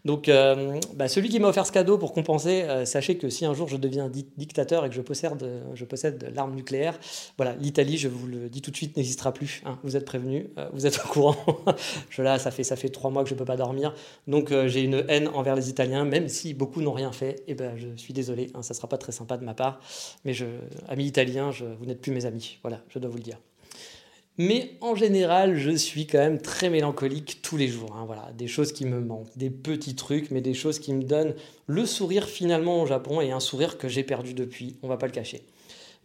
Donc, 0.06 0.30
euh, 0.30 0.80
bah, 0.96 1.08
celui 1.08 1.30
qui 1.30 1.40
m'a 1.40 1.48
offert 1.48 1.66
ce 1.66 1.72
cadeau 1.72 1.98
pour 1.98 2.14
compenser, 2.14 2.62
euh, 2.64 2.86
sachez 2.86 3.18
que 3.18 3.30
si 3.30 3.46
un 3.46 3.54
jour 3.56 3.68
je 3.68 3.76
deviens 3.78 4.08
di- 4.08 4.28
dictateur 4.38 4.86
et 4.86 4.90
que 4.90 4.96
je 4.96 5.02
possède, 5.02 5.42
euh, 5.44 5.62
je 5.74 5.84
possède 5.84 6.18
de 6.20 6.28
l'arme 6.36 6.54
nucléaire, 6.56 7.00
voilà, 7.38 7.56
l'Italie, 7.56 7.98
je 7.98 8.08
vous 8.08 8.28
le 8.28 8.48
dis 8.48 8.62
tout 8.62 8.70
de 8.72 8.76
suite, 8.76 8.96
n'hésitera 8.98 9.34
plus. 9.34 9.62
hein. 9.66 9.80
vous 9.84 9.98
êtes 9.98 10.06
prévenus, 10.06 10.46
vous 10.74 10.86
êtes 10.86 11.00
au 11.04 11.08
courant. 11.08 11.36
je, 12.10 12.22
là, 12.22 12.38
ça 12.40 12.52
fait, 12.52 12.64
ça 12.64 12.76
fait 12.76 12.90
trois 12.90 13.10
mois 13.10 13.24
que 13.24 13.30
je 13.30 13.34
ne 13.34 13.40
peux 13.40 13.46
pas 13.46 13.58
dormir. 13.58 13.94
Donc, 14.28 14.54
j'ai 14.68 14.82
une 14.84 15.04
haine 15.08 15.28
envers 15.30 15.56
les 15.56 15.70
Italiens, 15.70 16.06
même 16.06 16.30
si 16.30 16.54
beaucoup 16.54 16.82
n'ont 16.82 16.94
rien 16.94 17.12
fait. 17.12 17.44
Et 17.48 17.56
ben, 17.56 17.76
je 17.76 17.88
suis 18.00 18.14
désolé, 18.14 18.52
hein, 18.54 18.62
ça 18.62 18.74
ne 18.74 18.78
sera 18.78 18.88
pas 18.88 18.98
très 18.98 19.12
sympa 19.12 19.38
de 19.38 19.44
ma 19.44 19.54
part. 19.56 19.80
Mais 20.24 20.34
je, 20.34 20.46
amis 20.88 21.06
italiens, 21.06 21.50
vous 21.80 21.86
n'êtes 21.86 22.02
plus 22.02 22.12
mes 22.12 22.26
amis. 22.26 22.60
Voilà, 22.62 22.82
je 22.90 23.00
dois 23.00 23.10
vous 23.10 23.18
le 23.18 23.24
dire. 23.24 23.40
Mais 24.38 24.78
en 24.82 24.96
général, 24.96 25.58
je 25.58 25.72
suis 25.72 26.08
quand 26.08 26.18
même 26.18 26.42
très 26.42 26.70
mélancolique 26.70 27.40
tous 27.42 27.56
les 27.56 27.68
jours. 27.70 27.96
hein, 27.96 28.04
voilà, 28.06 28.32
des 28.38 28.48
choses 28.48 28.74
qui 28.74 28.86
me 28.86 29.00
manquent, 29.00 29.36
des 29.38 29.50
petits 29.50 29.96
trucs, 29.96 30.30
mais 30.32 30.42
des 30.42 30.54
choses 30.54 30.80
qui 30.80 30.94
me 30.94 31.04
donnent 31.04 31.36
le 31.68 31.86
sourire 31.86 32.28
finalement 32.28 32.82
au 32.82 32.86
Japon 32.86 33.22
et 33.22 33.32
un 33.32 33.40
sourire 33.40 33.78
que 33.78 33.88
j'ai 33.88 34.04
perdu 34.04 34.34
depuis. 34.34 34.78
On 34.84 34.90
va 34.90 34.98
pas 34.98 35.06
le 35.08 35.14
cacher. 35.14 35.46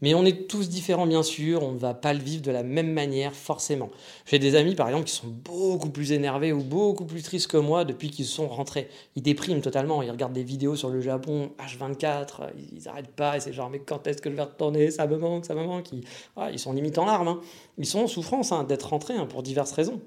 Mais 0.03 0.15
on 0.15 0.25
est 0.25 0.49
tous 0.49 0.69
différents, 0.69 1.07
bien 1.07 1.23
sûr. 1.23 1.63
On 1.63 1.73
ne 1.73 1.79
va 1.79 1.95
pas 1.95 2.13
le 2.15 2.21
vivre 2.21 2.43
de 2.43 2.51
la 2.51 2.63
même 2.63 2.93
manière, 2.93 3.35
forcément. 3.35 3.91
J'ai 4.27 4.39
des 4.39 4.55
amis, 4.57 4.75
par 4.75 4.89
exemple, 4.89 5.05
qui 5.05 5.15
sont 5.15 5.29
beaucoup 5.29 5.91
plus 5.91 6.13
énervés 6.13 6.53
ou 6.53 6.63
beaucoup 6.63 7.05
plus 7.05 7.23
tristes 7.23 7.49
que 7.49 7.57
moi 7.57 7.85
depuis 7.85 8.11
qu'ils 8.11 8.25
sont 8.27 8.49
rentrés. 8.49 8.89
Ils 9.17 9.23
dépriment 9.23 9.61
totalement. 9.61 10.03
Ils 10.03 10.11
regardent 10.11 10.33
des 10.33 10.43
vidéos 10.45 10.77
sur 10.77 10.89
le 10.91 11.01
Japon 11.01 11.53
H24. 11.59 12.51
Ils 12.73 12.85
n'arrêtent 12.85 13.09
pas. 13.15 13.37
Et 13.37 13.41
c'est 13.41 13.53
genre, 13.53 13.71
mais 13.71 13.81
quand 13.81 14.07
est-ce 14.07 14.23
que 14.23 14.31
je 14.31 14.37
vais 14.37 14.43
retourner? 14.43 14.91
Ça 14.91 15.07
me 15.07 15.19
manque, 15.19 15.45
ça 15.45 15.55
me 15.55 15.65
manque. 15.65 15.93
Ils, 15.93 16.05
ah, 16.37 16.51
ils 16.51 16.59
sont 16.59 16.73
limite 16.73 16.99
en 16.99 17.05
larmes. 17.05 17.29
hein. 17.29 17.41
Ils 17.79 17.87
sont 17.87 18.01
en 18.01 18.07
souffrance 18.07 18.53
hein, 18.53 18.65
d'être 18.65 18.89
rentrés 18.91 19.15
hein, 19.17 19.27
pour 19.27 19.43
diverses 19.43 19.73
raisons. 19.73 20.01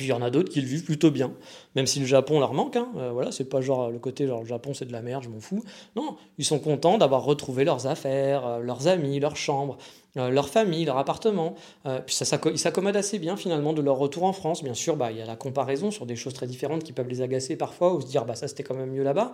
Puis 0.00 0.06
il 0.06 0.12
y 0.12 0.14
en 0.14 0.22
a 0.22 0.30
d'autres 0.30 0.50
qui 0.50 0.62
le 0.62 0.66
vivent 0.66 0.84
plutôt 0.84 1.10
bien, 1.10 1.30
même 1.76 1.86
si 1.86 2.00
le 2.00 2.06
Japon 2.06 2.40
leur 2.40 2.54
manque. 2.54 2.74
Hein, 2.74 2.88
euh, 2.96 3.10
voilà, 3.12 3.32
c'est 3.32 3.44
pas 3.44 3.60
genre 3.60 3.90
le 3.90 3.98
côté 3.98 4.26
genre 4.26 4.40
le 4.40 4.46
Japon 4.46 4.72
c'est 4.72 4.86
de 4.86 4.92
la 4.92 5.02
merde, 5.02 5.24
je 5.24 5.28
m'en 5.28 5.40
fous. 5.40 5.62
Non, 5.94 6.16
ils 6.38 6.44
sont 6.46 6.58
contents 6.58 6.96
d'avoir 6.96 7.22
retrouvé 7.22 7.64
leurs 7.64 7.86
affaires, 7.86 8.46
euh, 8.46 8.60
leurs 8.60 8.88
amis, 8.88 9.20
leur 9.20 9.36
chambre, 9.36 9.76
euh, 10.16 10.30
leur 10.30 10.48
famille, 10.48 10.84
leur 10.84 10.98
appartement. 10.98 11.54
Euh, 11.86 12.00
puis 12.04 12.14
ça, 12.14 12.24
s'acco- 12.24 12.50
ils 12.50 12.58
s'accommodent 12.58 12.96
assez 12.96 13.18
bien 13.18 13.36
finalement 13.36 13.72
de 13.72 13.80
leur 13.80 13.96
retour 13.96 14.24
en 14.24 14.32
France. 14.32 14.64
Bien 14.64 14.74
sûr, 14.74 14.96
bah, 14.96 15.12
il 15.12 15.18
y 15.18 15.22
a 15.22 15.26
la 15.26 15.36
comparaison 15.36 15.90
sur 15.90 16.06
des 16.06 16.16
choses 16.16 16.34
très 16.34 16.46
différentes 16.46 16.82
qui 16.82 16.92
peuvent 16.92 17.08
les 17.08 17.22
agacer 17.22 17.56
parfois 17.56 17.94
ou 17.94 18.00
se 18.00 18.06
dire 18.06 18.24
bah 18.24 18.34
ça 18.34 18.48
c'était 18.48 18.62
quand 18.62 18.74
même 18.74 18.90
mieux 18.90 19.04
là-bas. 19.04 19.32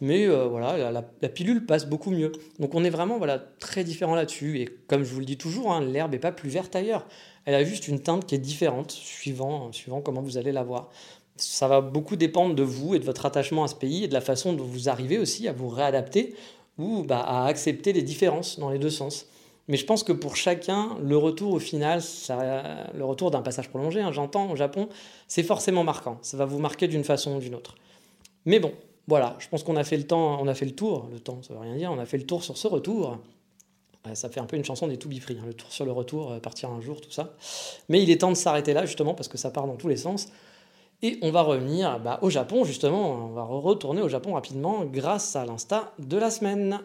Mais 0.00 0.26
euh, 0.26 0.46
voilà, 0.46 0.90
la, 0.90 1.28
pilule 1.28 1.64
passe 1.64 1.86
beaucoup 1.86 2.10
mieux. 2.10 2.32
Donc 2.58 2.74
on 2.74 2.84
est 2.84 2.90
vraiment 2.90 3.18
voilà 3.18 3.38
très 3.38 3.84
différent 3.84 4.14
là-dessus. 4.14 4.60
Et 4.60 4.68
comme 4.88 5.04
je 5.04 5.12
vous 5.12 5.20
le 5.20 5.26
dis 5.26 5.38
toujours, 5.38 5.72
hein, 5.72 5.80
l'herbe 5.80 6.12
n'est 6.12 6.18
pas 6.18 6.32
plus 6.32 6.50
verte 6.50 6.74
ailleurs. 6.74 7.06
Elle 7.44 7.54
a 7.54 7.62
juste 7.62 7.86
une 7.86 8.00
teinte 8.00 8.26
qui 8.26 8.34
est 8.34 8.38
différente 8.38 8.90
suivant, 8.90 9.70
suivant 9.72 10.00
comment 10.00 10.22
vous 10.22 10.38
allez 10.38 10.52
la 10.52 10.64
voir. 10.64 10.90
Ça 11.36 11.68
va 11.68 11.80
beaucoup 11.80 12.16
dépendre 12.16 12.54
de 12.54 12.62
vous 12.62 12.94
et 12.94 12.98
de 12.98 13.04
votre 13.04 13.26
attachement 13.26 13.62
à 13.62 13.68
ce 13.68 13.74
pays 13.74 14.04
et 14.04 14.08
de 14.08 14.14
la 14.14 14.20
façon 14.20 14.54
dont 14.54 14.64
vous 14.64 14.88
arrivez 14.88 15.18
aussi 15.18 15.46
à 15.46 15.52
vous 15.52 15.68
réadapter 15.68 16.34
ou 16.78 17.04
bah, 17.04 17.20
à 17.20 17.46
accepter 17.46 17.92
les 17.92 18.02
différences 18.02 18.58
dans 18.58 18.70
les 18.70 18.78
deux 18.78 18.90
sens. 18.90 19.26
Mais 19.68 19.76
je 19.76 19.84
pense 19.84 20.04
que 20.04 20.12
pour 20.12 20.36
chacun, 20.36 20.96
le 21.02 21.16
retour 21.16 21.52
au 21.52 21.58
final, 21.58 22.00
le 22.30 23.04
retour 23.04 23.30
d'un 23.30 23.42
passage 23.42 23.68
prolongé, 23.68 24.00
hein, 24.00 24.12
j'entends 24.12 24.50
au 24.50 24.56
Japon, 24.56 24.88
c'est 25.26 25.42
forcément 25.42 25.82
marquant. 25.82 26.18
Ça 26.22 26.36
va 26.36 26.44
vous 26.44 26.58
marquer 26.58 26.86
d'une 26.86 27.04
façon 27.04 27.36
ou 27.36 27.40
d'une 27.40 27.54
autre. 27.54 27.74
Mais 28.44 28.60
bon, 28.60 28.72
voilà, 29.08 29.36
je 29.38 29.48
pense 29.48 29.62
qu'on 29.64 29.76
a 29.76 29.84
fait 29.84 29.96
le 29.96 30.06
temps, 30.06 30.40
on 30.40 30.46
a 30.46 30.54
fait 30.54 30.66
le 30.66 30.74
tour. 30.74 31.08
Le 31.12 31.18
temps, 31.18 31.42
ça 31.42 31.54
veut 31.54 31.60
rien 31.60 31.76
dire. 31.76 31.90
On 31.92 31.98
a 31.98 32.06
fait 32.06 32.18
le 32.18 32.26
tour 32.26 32.44
sur 32.44 32.56
ce 32.56 32.68
retour. 32.68 33.18
Ça 34.14 34.28
fait 34.28 34.38
un 34.38 34.44
peu 34.44 34.56
une 34.56 34.64
chanson 34.64 34.86
des 34.86 34.98
To 34.98 35.08
Be 35.08 35.18
Free, 35.18 35.36
hein, 35.40 35.44
le 35.46 35.54
tour 35.54 35.72
sur 35.72 35.84
le 35.84 35.90
retour, 35.90 36.30
euh, 36.30 36.38
partir 36.38 36.70
un 36.70 36.80
jour, 36.80 37.00
tout 37.00 37.10
ça. 37.10 37.34
Mais 37.88 38.00
il 38.00 38.08
est 38.08 38.20
temps 38.20 38.30
de 38.30 38.36
s'arrêter 38.36 38.72
là, 38.72 38.86
justement, 38.86 39.14
parce 39.14 39.26
que 39.26 39.36
ça 39.36 39.50
part 39.50 39.66
dans 39.66 39.74
tous 39.74 39.88
les 39.88 39.96
sens. 39.96 40.28
Et 41.02 41.18
on 41.22 41.32
va 41.32 41.42
revenir 41.42 41.98
bah, 41.98 42.20
au 42.22 42.30
Japon, 42.30 42.64
justement, 42.64 43.26
on 43.26 43.32
va 43.32 43.42
retourner 43.42 44.02
au 44.02 44.08
Japon 44.08 44.34
rapidement 44.34 44.84
grâce 44.84 45.34
à 45.34 45.44
l'insta 45.44 45.92
de 45.98 46.16
la 46.16 46.30
semaine. 46.30 46.80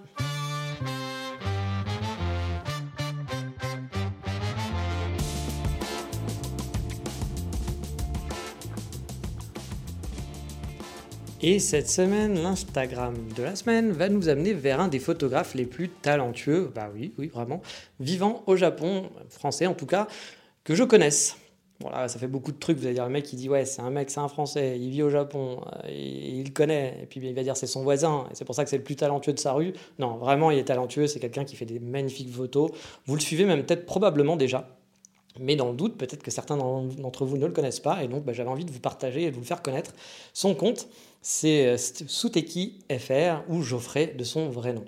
Et 11.44 11.58
cette 11.58 11.90
semaine, 11.90 12.40
l'Instagram 12.40 13.16
de 13.36 13.42
la 13.42 13.56
semaine 13.56 13.92
va 13.92 14.10
nous 14.10 14.30
amener 14.30 14.54
vers 14.54 14.80
un 14.80 14.88
des 14.88 15.00
photographes 15.00 15.56
les 15.56 15.66
plus 15.66 15.90
talentueux, 15.90 16.72
bah 16.76 16.92
oui, 16.94 17.14
oui, 17.18 17.32
vraiment, 17.34 17.64
vivant 18.00 18.44
au 18.46 18.56
Japon, 18.56 19.10
français 19.30 19.66
en 19.66 19.74
tout 19.74 19.88
cas, 19.88 20.08
que 20.64 20.76
je 20.76 20.84
connaisse. 20.84 21.38
Voilà, 21.80 22.08
ça 22.08 22.20
fait 22.20 22.28
beaucoup 22.28 22.52
de 22.52 22.60
trucs. 22.60 22.78
Vous 22.78 22.86
allez 22.86 22.94
dire, 22.94 23.06
le 23.06 23.12
mec, 23.12 23.34
il 23.34 23.38
dit, 23.38 23.50
ouais, 23.50 23.66
c'est 23.66 23.82
un 23.82 23.90
mec, 23.90 24.12
c'est 24.12 24.20
un 24.20 24.28
Français, 24.28 24.78
il 24.80 24.92
vit 24.92 25.02
au 25.02 25.10
Japon, 25.10 25.62
euh, 25.84 25.90
il 25.90 26.44
le 26.44 26.52
connaît, 26.52 27.00
et 27.02 27.08
puis 27.08 27.20
il 27.24 27.34
va 27.34 27.42
dire, 27.42 27.58
c'est 27.58 27.66
son 27.66 27.82
voisin, 27.82 28.28
et 28.30 28.36
c'est 28.36 28.46
pour 28.46 28.54
ça 28.54 28.64
que 28.64 28.70
c'est 28.70 28.78
le 28.78 28.84
plus 28.84 28.96
talentueux 28.96 29.34
de 29.34 29.40
sa 29.40 29.54
rue. 29.54 29.74
Non, 29.98 30.18
vraiment, 30.18 30.52
il 30.52 30.60
est 30.60 30.66
talentueux, 30.66 31.08
c'est 31.08 31.20
quelqu'un 31.20 31.44
qui 31.44 31.56
fait 31.56 31.66
des 31.66 31.80
magnifiques 31.80 32.32
photos. 32.32 32.70
Vous 33.08 33.16
le 33.16 33.20
suivez 33.20 33.46
même 33.46 33.66
peut-être 33.66 33.88
probablement 33.88 34.36
déjà. 34.36 34.78
Mais 35.40 35.56
dans 35.56 35.70
le 35.70 35.76
doute, 35.76 35.98
peut-être 35.98 36.22
que 36.22 36.30
certains 36.30 36.58
d'entre 36.58 37.26
vous 37.26 37.38
ne 37.38 37.48
le 37.48 37.52
connaissent 37.52 37.80
pas, 37.80 38.04
et 38.04 38.08
donc 38.08 38.26
bah, 38.26 38.34
j'avais 38.34 38.50
envie 38.50 38.66
de 38.66 38.72
vous 38.72 38.80
partager 38.80 39.24
et 39.24 39.30
de 39.32 39.34
vous 39.34 39.42
le 39.42 39.46
faire 39.48 39.64
connaître. 39.64 39.94
Son 40.34 40.54
compte, 40.54 40.88
c'est 41.22 41.68
euh, 41.68 41.78
Souteki 41.78 42.80
FR 42.92 43.44
ou 43.50 43.62
Geoffrey 43.62 44.14
de 44.18 44.24
son 44.24 44.50
vrai 44.50 44.74
nom. 44.74 44.86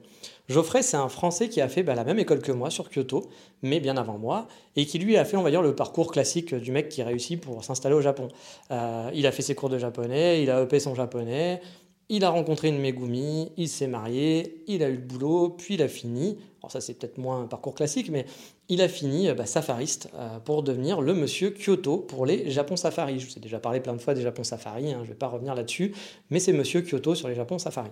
Geoffrey, 0.49 0.81
c'est 0.81 0.97
un 0.97 1.07
Français 1.07 1.47
qui 1.47 1.61
a 1.61 1.69
fait 1.69 1.83
bah, 1.83 1.95
la 1.95 2.03
même 2.03 2.19
école 2.19 2.41
que 2.41 2.51
moi 2.51 2.69
sur 2.69 2.89
Kyoto, 2.89 3.29
mais 3.61 3.79
bien 3.79 3.95
avant 3.95 4.17
moi, 4.17 4.47
et 4.75 4.85
qui 4.85 4.99
lui 4.99 5.15
a 5.15 5.23
fait, 5.23 5.37
on 5.37 5.41
va 5.41 5.49
dire, 5.49 5.61
le 5.61 5.73
parcours 5.73 6.11
classique 6.11 6.53
du 6.53 6.71
mec 6.71 6.89
qui 6.89 7.01
réussit 7.01 7.39
pour 7.39 7.63
s'installer 7.63 7.95
au 7.95 8.01
Japon. 8.01 8.27
Euh, 8.71 9.09
il 9.13 9.25
a 9.25 9.31
fait 9.31 9.41
ses 9.41 9.55
cours 9.55 9.69
de 9.69 9.77
japonais, 9.77 10.43
il 10.43 10.51
a 10.51 10.61
EP 10.61 10.79
son 10.81 10.95
japonais, 10.95 11.61
il 12.09 12.23
a 12.23 12.29
rencontré 12.29 12.67
une 12.67 12.79
Megumi, 12.79 13.51
il 13.57 13.69
s'est 13.69 13.87
marié, 13.87 14.63
il 14.67 14.83
a 14.83 14.89
eu 14.89 14.95
le 14.95 15.01
boulot, 15.01 15.49
puis 15.49 15.75
il 15.75 15.81
a 15.81 15.87
fini. 15.87 16.37
Alors 16.61 16.71
ça 16.71 16.81
c'est 16.81 16.93
peut-être 16.93 17.17
moins 17.17 17.41
un 17.41 17.47
parcours 17.47 17.75
classique, 17.75 18.09
mais 18.09 18.25
il 18.69 18.81
a 18.81 18.87
fini 18.87 19.31
bah, 19.33 19.45
safariste 19.45 20.09
euh, 20.15 20.39
pour 20.39 20.63
devenir 20.63 21.01
le 21.01 21.13
monsieur 21.13 21.51
Kyoto 21.51 21.97
pour 21.97 22.25
les 22.25 22.49
Japon 22.51 22.75
Safari. 22.75 23.19
Je 23.19 23.27
vous 23.27 23.37
ai 23.37 23.41
déjà 23.41 23.59
parlé 23.59 23.79
plein 23.79 23.93
de 23.93 24.01
fois 24.01 24.13
des 24.13 24.21
Japon 24.21 24.43
Safari, 24.43 24.91
hein, 24.91 24.99
je 24.99 25.03
ne 25.03 25.07
vais 25.09 25.17
pas 25.17 25.27
revenir 25.27 25.55
là-dessus, 25.55 25.93
mais 26.29 26.39
c'est 26.39 26.53
monsieur 26.53 26.81
Kyoto 26.81 27.15
sur 27.15 27.27
les 27.27 27.35
Japon 27.35 27.59
Safari. 27.59 27.91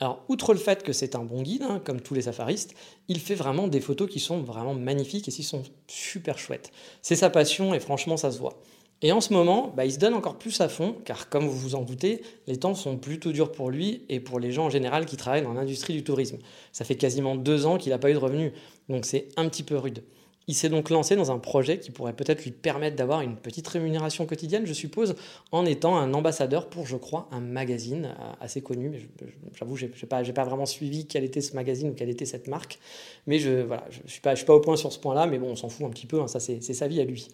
Alors, 0.00 0.24
outre 0.28 0.52
le 0.52 0.58
fait 0.58 0.82
que 0.82 0.92
c'est 0.92 1.14
un 1.14 1.24
bon 1.24 1.42
guide, 1.42 1.62
hein, 1.62 1.80
comme 1.84 2.00
tous 2.00 2.14
les 2.14 2.22
safaristes, 2.22 2.74
il 3.06 3.20
fait 3.20 3.36
vraiment 3.36 3.68
des 3.68 3.80
photos 3.80 4.10
qui 4.10 4.18
sont 4.18 4.42
vraiment 4.42 4.74
magnifiques 4.74 5.28
et 5.28 5.30
qui 5.30 5.44
sont 5.44 5.62
super 5.86 6.38
chouettes. 6.38 6.72
C'est 7.02 7.14
sa 7.14 7.30
passion 7.30 7.72
et 7.72 7.78
franchement, 7.78 8.16
ça 8.16 8.32
se 8.32 8.38
voit. 8.38 8.60
Et 9.02 9.10
en 9.10 9.20
ce 9.20 9.32
moment, 9.32 9.72
bah, 9.76 9.84
il 9.84 9.92
se 9.92 9.98
donne 9.98 10.14
encore 10.14 10.38
plus 10.38 10.60
à 10.60 10.68
fond, 10.68 10.94
car 11.04 11.28
comme 11.28 11.46
vous 11.46 11.58
vous 11.58 11.74
en 11.74 11.82
doutez, 11.82 12.22
les 12.46 12.56
temps 12.56 12.74
sont 12.74 12.96
plutôt 12.96 13.32
durs 13.32 13.50
pour 13.50 13.68
lui 13.68 14.04
et 14.08 14.20
pour 14.20 14.38
les 14.38 14.52
gens 14.52 14.66
en 14.66 14.70
général 14.70 15.06
qui 15.06 15.16
travaillent 15.16 15.42
dans 15.42 15.54
l'industrie 15.54 15.92
du 15.92 16.04
tourisme. 16.04 16.38
Ça 16.70 16.84
fait 16.84 16.94
quasiment 16.94 17.34
deux 17.34 17.66
ans 17.66 17.78
qu'il 17.78 17.90
n'a 17.90 17.98
pas 17.98 18.10
eu 18.10 18.14
de 18.14 18.18
revenus, 18.18 18.52
donc 18.88 19.04
c'est 19.04 19.28
un 19.36 19.48
petit 19.48 19.64
peu 19.64 19.76
rude. 19.76 20.04
Il 20.48 20.54
s'est 20.54 20.68
donc 20.68 20.90
lancé 20.90 21.14
dans 21.14 21.30
un 21.30 21.38
projet 21.38 21.78
qui 21.78 21.92
pourrait 21.92 22.14
peut-être 22.14 22.42
lui 22.42 22.50
permettre 22.50 22.96
d'avoir 22.96 23.20
une 23.20 23.36
petite 23.36 23.66
rémunération 23.68 24.26
quotidienne, 24.26 24.66
je 24.66 24.72
suppose, 24.72 25.14
en 25.52 25.64
étant 25.64 25.96
un 25.96 26.14
ambassadeur 26.14 26.68
pour, 26.68 26.86
je 26.86 26.96
crois, 26.96 27.28
un 27.30 27.40
magazine 27.40 28.14
euh, 28.18 28.32
assez 28.40 28.60
connu. 28.60 29.08
J'avoue, 29.54 29.76
je 29.76 29.86
n'ai 29.86 30.32
pas, 30.32 30.44
vraiment 30.44 30.66
suivi 30.66 31.06
quel 31.06 31.22
était 31.22 31.40
ce 31.40 31.54
magazine 31.54 31.90
ou 31.90 31.94
quelle 31.94 32.10
était 32.10 32.24
cette 32.24 32.48
marque. 32.48 32.80
Mais 33.28 33.38
je 33.38 33.50
ne 33.50 33.62
voilà, 33.62 33.84
je, 33.90 34.00
suis, 34.10 34.20
pas, 34.20 34.32
je 34.34 34.38
suis 34.38 34.46
pas 34.46 34.54
au 34.54 34.60
point 34.60 34.76
sur 34.76 34.92
ce 34.92 34.98
point-là, 34.98 35.26
mais 35.26 35.38
bon, 35.38 35.50
on 35.50 35.56
s'en 35.56 35.68
fout 35.68 35.86
un 35.86 35.90
petit 35.90 36.06
peu, 36.06 36.20
hein, 36.20 36.26
ça 36.26 36.40
c'est 36.40 36.60
sa 36.60 36.88
vie 36.88 37.00
à 37.00 37.04
lui. 37.04 37.28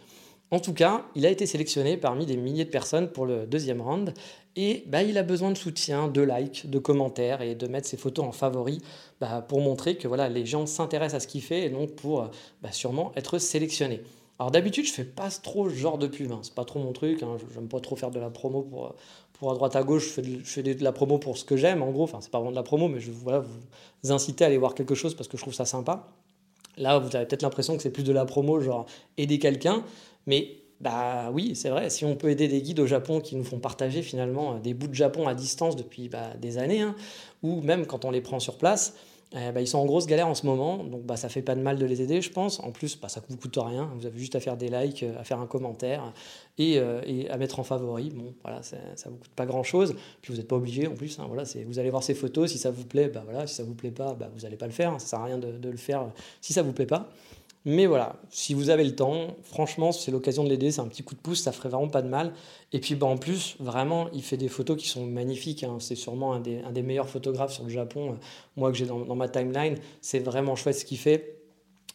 En 0.51 0.61
tout 0.61 0.73
cas, 0.73 1.05
il 1.15 1.27
a 1.27 1.31
été 1.31 1.45
sélectionné 1.45 1.99
parmi 1.99 2.25
des 2.25 2.39
milliers 2.39 2.65
de 2.65 2.71
personnes 2.71 3.09
pour 3.09 3.27
le 3.27 3.47
deuxième 3.47 3.83
round 3.83 4.15
et 4.57 4.85
bah, 4.87 5.03
il 5.03 5.19
a 5.19 5.23
besoin 5.23 5.51
de 5.51 5.59
soutien, 5.59 6.09
de 6.09 6.23
likes, 6.23 6.71
de 6.71 6.79
commentaires 6.79 7.43
et 7.43 7.55
de 7.55 7.67
mettre 7.67 7.87
ses 7.87 7.99
photos 7.99 8.25
en 8.25 8.33
favori 8.33 8.81
bah, 9.21 9.45
pour 9.47 9.61
montrer 9.61 9.97
que 9.97 10.09
voilà, 10.09 10.31
les 10.31 10.47
gens 10.47 10.65
s'intéressent 10.65 11.17
à 11.17 11.21
ce 11.21 11.27
qu'il 11.27 11.43
fait 11.43 11.67
et 11.67 11.69
donc 11.69 11.95
pour 11.97 12.31
bah, 12.63 12.73
sûrement 12.73 13.13
être 13.15 13.39
sélectionné. 13.39 14.01
Alors 14.39 14.51
d'habitude, 14.51 14.87
je 14.87 14.93
fais 14.93 15.05
pas 15.05 15.29
trop 15.31 15.69
ce 15.69 15.75
genre 15.75 15.99
de 15.99 16.07
pub, 16.07 16.33
hein. 16.33 16.39
c'est 16.43 16.55
pas 16.55 16.65
trop 16.65 16.79
mon 16.79 16.93
truc, 16.93 17.23
hein. 17.23 17.37
j'aime 17.53 17.69
pas 17.69 17.81
trop 17.81 17.97
faire 17.97 18.11
de 18.11 18.21
la 18.21 18.31
promo 18.31 18.63
pour, 18.63 18.95
pour 19.33 19.51
à 19.51 19.55
droite 19.55 19.75
à 19.77 19.83
gauche, 19.83 20.07
je 20.07 20.13
fais, 20.13 20.23
de, 20.23 20.39
je 20.39 20.45
fais 20.45 20.63
de 20.63 20.85
la 20.85 20.93
promo 20.93 21.19
pour 21.19 21.37
ce 21.37 21.45
que 21.45 21.57
j'aime 21.57 21.83
en 21.83 21.91
gros, 21.91 22.05
enfin 22.05 22.19
c'est 22.21 22.31
pas 22.31 22.39
vraiment 22.39 22.53
de 22.53 22.57
la 22.57 22.63
promo, 22.63 22.87
mais 22.87 23.01
je 23.01 23.11
voilà, 23.11 23.41
vous 23.41 24.13
inciter 24.13 24.45
à 24.45 24.47
aller 24.47 24.57
voir 24.57 24.75
quelque 24.75 24.95
chose 24.95 25.15
parce 25.15 25.29
que 25.29 25.37
je 25.37 25.43
trouve 25.43 25.55
ça 25.55 25.65
sympa. 25.65 26.07
Là, 26.77 27.01
vous 27.01 27.15
avez 27.17 27.27
peut-être 27.27 27.43
l'impression 27.43 27.77
que 27.77 27.83
c'est 27.83 27.91
plus 27.91 28.05
de 28.05 28.13
la 28.13 28.25
promo, 28.25 28.61
genre 28.61 28.87
aider 29.17 29.41
quelqu'un, 29.41 29.83
mais 30.29 30.59
bah 30.81 31.31
oui, 31.33 31.57
c'est 31.57 31.71
vrai, 31.71 31.91
si 31.91 32.05
on 32.05 32.15
peut 32.15 32.31
aider 32.31 32.47
des 32.47 32.63
guides 32.63 32.79
au 32.79 32.87
Japon 32.87 33.21
qui 33.21 33.35
nous 33.35 33.43
font 33.43 33.59
partager 33.59 34.03
finalement 34.03 34.59
des 34.61 34.75
bouts 34.75 34.87
de 34.87 34.95
Japon 34.95 35.27
à 35.27 35.35
distance 35.35 35.75
depuis 35.75 36.09
bah, 36.09 36.35
des 36.41 36.59
années, 36.59 36.83
hein, 36.83 36.95
ou 37.43 37.61
même 37.63 37.85
quand 37.87 38.05
on 38.05 38.13
les 38.13 38.21
prend 38.21 38.39
sur 38.39 38.59
place, 38.59 38.95
eh 39.33 39.53
bah, 39.53 39.61
ils 39.61 39.67
sont 39.67 39.79
en 39.79 39.85
grosse 39.85 40.07
galère 40.07 40.29
en 40.29 40.35
ce 40.35 40.47
moment, 40.47 40.85
donc 40.85 41.03
bah, 41.03 41.17
ça 41.17 41.29
fait 41.29 41.43
pas 41.43 41.55
de 41.55 41.61
mal 41.61 41.79
de 41.79 41.85
les 41.85 42.01
aider, 42.01 42.23
je 42.23 42.31
pense. 42.31 42.61
En 42.61 42.71
plus, 42.71 42.99
bah, 42.99 43.09
ça 43.09 43.21
ne 43.21 43.27
vous 43.29 43.37
coûte 43.37 43.59
rien, 43.61 43.91
vous 43.97 44.07
avez 44.07 44.19
juste 44.19 44.37
à 44.37 44.41
faire 44.41 44.57
des 44.57 44.69
likes, 44.69 45.05
à 45.19 45.25
faire 45.25 45.41
un 45.41 45.47
commentaire 45.47 46.13
et, 46.57 46.79
euh, 46.79 47.03
à 47.29 47.37
mettre 47.37 47.59
en 47.59 47.65
favori. 47.65 48.11
Bon, 48.11 48.33
voilà, 48.43 48.63
ça 48.63 48.77
ne 48.77 49.11
vous 49.11 49.19
coûte 49.19 49.33
pas 49.35 49.45
grand-chose, 49.45 49.97
puis 50.23 50.33
vous 50.33 50.39
n'êtes 50.39 50.49
pas 50.49 50.57
obligé 50.57 50.87
en 50.87 50.95
plus. 50.95 51.19
Hein, 51.19 51.25
voilà, 51.27 51.43
vous 51.67 51.79
allez 51.79 51.91
voir 51.91 52.03
ces 52.03 52.15
photos, 52.15 52.53
si 52.53 52.59
ça 52.59 52.71
vous 52.71 52.85
plaît, 52.85 53.09
bah, 53.09 53.23
voilà, 53.25 53.47
si 53.47 53.55
ça 53.55 53.65
vous 53.65 53.75
plaît 53.75 53.91
pas, 53.91 54.15
bah, 54.15 54.31
vous 54.33 54.43
n'allez 54.43 54.57
pas 54.57 54.67
le 54.67 54.73
faire, 54.73 54.93
hein, 54.93 54.99
ça 54.99 55.07
sert 55.07 55.21
à 55.21 55.25
rien 55.25 55.39
de, 55.39 55.59
de, 55.59 55.69
le 55.69 55.77
faire 55.77 56.07
si 56.41 56.53
ça 56.53 56.63
vous 56.63 56.73
plaît 56.73 56.87
pas. 56.87 57.11
Mais 57.71 57.85
voilà, 57.85 58.17
si 58.31 58.55
vous 58.55 58.71
avez 58.71 58.83
le 58.83 58.95
temps, 58.95 59.37
franchement, 59.43 59.93
c'est 59.93 60.11
l'occasion 60.11 60.43
de 60.43 60.49
l'aider, 60.49 60.71
c'est 60.71 60.81
un 60.81 60.89
petit 60.89 61.03
coup 61.03 61.15
de 61.15 61.21
pouce, 61.21 61.43
ça 61.43 61.53
ferait 61.53 61.69
vraiment 61.69 61.89
pas 61.89 62.01
de 62.01 62.09
mal. 62.09 62.33
Et 62.73 62.81
puis 62.81 62.95
bah, 62.95 63.07
en 63.07 63.19
plus, 63.19 63.57
vraiment, 63.61 64.09
il 64.15 64.23
fait 64.23 64.39
des 64.39 64.49
photos 64.49 64.79
qui 64.79 64.89
sont 64.89 65.05
magnifiques. 65.05 65.65
Hein. 65.65 65.77
C'est 65.79 65.95
sûrement 65.95 66.33
un 66.33 66.41
des, 66.41 66.83
meilleurs 66.83 67.11
photographes 67.11 67.53
sur 67.53 67.65
le 67.65 67.69
Japon, 67.69 68.13
euh, 68.13 68.17
moi 68.57 68.73
que 68.73 68.79
j'ai 68.79 68.87
dans, 68.87 69.15
ma 69.15 69.29
timeline. 69.29 69.77
C'est 70.01 70.21
vraiment 70.21 70.57
chouette 70.57 70.77
ce 70.77 70.87
qu'il 70.87 70.97
fait. 70.97 71.43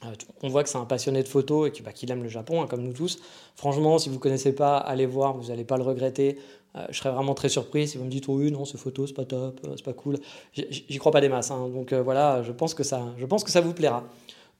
Euh, 0.05 0.09
on 0.43 0.49
voit 0.49 0.62
que 0.62 0.69
c'est 0.69 0.77
un 0.77 0.86
passionné 0.86 1.23
de 1.23 1.27
photos 1.27 1.71
et 1.75 1.81
bah, 1.81 1.91
qu'il 1.91 2.12
aime 2.12 2.21
le 2.21 2.29
Japon, 2.29 2.62
hein, 2.62 2.67
comme 2.67 2.83
nous 2.83 2.93
tous. 2.93 3.17
Franchement, 3.55 3.97
si 3.97 4.09
vous 4.09 4.15
ne 4.15 4.21
connaissez 4.21 4.53
pas, 4.53 4.77
allez 4.77 5.07
voir, 5.07 5.36
vous 5.36 5.47
n'allez 5.47 5.65
pas 5.65 5.77
le 5.77 5.83
regretter. 5.83 6.38
Euh, 6.75 6.86
je 6.91 6.99
serais 6.99 7.09
vraiment 7.09 7.33
très 7.33 7.49
surpris 7.49 7.88
si 7.88 7.97
vous 7.97 8.03
me 8.03 8.12
dites 8.12 8.27
oui, 8.27 8.51
non, 8.51 8.65
ces 8.65 8.77
photos, 8.77 9.09
c'est 9.09 9.15
pas 9.15 9.25
top, 9.25 9.59
c'est 9.75 9.83
pas 9.83 9.93
cool. 9.93 10.19
J'y 10.53 10.99
crois 10.99 11.12
pas 11.12 11.21
des 11.21 11.29
masses. 11.29 11.49
Hein. 11.49 11.67
Donc 11.69 11.93
voilà, 11.93 12.43
je 12.43 12.51
pense, 12.51 12.75
que 12.75 12.83
ça, 12.83 13.12
je 13.17 13.25
pense 13.25 13.43
que 13.43 13.49
ça 13.49 13.62
vous 13.62 13.73
plaira. 13.73 14.03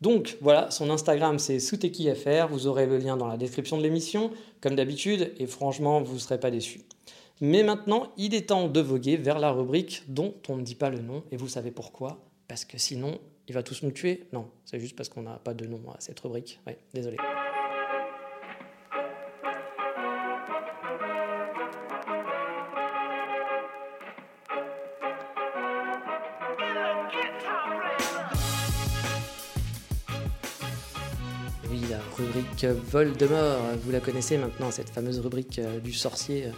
Donc 0.04 0.38
voilà, 0.42 0.70
son 0.70 0.90
Instagram 0.90 1.40
c'est 1.40 1.60
SoutekiFR, 1.60 2.48
vous 2.50 2.68
aurez 2.68 2.86
le 2.86 2.98
lien 2.98 3.16
dans 3.16 3.28
la 3.28 3.38
description 3.38 3.78
de 3.78 3.84
l'émission, 3.84 4.32
comme 4.60 4.76
d'habitude, 4.76 5.32
et 5.38 5.48
franchement, 5.48 6.02
vous 6.02 6.16
ne 6.16 6.20
serez 6.20 6.42
pas 6.42 6.52
déçus. 6.52 6.82
Mais 7.40 7.64
maintenant, 7.64 8.12
il 8.18 8.36
est 8.36 8.50
temps 8.50 8.68
de 8.68 8.82
voguer 8.82 9.16
vers 9.16 9.40
la 9.40 9.52
rubrique 9.52 10.04
dont 10.10 10.34
on 10.50 10.58
ne 10.58 10.62
dit 10.62 10.76
pas 10.76 10.90
le 10.90 11.00
nom, 11.00 11.24
et 11.32 11.38
vous 11.38 11.48
savez 11.48 11.72
pourquoi? 11.72 12.20
Parce 12.50 12.66
que 12.66 12.78
sinon, 12.78 13.18
il 13.48 13.54
va 13.54 13.64
tous 13.64 13.82
nous 13.84 13.92
tuer 13.92 14.28
Non, 14.34 14.50
c'est 14.66 14.78
juste 14.78 14.98
parce 14.98 15.08
qu'on 15.08 15.22
n'a 15.22 15.40
pas 15.42 15.54
de 15.54 15.66
nom 15.66 15.80
à 15.90 15.96
cette 16.00 16.20
rubrique. 16.20 16.60
Désolé. 16.94 17.16
Rubrique 32.68 32.92
Voldemort. 32.92 33.62
Vous 33.84 33.92
la 33.92 34.00
connaissez 34.00 34.38
maintenant, 34.38 34.72
cette 34.72 34.90
fameuse 34.90 35.20
rubrique 35.20 35.60
euh, 35.60 35.80
du 35.80 35.94
sorcier. 35.94 36.46
Euh, 36.46 36.52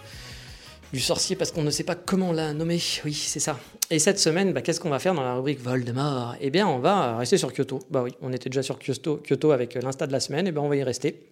du 0.93 0.99
sorcier 0.99 1.35
parce 1.35 1.51
qu'on 1.51 1.63
ne 1.63 1.71
sait 1.71 1.83
pas 1.83 1.95
comment 1.95 2.31
la 2.31 2.53
nommer. 2.53 2.79
Oui, 3.03 3.13
c'est 3.13 3.39
ça. 3.39 3.59
Et 3.89 3.99
cette 3.99 4.19
semaine, 4.19 4.53
bah, 4.53 4.61
qu'est-ce 4.61 4.79
qu'on 4.79 4.89
va 4.89 4.99
faire 4.99 5.13
dans 5.13 5.23
la 5.23 5.35
rubrique 5.35 5.59
Voldemort? 5.59 6.35
Eh 6.39 6.49
bien, 6.51 6.67
on 6.67 6.79
va 6.79 7.17
rester 7.17 7.37
sur 7.37 7.51
Kyoto. 7.51 7.79
Bah 7.89 8.03
oui, 8.03 8.11
on 8.21 8.31
était 8.31 8.49
déjà 8.49 8.63
sur 8.63 8.79
Kyoto, 8.79 9.51
avec 9.51 9.73
l'insta 9.73 10.07
de 10.07 10.11
la 10.11 10.19
semaine, 10.19 10.47
et 10.47 10.51
ben 10.51 10.61
on 10.61 10.69
va 10.69 10.75
y 10.75 10.83
rester. 10.83 11.27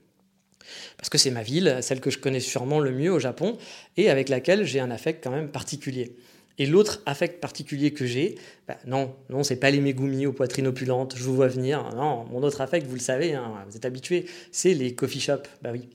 Parce 0.97 1.09
que 1.09 1.17
c'est 1.17 1.31
ma 1.31 1.43
ville, 1.43 1.77
celle 1.81 2.01
que 2.01 2.09
je 2.09 2.17
connais 2.17 2.39
sûrement 2.39 2.79
le 2.79 2.91
mieux 2.91 3.11
au 3.11 3.19
Japon, 3.19 3.57
et 3.95 4.09
avec 4.09 4.27
laquelle 4.27 4.65
j'ai 4.65 4.79
un 4.79 4.91
affect 4.91 5.23
quand 5.23 5.31
même 5.31 5.49
particulier. 5.49 6.15
Et 6.59 6.65
l'autre 6.67 7.01
affect 7.05 7.39
particulier 7.39 7.93
que 7.93 8.05
j'ai, 8.05 8.35
bah 8.67 8.77
non, 8.85 9.15
non, 9.29 9.43
c'est 9.43 9.55
pas 9.55 9.71
les 9.71 9.79
Megumi 9.79 10.27
aux 10.27 10.33
poitrines 10.33 10.67
opulentes, 10.67 11.15
je 11.17 11.23
vous 11.23 11.35
vois 11.35 11.47
venir. 11.47 11.89
Non, 11.95 12.25
mon 12.25 12.43
autre 12.43 12.61
affect, 12.61 12.85
vous 12.85 12.95
le 12.95 13.01
savez, 13.01 13.33
hein, 13.33 13.65
vous 13.67 13.75
êtes 13.75 13.85
habitués, 13.85 14.25
c'est 14.51 14.73
les 14.73 14.93
coffee 14.93 15.19
shops. 15.19 15.49
Bah 15.61 15.71
oui. 15.71 15.89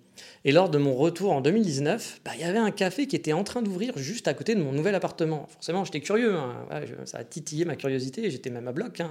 Et 0.45 0.53
lors 0.53 0.69
de 0.69 0.79
mon 0.79 0.95
retour 0.95 1.33
en 1.33 1.41
2019, 1.41 2.21
bah, 2.25 2.33
il 2.35 2.41
y 2.41 2.45
avait 2.45 2.59
un 2.59 2.71
café 2.71 3.07
qui 3.07 3.17
était 3.17 3.33
en 3.33 3.45
train 3.45 3.63
d'ouvrir 3.63 3.97
juste 3.97 4.29
à 4.29 4.35
côté 4.35 4.55
de 4.55 4.63
mon 4.63 4.73
nouvel 4.73 4.95
appartement. 4.95 5.47
Forcément, 5.51 5.85
j'étais 5.85 6.01
curieux, 6.01 6.37
hein. 6.37 6.67
ça 7.05 7.19
a 7.19 7.25
titillé 7.25 7.65
ma 7.65 7.77
curiosité, 7.77 8.31
j'étais 8.31 8.51
même 8.51 8.69
à 8.69 8.73
bloc. 8.73 9.01
Hein. 9.01 9.11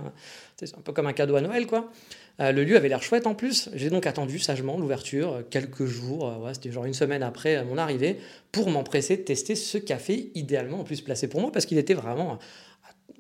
C'est 0.58 0.76
un 0.78 0.82
peu 0.82 0.93
comme 0.93 1.08
un 1.08 1.13
cadeau 1.13 1.36
à 1.36 1.41
Noël, 1.41 1.67
quoi. 1.67 1.91
Euh, 2.39 2.52
le 2.52 2.63
lieu 2.63 2.78
avait 2.78 2.89
l'air 2.89 3.02
chouette 3.02 3.26
en 3.26 3.34
plus. 3.34 3.70
J'ai 3.74 3.89
donc 3.89 4.06
attendu 4.06 4.39
sagement 4.39 4.78
l'ouverture, 4.78 5.34
euh, 5.34 5.41
quelques 5.50 5.86
jours, 5.86 6.28
euh, 6.28 6.54
c'était 6.54 6.72
genre 6.72 6.86
une 6.86 6.93
semaine 6.93 7.24
après 7.24 7.63
mon 7.63 7.78
arrivée, 7.78 8.20
pour 8.52 8.70
m'empresser 8.70 9.17
de 9.17 9.24
tester 9.24 9.56
ce 9.56 9.78
café, 9.78 10.32
idéalement 10.36 10.82
en 10.82 10.84
plus 10.84 11.02
placé 11.02 11.28
pour 11.28 11.41
moi, 11.41 11.52
parce 11.52 11.65
qu'il 11.65 11.78
était 11.78 11.96
vraiment 11.96 12.34
à 12.34 12.39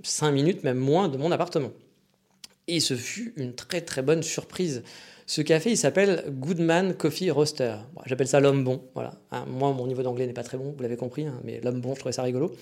5 0.03 0.31
minutes, 0.31 0.63
même 0.63 0.77
moins, 0.77 1.09
de 1.09 1.17
mon 1.17 1.31
appartement. 1.31 1.71
Et 2.67 2.79
ce 2.79 2.95
fut 2.95 3.33
une 3.37 3.55
très 3.55 3.81
très 3.81 4.01
bonne 4.01 4.23
surprise. 4.23 4.83
Ce 5.29 5.41
café, 5.41 5.71
il 5.71 5.77
s'appelle 5.77 6.23
Goodman 6.29 6.93
Coffee 6.93 7.29
Roaster. 7.29 7.75
J'appelle 8.05 8.29
ça 8.29 8.39
l'homme 8.39 8.63
bon. 8.63 8.81
Voilà. 8.93 9.11
Hein, 9.33 9.43
moi, 9.45 9.73
mon 9.73 9.85
niveau 9.85 10.01
d'anglais 10.01 10.25
n'est 10.25 10.31
pas 10.31 10.41
très 10.41 10.57
bon, 10.57 10.73
vous 10.73 10.81
l'avez 10.81 10.95
compris, 10.95 11.25
hein, 11.25 11.41
mais 11.43 11.59
l'homme 11.61 11.81
bon, 11.81 11.95
je 11.95 11.99
trouvais 11.99 12.13
ça 12.13 12.23
rigolo. 12.23 12.55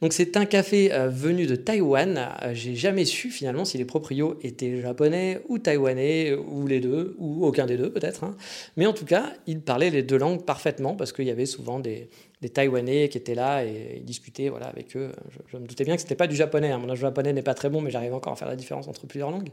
Donc, 0.00 0.12
c'est 0.12 0.36
un 0.36 0.44
café 0.44 0.92
euh, 0.92 1.08
venu 1.08 1.46
de 1.46 1.56
Taïwan. 1.56 2.30
Euh, 2.44 2.54
j'ai 2.54 2.76
jamais 2.76 3.06
su 3.06 3.30
finalement 3.30 3.64
si 3.64 3.76
les 3.76 3.84
proprios 3.84 4.38
étaient 4.44 4.80
japonais 4.80 5.40
ou 5.48 5.58
taïwanais, 5.58 6.34
ou 6.34 6.68
les 6.68 6.78
deux, 6.78 7.16
ou 7.18 7.44
aucun 7.44 7.66
des 7.66 7.76
deux 7.76 7.90
peut-être. 7.90 8.22
Hein. 8.22 8.36
Mais 8.76 8.86
en 8.86 8.92
tout 8.92 9.04
cas, 9.04 9.32
ils 9.48 9.60
parlaient 9.60 9.90
les 9.90 10.04
deux 10.04 10.18
langues 10.18 10.44
parfaitement 10.44 10.94
parce 10.94 11.12
qu'il 11.12 11.26
y 11.26 11.30
avait 11.32 11.44
souvent 11.44 11.80
des, 11.80 12.08
Taïwanais 12.54 13.08
qui 13.08 13.18
étaient 13.18 13.34
là 13.34 13.64
et, 13.64 14.00
discutaient 14.04 14.48
voilà, 14.48 14.66
avec 14.66 14.96
eux. 14.96 15.10
Je, 15.48 15.56
me 15.56 15.66
doutais 15.66 15.84
bien 15.84 15.96
que 15.96 16.02
ce 16.02 16.06
n'était 16.06 16.14
pas 16.14 16.28
du 16.28 16.36
japonais. 16.36 16.76
Mon 16.78 16.94
japonais 16.94 17.32
n'est 17.32 17.42
pas 17.42 17.54
très 17.54 17.68
bon, 17.68 17.80
mais 17.80 17.90
j'arrive 17.90 18.14
encore 18.14 18.34
à 18.34 18.36
faire 18.36 18.48
la 18.48 18.56
différence 18.56 18.86
entre 18.86 19.08
plusieurs 19.08 19.32
langues. 19.32 19.50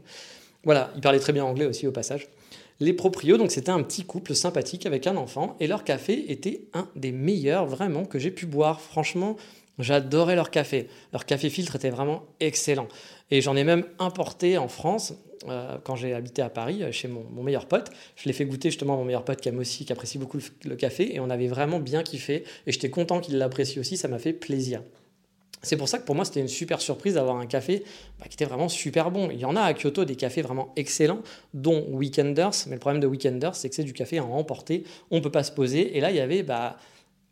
Voilà, 0.62 0.92
ils 0.94 1.00
parlaient 1.00 1.18
très 1.18 1.32
bien 1.32 1.44
anglais 1.44 1.66
aussi 1.66 1.88
au 1.88 1.92
passage. 1.92 2.28
Les 2.82 2.94
proprios, 2.94 3.36
donc 3.36 3.50
c'était 3.50 3.70
un 3.70 3.82
petit 3.82 4.04
couple 4.04 4.34
sympathique 4.34 4.86
avec 4.86 5.06
un 5.06 5.16
enfant, 5.16 5.54
et 5.60 5.66
leur 5.66 5.84
café 5.84 6.32
était 6.32 6.62
un 6.72 6.88
des 6.96 7.12
meilleurs 7.12 7.66
vraiment 7.66 8.06
que 8.06 8.18
j'ai 8.18 8.30
pu 8.30 8.46
boire. 8.46 8.80
Franchement, 8.80 9.36
j'adorais 9.78 10.34
leur 10.34 10.50
café. 10.50 10.88
Leur 11.12 11.26
café 11.26 11.50
filtre 11.50 11.76
était 11.76 11.90
vraiment 11.90 12.24
excellent. 12.40 12.88
Et 13.30 13.42
j'en 13.42 13.54
ai 13.54 13.64
même 13.64 13.84
importé 13.98 14.56
en 14.56 14.68
France 14.68 15.12
euh, 15.46 15.76
quand 15.84 15.94
j'ai 15.94 16.14
habité 16.14 16.40
à 16.40 16.48
Paris 16.48 16.82
chez 16.90 17.06
mon, 17.06 17.42
meilleur 17.42 17.66
pote. 17.66 17.90
Je 18.16 18.24
l'ai 18.24 18.32
fait 18.32 18.46
goûter 18.46 18.70
justement 18.70 18.94
à 18.94 18.96
mon 18.96 19.04
meilleur 19.04 19.26
pote 19.26 19.42
qui 19.42 19.50
aime 19.50 19.58
aussi, 19.58 19.84
qui 19.84 19.92
apprécie 19.92 20.16
beaucoup 20.16 20.38
le 20.64 20.76
café, 20.76 21.14
et 21.14 21.20
on 21.20 21.28
avait 21.28 21.48
vraiment 21.48 21.80
bien 21.80 22.02
kiffé. 22.02 22.44
Et 22.66 22.72
j'étais 22.72 22.90
content 22.90 23.20
qu'il 23.20 23.36
l'apprécie 23.36 23.78
aussi, 23.78 23.98
ça 23.98 24.08
m'a 24.08 24.18
fait 24.18 24.32
plaisir. 24.32 24.80
C'est 25.62 25.76
pour 25.76 25.88
ça 25.88 25.98
que 25.98 26.04
pour 26.04 26.14
moi, 26.14 26.24
c'était 26.24 26.40
une 26.40 26.48
super 26.48 26.80
surprise 26.80 27.14
d'avoir 27.14 27.36
un 27.36 27.46
café 27.46 27.84
bah, 28.18 28.26
qui 28.28 28.34
était 28.34 28.46
vraiment 28.46 28.68
super 28.68 29.10
bon. 29.10 29.28
Il 29.30 29.38
y 29.38 29.44
en 29.44 29.56
a 29.56 29.62
à 29.62 29.74
Kyoto 29.74 30.04
des 30.04 30.16
cafés 30.16 30.42
vraiment 30.42 30.72
excellents, 30.76 31.22
dont 31.52 31.84
Weekenders. 31.90 32.52
Mais 32.66 32.74
le 32.74 32.78
problème 32.80 33.00
de 33.00 33.06
Weekenders, 33.06 33.54
c'est 33.54 33.68
que 33.68 33.74
c'est 33.74 33.84
du 33.84 33.92
café 33.92 34.18
à 34.18 34.24
emporter. 34.24 34.84
On 35.10 35.16
ne 35.16 35.20
peut 35.20 35.30
pas 35.30 35.44
se 35.44 35.52
poser. 35.52 35.96
Et 35.96 36.00
là, 36.00 36.10
il 36.10 36.16
y 36.16 36.20
avait 36.20 36.42
bah, 36.42 36.78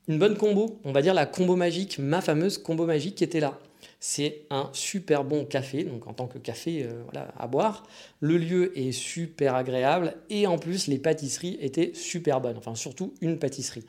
une 0.09 0.19
bonne 0.19 0.37
combo. 0.37 0.79
On 0.85 0.93
va 0.93 1.01
dire 1.01 1.15
la 1.15 1.25
combo 1.25 1.57
magique, 1.57 1.99
ma 1.99 2.21
fameuse 2.21 2.59
combo 2.59 2.85
magique 2.85 3.15
qui 3.15 3.25
était 3.25 3.41
là. 3.41 3.59
C'est 4.01 4.43
un 4.51 4.71
super 4.73 5.25
bon 5.25 5.45
café, 5.45 5.83
donc 5.83 6.07
en 6.07 6.13
tant 6.13 6.29
que 6.29 6.39
café 6.39 6.85
euh, 6.85 7.03
voilà, 7.05 7.33
à 7.37 7.49
boire. 7.49 7.85
Le 8.21 8.37
lieu 8.37 8.79
est 8.79 8.93
super 8.93 9.57
agréable 9.57 10.15
et 10.31 10.47
en 10.47 10.57
plus 10.57 10.87
les 10.87 10.99
pâtisseries 10.99 11.59
étaient 11.61 11.93
super 11.95 12.41
bonnes, 12.41 12.57
enfin 12.57 12.77
surtout 12.77 13.13
une 13.21 13.39
pâtisserie 13.39 13.85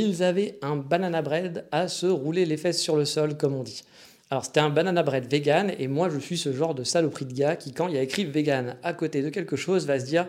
ils 0.00 0.22
avaient 0.22 0.58
un 0.62 0.76
banana 0.76 1.22
bread 1.22 1.66
à 1.72 1.88
se 1.88 2.06
rouler 2.06 2.44
les 2.46 2.56
fesses 2.56 2.80
sur 2.80 2.96
le 2.96 3.04
sol, 3.04 3.36
comme 3.36 3.54
on 3.54 3.62
dit. 3.62 3.84
Alors 4.30 4.44
c'était 4.44 4.60
un 4.60 4.70
banana 4.70 5.02
bread 5.02 5.30
vegan, 5.30 5.72
et 5.78 5.86
moi 5.86 6.08
je 6.08 6.18
suis 6.18 6.36
ce 6.38 6.52
genre 6.52 6.74
de 6.74 6.82
saloperie 6.82 7.26
de 7.26 7.34
gars 7.34 7.56
qui, 7.56 7.72
quand 7.72 7.88
il 7.88 7.94
y 7.94 7.98
a 7.98 8.02
écrit 8.02 8.24
vegan 8.24 8.76
à 8.82 8.92
côté 8.92 9.22
de 9.22 9.28
quelque 9.28 9.54
chose, 9.54 9.86
va 9.86 10.00
se 10.00 10.06
dire 10.06 10.26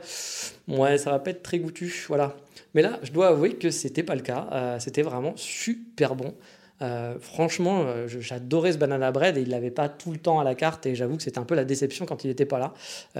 ouais 0.68 0.98
ça 0.98 1.12
va 1.12 1.20
pas 1.20 1.32
être 1.32 1.42
très 1.42 1.60
goûtu, 1.60 2.06
voilà. 2.08 2.36
Mais 2.76 2.82
là, 2.82 3.00
je 3.02 3.12
dois 3.12 3.30
avouer 3.30 3.56
que 3.56 3.72
c'était 3.72 4.04
pas 4.04 4.16
le 4.16 4.22
cas. 4.22 4.48
Euh, 4.52 4.80
c'était 4.80 5.02
vraiment 5.02 5.34
super 5.38 6.16
bon. 6.16 6.36
Euh, 6.82 7.16
franchement, 7.22 7.84
euh, 7.86 8.06
j'adorais 8.08 8.74
ce 8.74 8.78
banana 8.78 9.14
bread 9.14 9.38
et 9.38 9.42
il 9.42 9.50
l'avait 9.50 9.72
pas 9.72 9.88
tout 9.88 10.12
le 10.12 10.18
temps 10.18 10.42
à 10.42 10.44
la 10.44 10.56
carte 10.56 10.86
et 10.86 10.94
j'avoue 10.94 11.16
que 11.16 11.24
c'était 11.24 11.40
un 11.40 11.46
peu 11.46 11.56
la 11.56 11.64
déception 11.64 12.06
quand 12.06 12.26
il 12.26 12.28
n'était 12.28 12.46
pas 12.46 12.60
là. 12.60 12.74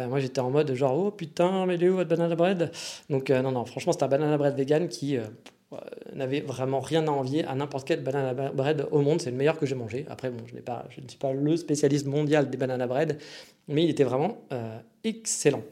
moi 0.08 0.20
j'étais 0.20 0.42
en 0.42 0.50
mode 0.50 0.74
genre 0.74 0.98
oh 0.98 1.10
putain 1.10 1.66
mais 1.66 1.76
il 1.76 1.84
est 1.86 1.90
où 1.90 1.96
votre 1.96 2.10
banana 2.10 2.36
bread? 2.36 2.70
Donc 3.10 3.30
non 3.30 3.54
non 3.54 3.64
franchement 3.64 3.94
c'était 3.94 4.04
un 4.04 4.10
banana 4.10 4.38
bread 4.38 4.58
vegan 4.58 4.90
qui 4.90 5.18
n'avait 6.14 6.42
vraiment 6.42 6.80
rien 6.80 7.08
à 7.08 7.12
envier 7.12 7.46
à 7.46 7.56
n'importe 7.56 7.88
quel 7.88 8.02
banana 8.02 8.52
bread 8.52 8.88
au 8.92 9.02
monde. 9.02 9.22
C'est 9.22 9.32
le 9.32 9.38
meilleur 9.38 9.58
que 9.58 9.66
j'ai 9.66 9.76
mangé. 9.76 10.06
Après, 10.10 10.30
bon, 10.30 10.44
je, 10.46 10.56
pas, 10.58 10.86
je 10.90 11.02
ne 11.02 11.08
suis 11.08 11.18
pas 11.18 11.34
le 11.34 11.58
spécialiste 11.58 12.06
mondial 12.06 12.50
des 12.50 12.58
banana 12.58 12.88
bread, 12.88 13.18
mais 13.68 13.84
il 13.84 13.90
était 13.90 14.04
vraiment 14.04 14.38
euh, 14.52 14.78
excellent. 15.04 15.64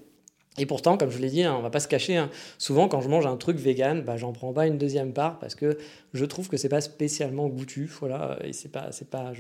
Et 0.58 0.66
pourtant, 0.66 0.98
comme 0.98 1.10
je 1.10 1.18
l'ai 1.18 1.30
dit, 1.30 1.44
hein, 1.44 1.56
on 1.58 1.62
va 1.62 1.72
pas 1.72 1.80
se 1.80 1.88
cacher, 1.88 2.16
hein, 2.16 2.30
souvent 2.58 2.88
quand 2.88 3.02
je 3.02 3.10
mange 3.10 3.26
un 3.26 3.38
truc 3.38 3.58
vegan, 3.58 4.04
bah, 4.04 4.18
j'en 4.18 4.34
prends 4.34 4.54
pas 4.54 4.68
une 4.68 4.78
deuxième 4.78 5.14
part 5.14 5.40
parce 5.40 5.56
que 5.56 5.78
je 6.14 6.26
trouve 6.26 6.48
que 6.48 6.58
c'est 6.58 6.70
pas 6.70 6.82
spécialement 6.82 7.48
goûtu. 7.48 7.90
Voilà, 8.00 8.38
c'est 8.52 8.72
pas, 8.72 8.92
c'est 8.92 9.10
pas, 9.10 9.34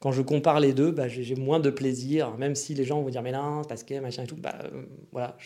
quand 0.00 0.10
je 0.10 0.22
compare 0.22 0.58
les 0.58 0.72
deux, 0.72 0.90
bah, 0.90 1.06
j'ai 1.06 1.34
moins 1.34 1.60
de 1.60 1.68
plaisir, 1.70 2.36
même 2.38 2.54
si 2.54 2.72
les 2.74 2.84
gens 2.84 3.02
vont 3.02 3.10
dire 3.10 3.22
mais 3.22 3.32
non, 3.32 3.62
parce 3.68 3.82
que 3.82 3.98
machin 4.00 4.24
et 4.24 4.26
tout. 4.26 4.36
Bah, 4.36 4.54
euh, 4.64 4.82
voilà, 5.12 5.36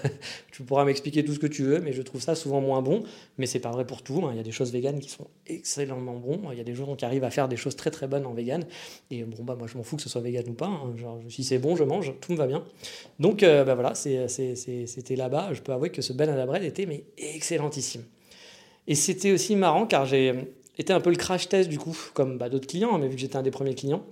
tu 0.52 0.62
pourras 0.64 0.84
m'expliquer 0.84 1.24
tout 1.24 1.32
ce 1.32 1.38
que 1.38 1.46
tu 1.46 1.62
veux, 1.62 1.80
mais 1.80 1.92
je 1.92 2.02
trouve 2.02 2.20
ça 2.20 2.34
souvent 2.34 2.60
moins 2.60 2.82
bon. 2.82 3.04
Mais 3.38 3.46
c'est 3.46 3.60
pas 3.60 3.70
vrai 3.70 3.86
pour 3.86 4.02
tout. 4.02 4.22
Hein. 4.24 4.30
Il 4.32 4.36
y 4.36 4.40
a 4.40 4.42
des 4.42 4.50
choses 4.50 4.72
véganes 4.72 4.98
qui 4.98 5.10
sont 5.10 5.28
excellemment 5.46 6.16
bons. 6.16 6.40
Il 6.50 6.58
y 6.58 6.60
a 6.60 6.64
des 6.64 6.74
gens 6.74 6.96
qui 6.96 7.04
arrivent 7.04 7.24
à 7.24 7.30
faire 7.30 7.48
des 7.48 7.56
choses 7.56 7.76
très 7.76 7.90
très 7.90 8.08
bonnes 8.08 8.26
en 8.26 8.34
vegan. 8.34 8.64
Et 9.12 9.22
bon 9.22 9.44
bah 9.44 9.54
moi 9.56 9.68
je 9.68 9.76
m'en 9.76 9.84
fous 9.84 9.96
que 9.96 10.02
ce 10.02 10.08
soit 10.08 10.20
vegan 10.20 10.44
ou 10.48 10.54
pas. 10.54 10.70
Genre 10.96 11.20
si 11.28 11.44
c'est 11.44 11.58
bon, 11.58 11.76
je 11.76 11.84
mange, 11.84 12.14
tout 12.20 12.32
me 12.32 12.36
va 12.36 12.48
bien. 12.48 12.64
Donc 13.20 13.44
euh, 13.44 13.64
bah, 13.64 13.76
voilà, 13.76 13.94
c'était 13.94 15.16
là-bas. 15.16 15.50
Je 15.52 15.60
peux 15.60 15.72
avouer 15.72 15.90
que 15.90 16.02
ce 16.02 16.12
banana 16.12 16.46
bread 16.46 16.64
était 16.64 16.86
mais 16.86 17.04
excellentissime. 17.16 18.02
Et 18.90 18.96
c'était 18.96 19.30
aussi 19.30 19.54
marrant 19.54 19.86
car 19.86 20.04
j'ai 20.04 20.34
été 20.76 20.92
un 20.92 21.00
peu 21.00 21.10
le 21.10 21.16
crash 21.16 21.48
test 21.48 21.70
du 21.70 21.78
coup, 21.78 21.96
comme 22.12 22.38
bah, 22.38 22.48
d'autres 22.48 22.66
clients, 22.66 22.92
hein, 22.92 22.98
mais 22.98 23.06
vu 23.06 23.14
que 23.14 23.20
j'étais 23.20 23.36
un 23.36 23.42
des 23.42 23.52
premiers 23.52 23.76
clients, 23.76 24.04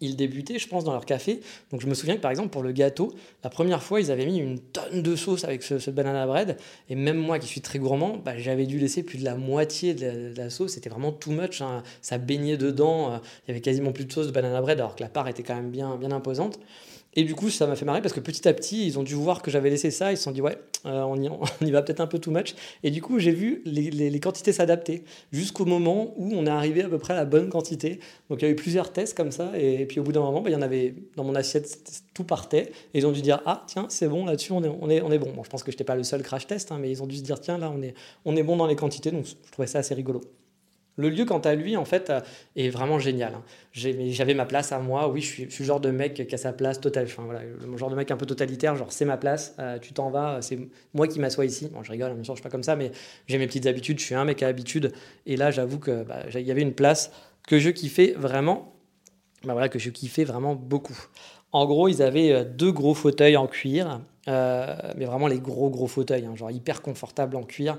ils 0.00 0.16
débutaient, 0.16 0.58
je 0.58 0.66
pense, 0.66 0.82
dans 0.82 0.92
leur 0.92 1.06
café. 1.06 1.40
Donc 1.70 1.80
je 1.80 1.86
me 1.86 1.94
souviens 1.94 2.16
que 2.16 2.20
par 2.20 2.32
exemple 2.32 2.48
pour 2.48 2.64
le 2.64 2.72
gâteau, 2.72 3.14
la 3.44 3.50
première 3.50 3.84
fois, 3.84 4.00
ils 4.00 4.10
avaient 4.10 4.26
mis 4.26 4.38
une 4.38 4.58
tonne 4.58 5.04
de 5.04 5.14
sauce 5.14 5.44
avec 5.44 5.62
ce, 5.62 5.90
banana 5.90 6.26
bread. 6.26 6.56
Et 6.88 6.96
même 6.96 7.18
moi 7.18 7.38
qui 7.38 7.46
suis 7.46 7.60
très 7.60 7.78
gourmand, 7.78 8.16
bah, 8.16 8.36
j'avais 8.36 8.66
dû 8.66 8.80
laisser 8.80 9.04
plus 9.04 9.18
de 9.18 9.24
la 9.24 9.36
moitié 9.36 9.94
de 9.94 10.32
la, 10.36 10.50
sauce. 10.50 10.72
C'était 10.72 10.90
vraiment 10.90 11.12
too 11.12 11.30
much. 11.30 11.60
Hein. 11.60 11.84
Ça 12.02 12.18
baignait 12.18 12.56
dedans. 12.56 13.12
Euh, 13.12 13.18
il 13.46 13.48
y 13.48 13.50
avait 13.52 13.60
quasiment 13.60 13.92
plus 13.92 14.06
de 14.06 14.12
sauce 14.12 14.26
de 14.26 14.32
banana 14.32 14.60
bread 14.60 14.80
alors 14.80 14.96
que 14.96 15.04
la 15.04 15.08
part 15.08 15.28
était 15.28 15.44
quand 15.44 15.54
même 15.54 15.70
bien, 15.70 15.94
bien 15.94 16.10
imposante. 16.10 16.58
Et 17.14 17.24
du 17.24 17.34
coup, 17.34 17.50
ça 17.50 17.66
m'a 17.66 17.74
fait 17.74 17.84
marrer 17.84 18.02
parce 18.02 18.14
que 18.14 18.20
petit 18.20 18.46
à 18.46 18.52
petit, 18.52 18.86
ils 18.86 18.98
ont 18.98 19.02
dû 19.02 19.14
voir 19.14 19.42
que 19.42 19.50
j'avais 19.50 19.68
laissé 19.68 19.90
ça. 19.90 20.12
Ils 20.12 20.16
se 20.16 20.22
sont 20.22 20.30
dit, 20.30 20.40
ouais, 20.40 20.58
euh, 20.86 21.02
on, 21.02 21.20
y, 21.20 21.70
va 21.70 21.82
peut-être 21.82 22.00
un 22.00 22.06
peu 22.06 22.20
too 22.20 22.30
much. 22.30 22.54
Et 22.84 22.92
du 22.92 23.02
coup, 23.02 23.18
j'ai 23.18 23.32
vu 23.32 23.62
les, 23.64 24.20
quantités 24.20 24.52
s'adapter 24.52 25.02
jusqu'au 25.32 25.64
moment 25.64 26.14
où 26.16 26.30
on 26.32 26.46
est 26.46 26.50
arrivé 26.50 26.82
à 26.82 26.88
peu 26.88 26.98
près 26.98 27.14
à 27.14 27.16
la 27.16 27.24
bonne 27.24 27.48
quantité. 27.48 27.98
Donc, 28.28 28.42
il 28.42 28.44
y 28.44 28.48
a 28.48 28.50
eu 28.50 28.56
plusieurs 28.56 28.92
tests 28.92 29.16
comme 29.16 29.32
ça. 29.32 29.50
Et, 29.58 29.86
puis, 29.86 29.98
au 29.98 30.04
bout 30.04 30.12
d'un 30.12 30.20
moment, 30.20 30.40
bah, 30.40 30.50
il 30.50 30.52
y 30.52 30.56
en 30.56 30.62
avait 30.62 30.94
dans 31.16 31.24
mon 31.24 31.34
assiette, 31.34 32.04
tout 32.14 32.24
partait. 32.24 32.70
Et 32.94 32.98
ils 32.98 33.06
ont 33.06 33.12
dû 33.12 33.22
dire, 33.22 33.42
ah, 33.44 33.64
tiens, 33.66 33.86
c'est 33.88 34.08
bon, 34.08 34.24
là-dessus, 34.24 34.52
on 34.52 34.62
est, 34.62 34.68
on, 34.80 34.88
est, 34.88 35.02
on 35.02 35.10
est 35.10 35.18
bon. 35.18 35.32
Bon, 35.32 35.42
je 35.42 35.50
pense 35.50 35.64
que 35.64 35.72
je 35.72 35.76
n'étais 35.76 35.84
pas 35.84 35.96
le 35.96 36.04
seul 36.04 36.22
crash 36.22 36.46
test, 36.46 36.70
hein, 36.70 36.78
mais 36.80 36.90
ils 36.90 37.02
ont 37.02 37.06
dû 37.06 37.16
se 37.16 37.22
dire, 37.22 37.40
tiens, 37.40 37.58
là, 37.58 37.72
on 38.24 38.36
est 38.36 38.42
bon 38.44 38.56
dans 38.56 38.66
les 38.66 38.76
quantités. 38.76 39.10
Donc, 39.10 39.26
je 39.26 39.34
trouvais 39.50 39.66
ça 39.66 39.80
assez 39.80 39.94
rigolo. 39.94 40.20
Le 40.96 41.08
lieu, 41.08 41.24
quant 41.24 41.38
à 41.38 41.54
lui, 41.54 41.76
en 41.76 41.84
fait, 41.84 42.10
euh, 42.10 42.20
est 42.56 42.68
vraiment 42.68 42.98
génial. 42.98 43.34
Hein. 43.34 43.42
J'avais 43.72 44.34
ma 44.34 44.44
place 44.44 44.72
à 44.72 44.78
moi. 44.80 45.08
Oui, 45.08 45.20
je 45.20 45.26
suis, 45.26 45.44
le 45.46 45.64
genre 45.64 45.80
de 45.80 45.90
mec 45.90 46.26
qui 46.26 46.34
a 46.34 46.38
sa 46.38 46.52
place 46.52 46.80
totale. 46.80 47.06
Enfin, 47.06 47.22
voilà, 47.24 47.40
le 47.42 47.76
genre 47.76 47.90
de 47.90 47.94
mec 47.94 48.10
un 48.10 48.16
peu 48.16 48.26
totalitaire, 48.26 48.76
genre 48.76 48.92
c'est 48.92 49.04
ma 49.04 49.16
place, 49.16 49.54
euh, 49.58 49.78
tu 49.78 49.92
t'en 49.92 50.10
vas, 50.10 50.42
c'est 50.42 50.58
moi 50.92 51.06
qui 51.06 51.20
m'assois 51.20 51.46
ici. 51.46 51.68
Bon, 51.72 51.82
je 51.82 51.90
rigole, 51.90 52.14
bien 52.14 52.24
sûr, 52.24 52.34
je 52.34 52.40
suis 52.40 52.42
pas 52.42 52.50
comme 52.50 52.62
ça, 52.62 52.76
mais 52.76 52.90
j'ai 53.28 53.38
mes 53.38 53.46
petites 53.46 53.66
habitudes. 53.66 53.98
Je 53.98 54.04
suis 54.04 54.14
un 54.14 54.24
mec 54.24 54.42
à 54.42 54.48
habitude. 54.48 54.92
Et 55.26 55.36
là, 55.36 55.50
j'avoue 55.50 55.78
que 55.78 56.02
bah, 56.02 56.24
il 56.34 56.40
y 56.40 56.50
avait 56.50 56.62
une 56.62 56.74
place 56.74 57.12
que 57.46 57.58
je 57.58 57.70
kiffais 57.70 58.14
vraiment. 58.16 58.74
Bah, 59.44 59.52
voilà, 59.52 59.68
que 59.68 59.78
je 59.78 59.90
kiffais 59.90 60.24
vraiment 60.24 60.54
beaucoup. 60.54 60.98
En 61.52 61.66
gros, 61.66 61.88
ils 61.88 62.02
avaient 62.02 62.32
euh, 62.32 62.44
deux 62.44 62.72
gros 62.72 62.94
fauteuils 62.94 63.36
en 63.36 63.46
cuir, 63.46 64.00
mais 64.26 65.04
vraiment 65.06 65.26
les 65.26 65.40
gros 65.40 65.70
gros 65.70 65.88
fauteuils, 65.88 66.26
hein, 66.26 66.36
genre 66.36 66.50
hyper 66.50 66.82
confortables 66.82 67.36
en 67.36 67.42
cuir. 67.42 67.78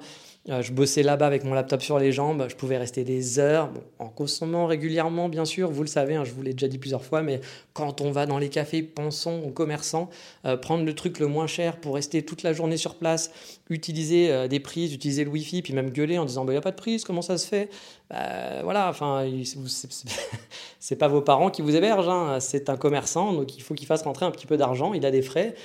Euh, 0.50 0.64
je 0.64 0.74
bossais 0.74 1.04
là-bas 1.04 1.28
avec 1.28 1.44
mon 1.44 1.54
laptop 1.54 1.84
sur 1.84 2.00
les 2.00 2.12
jambes, 2.12 2.48
je 2.50 2.56
pouvais 2.56 2.78
rester 2.78 3.04
des 3.04 3.38
heures, 3.38 3.70
en 4.00 4.10
consommant 4.10 4.66
régulièrement 4.66 5.30
bien 5.30 5.46
sûr, 5.46 5.70
vous 5.70 5.84
le 5.84 5.88
savez, 5.88 6.16
hein, 6.16 6.24
je 6.24 6.32
vous 6.32 6.42
l'ai 6.42 6.54
déjà 6.54 6.68
dit 6.68 6.80
plusieurs 6.80 7.06
fois, 7.06 7.22
mais 7.22 7.42
quand 7.74 8.02
on 8.02 8.12
va 8.12 8.26
dans 8.26 8.40
les 8.40 8.50
cafés, 8.50 8.82
pensons 8.82 9.44
aux 9.46 9.52
commerçants, 9.52 10.10
euh, 10.46 10.58
prendre 10.58 10.84
le 10.84 10.96
truc 10.96 11.20
le 11.20 11.28
moins 11.28 11.46
cher 11.46 11.78
pour 11.78 11.94
rester 11.94 12.24
toute 12.24 12.42
la 12.42 12.54
journée 12.54 12.78
sur 12.78 12.96
place, 12.96 13.32
utiliser 13.70 14.32
euh, 14.32 14.48
des 14.48 14.60
prises, 14.60 14.96
utiliser 14.96 15.26
le 15.26 15.30
Wi-Fi, 15.30 15.62
puis 15.62 15.74
même 15.74 15.92
gueuler 15.92 16.18
en 16.18 16.26
disant 16.26 16.42
il 16.44 16.48
bah, 16.48 16.54
n'y 16.54 16.58
a 16.58 16.62
pas 16.62 16.72
de 16.72 16.76
prise, 16.76 17.04
comment 17.04 17.22
ça 17.22 17.38
se 17.38 17.48
fait? 17.48 17.70
Bah, 18.12 18.62
Voilà, 18.64 18.90
enfin, 18.90 19.26
c'est 20.80 20.96
pas 20.96 21.08
vos 21.08 21.22
parents 21.22 21.50
qui 21.50 21.62
vous 21.62 21.76
hébergent, 21.76 22.10
hein, 22.10 22.40
c'est 22.40 22.70
un 22.70 22.78
commerçant, 22.78 23.34
donc 23.34 23.56
il 23.58 23.62
faut 23.62 23.74
qu'il 23.74 23.88
fasse 23.88 24.04
rentrer 24.04 24.26
un 24.26 24.32
petit 24.32 24.48
peu 24.48 24.58
d'argent, 24.58 24.94
il 24.94 25.06
a 25.06 25.12
des 25.12 25.22
frais, 25.22 25.56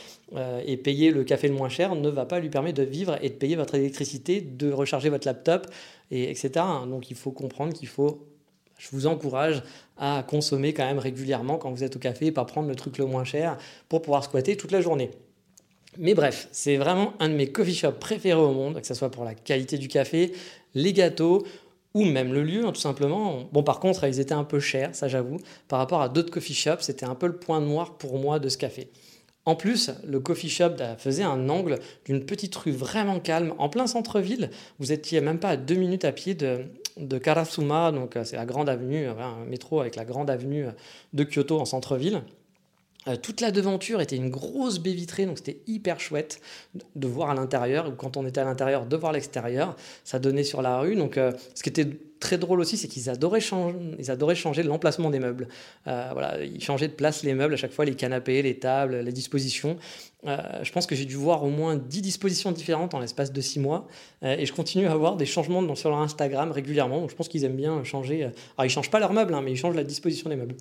et 0.67 0.77
payer 0.77 1.11
le 1.11 1.25
café 1.25 1.49
le 1.49 1.55
moins 1.55 1.69
cher 1.69 1.95
ne 1.95 2.09
va 2.09 2.25
pas 2.25 2.41
lui 2.41 2.49
permettre 2.49 2.79
de 2.79 2.83
vivre 2.83 3.17
et 3.23 3.29
de 3.29 3.35
payer 3.35 3.57
votre 3.57 3.75
électricité, 3.75 4.41
de 4.41 4.73
recharger 4.73 5.09
votre 5.09 5.27
laptop, 5.27 5.67
et, 6.11 6.31
etc. 6.31 6.65
Donc 6.89 7.11
il 7.11 7.17
faut 7.17 7.33
comprendre 7.33 7.73
qu'il 7.73 7.89
faut 7.89 8.27
je 8.79 8.89
vous 8.93 9.07
encourage 9.07 9.63
à 9.97 10.25
consommer 10.27 10.75
quand 10.75 10.85
même 10.85 10.99
régulièrement 10.99 11.57
quand 11.57 11.71
vous 11.71 11.85
êtes 11.85 11.97
au 11.97 11.99
café 11.99 12.27
et 12.27 12.33
pas 12.33 12.45
prendre 12.45 12.69
le 12.69 12.75
truc 12.75 12.99
le 12.99 13.07
moins 13.07 13.25
cher 13.25 13.57
pour 13.89 14.03
pouvoir 14.03 14.25
squatter 14.25 14.57
toute 14.57 14.73
la 14.73 14.81
journée. 14.81 15.11
Mais 15.99 16.13
bref, 16.13 16.49
c'est 16.53 16.77
vraiment 16.77 17.15
un 17.21 17.31
de 17.31 17.35
mes 17.35 17.51
coffee 17.51 17.75
shops 17.75 17.99
préférés 17.99 18.39
au 18.39 18.53
monde, 18.53 18.79
que 18.81 18.87
ce 18.87 18.93
soit 18.93 19.11
pour 19.11 19.25
la 19.25 19.35
qualité 19.35 19.79
du 19.79 19.89
café, 19.89 20.33
les 20.75 20.93
gâteaux 20.93 21.47
ou 21.97 22.05
même 22.05 22.35
le 22.35 22.43
lieu, 22.43 22.67
hein, 22.67 22.73
tout 22.73 22.81
simplement. 22.81 23.49
Bon, 23.53 23.63
par 23.63 23.81
contre, 23.81 24.05
ils 24.05 24.21
étaient 24.21 24.35
un 24.35 24.45
peu 24.45 24.61
chers, 24.61 24.95
ça 24.95 25.09
j'avoue. 25.09 25.39
Par 25.67 25.79
rapport 25.79 26.03
à 26.03 26.11
d'autres 26.11 26.31
coffee 26.31 26.53
shops, 26.53 26.83
c'était 26.83 27.07
un 27.07 27.15
peu 27.15 27.27
le 27.27 27.39
point 27.39 27.59
noir 27.59 27.97
pour 27.97 28.19
moi 28.19 28.39
de 28.39 28.51
ce 28.51 28.59
café. 28.59 28.91
En 29.47 29.55
plus, 29.55 29.91
le 30.07 30.21
coffee 30.21 30.51
shop 30.51 30.75
faisait 30.99 31.23
un 31.23 31.49
angle 31.49 31.79
d'une 32.05 32.27
petite 32.27 32.55
rue 32.55 32.73
vraiment 32.73 33.19
calme, 33.19 33.55
en 33.57 33.71
plein 33.71 33.87
centre-ville. 33.87 34.51
Vous 34.79 34.93
étiez 34.93 35.23
même 35.23 35.39
pas 35.39 35.49
à 35.51 35.57
deux 35.57 35.77
minutes 35.77 36.05
à 36.05 36.13
pied 36.13 36.35
de, 36.35 36.67
de 36.99 37.17
Karasuma, 37.17 37.93
donc 37.93 38.17
euh, 38.17 38.25
c'est 38.25 38.37
la 38.37 38.45
grande 38.45 38.69
avenue, 38.69 39.07
un 39.07 39.47
métro 39.47 39.81
avec 39.81 39.97
la 39.97 40.05
grande 40.05 40.29
avenue 40.29 40.67
de 41.15 41.25
Kyoto 41.25 41.59
en 41.59 41.65
centre-ville. 41.65 42.21
Euh, 43.09 43.17
toute 43.17 43.41
la 43.41 43.51
devanture 43.51 44.01
était 44.01 44.17
une 44.17 44.31
grosse 44.31 44.79
baie 44.79 44.93
vitrée, 44.93 45.27
donc 45.27 45.39
c'était 45.39 45.61
hyper 45.67 46.01
chouette 46.01 46.41
de 46.95 47.07
voir 47.07 47.31
à 47.31 47.35
l'intérieur, 47.35 47.89
ou 47.89 47.93
quand 47.93 48.17
on 48.17 48.27
était 48.27 48.41
à 48.41 48.45
l'intérieur, 48.45 48.87
de 48.87 48.97
voir 48.97 49.13
l'extérieur. 49.13 49.77
Ça 50.05 50.19
donnait 50.19 50.45
sur 50.45 50.63
la 50.63 50.81
rue. 50.81 50.97
Donc, 50.97 51.17
euh, 51.17 51.33
ce 51.55 51.63
qui 51.63 51.69
était 51.69 51.87
très 52.19 52.39
drôle 52.39 52.61
aussi, 52.61 52.77
c'est 52.77 52.89
qu'ils 52.89 53.09
adoraient, 53.11 53.41
changer, 53.41 53.77
adoraient 54.09 54.35
changer 54.35 54.63
l'emplacement 54.63 55.11
des 55.11 55.21
meubles. 55.21 55.49
Euh, 55.87 56.09
voilà, 56.13 56.43
ils 56.43 56.63
changeaient 56.63 56.89
de 56.89 56.95
place 56.95 57.23
les 57.23 57.35
meubles 57.35 57.55
à 57.55 57.57
chaque 57.57 57.73
fois, 57.73 57.85
les 57.85 57.95
canapés, 57.95 58.43
les 58.43 58.59
tables, 58.59 58.97
les 58.97 59.13
dispositions. 59.13 59.77
je 60.25 60.73
pense 60.73 60.87
que 60.87 60.97
j'ai 60.97 61.05
dû 61.05 61.15
voir 61.15 61.45
au 61.45 61.51
moins 61.51 61.77
10 61.77 62.03
dispositions 62.03 62.51
différentes 62.51 62.95
en 62.95 62.99
l'espace 62.99 63.33
de 63.33 63.41
6 63.41 63.61
mois. 63.61 63.87
et 64.23 64.45
je 64.45 64.53
continue 64.53 64.89
à 64.89 64.97
voir 64.97 65.17
des 65.17 65.27
changements 65.27 65.75
sur 65.77 65.91
leur 65.91 66.01
Instagram 66.01 66.51
régulièrement. 66.51 67.01
Donc, 67.01 67.11
je 67.11 67.15
pense 67.15 67.29
qu'ils 67.29 67.45
aiment 67.45 67.55
bien 67.55 67.85
changer. 67.85 68.25
Alors, 68.25 68.65
ils 68.65 68.71
changent 68.71 68.91
pas 68.91 68.99
leurs 68.99 69.13
meubles, 69.13 69.35
hein, 69.35 69.43
mais 69.43 69.53
ils 69.53 69.57
changent 69.57 69.77
la 69.77 69.85
disposition 69.85 70.31
des 70.31 70.37
meubles. 70.37 70.57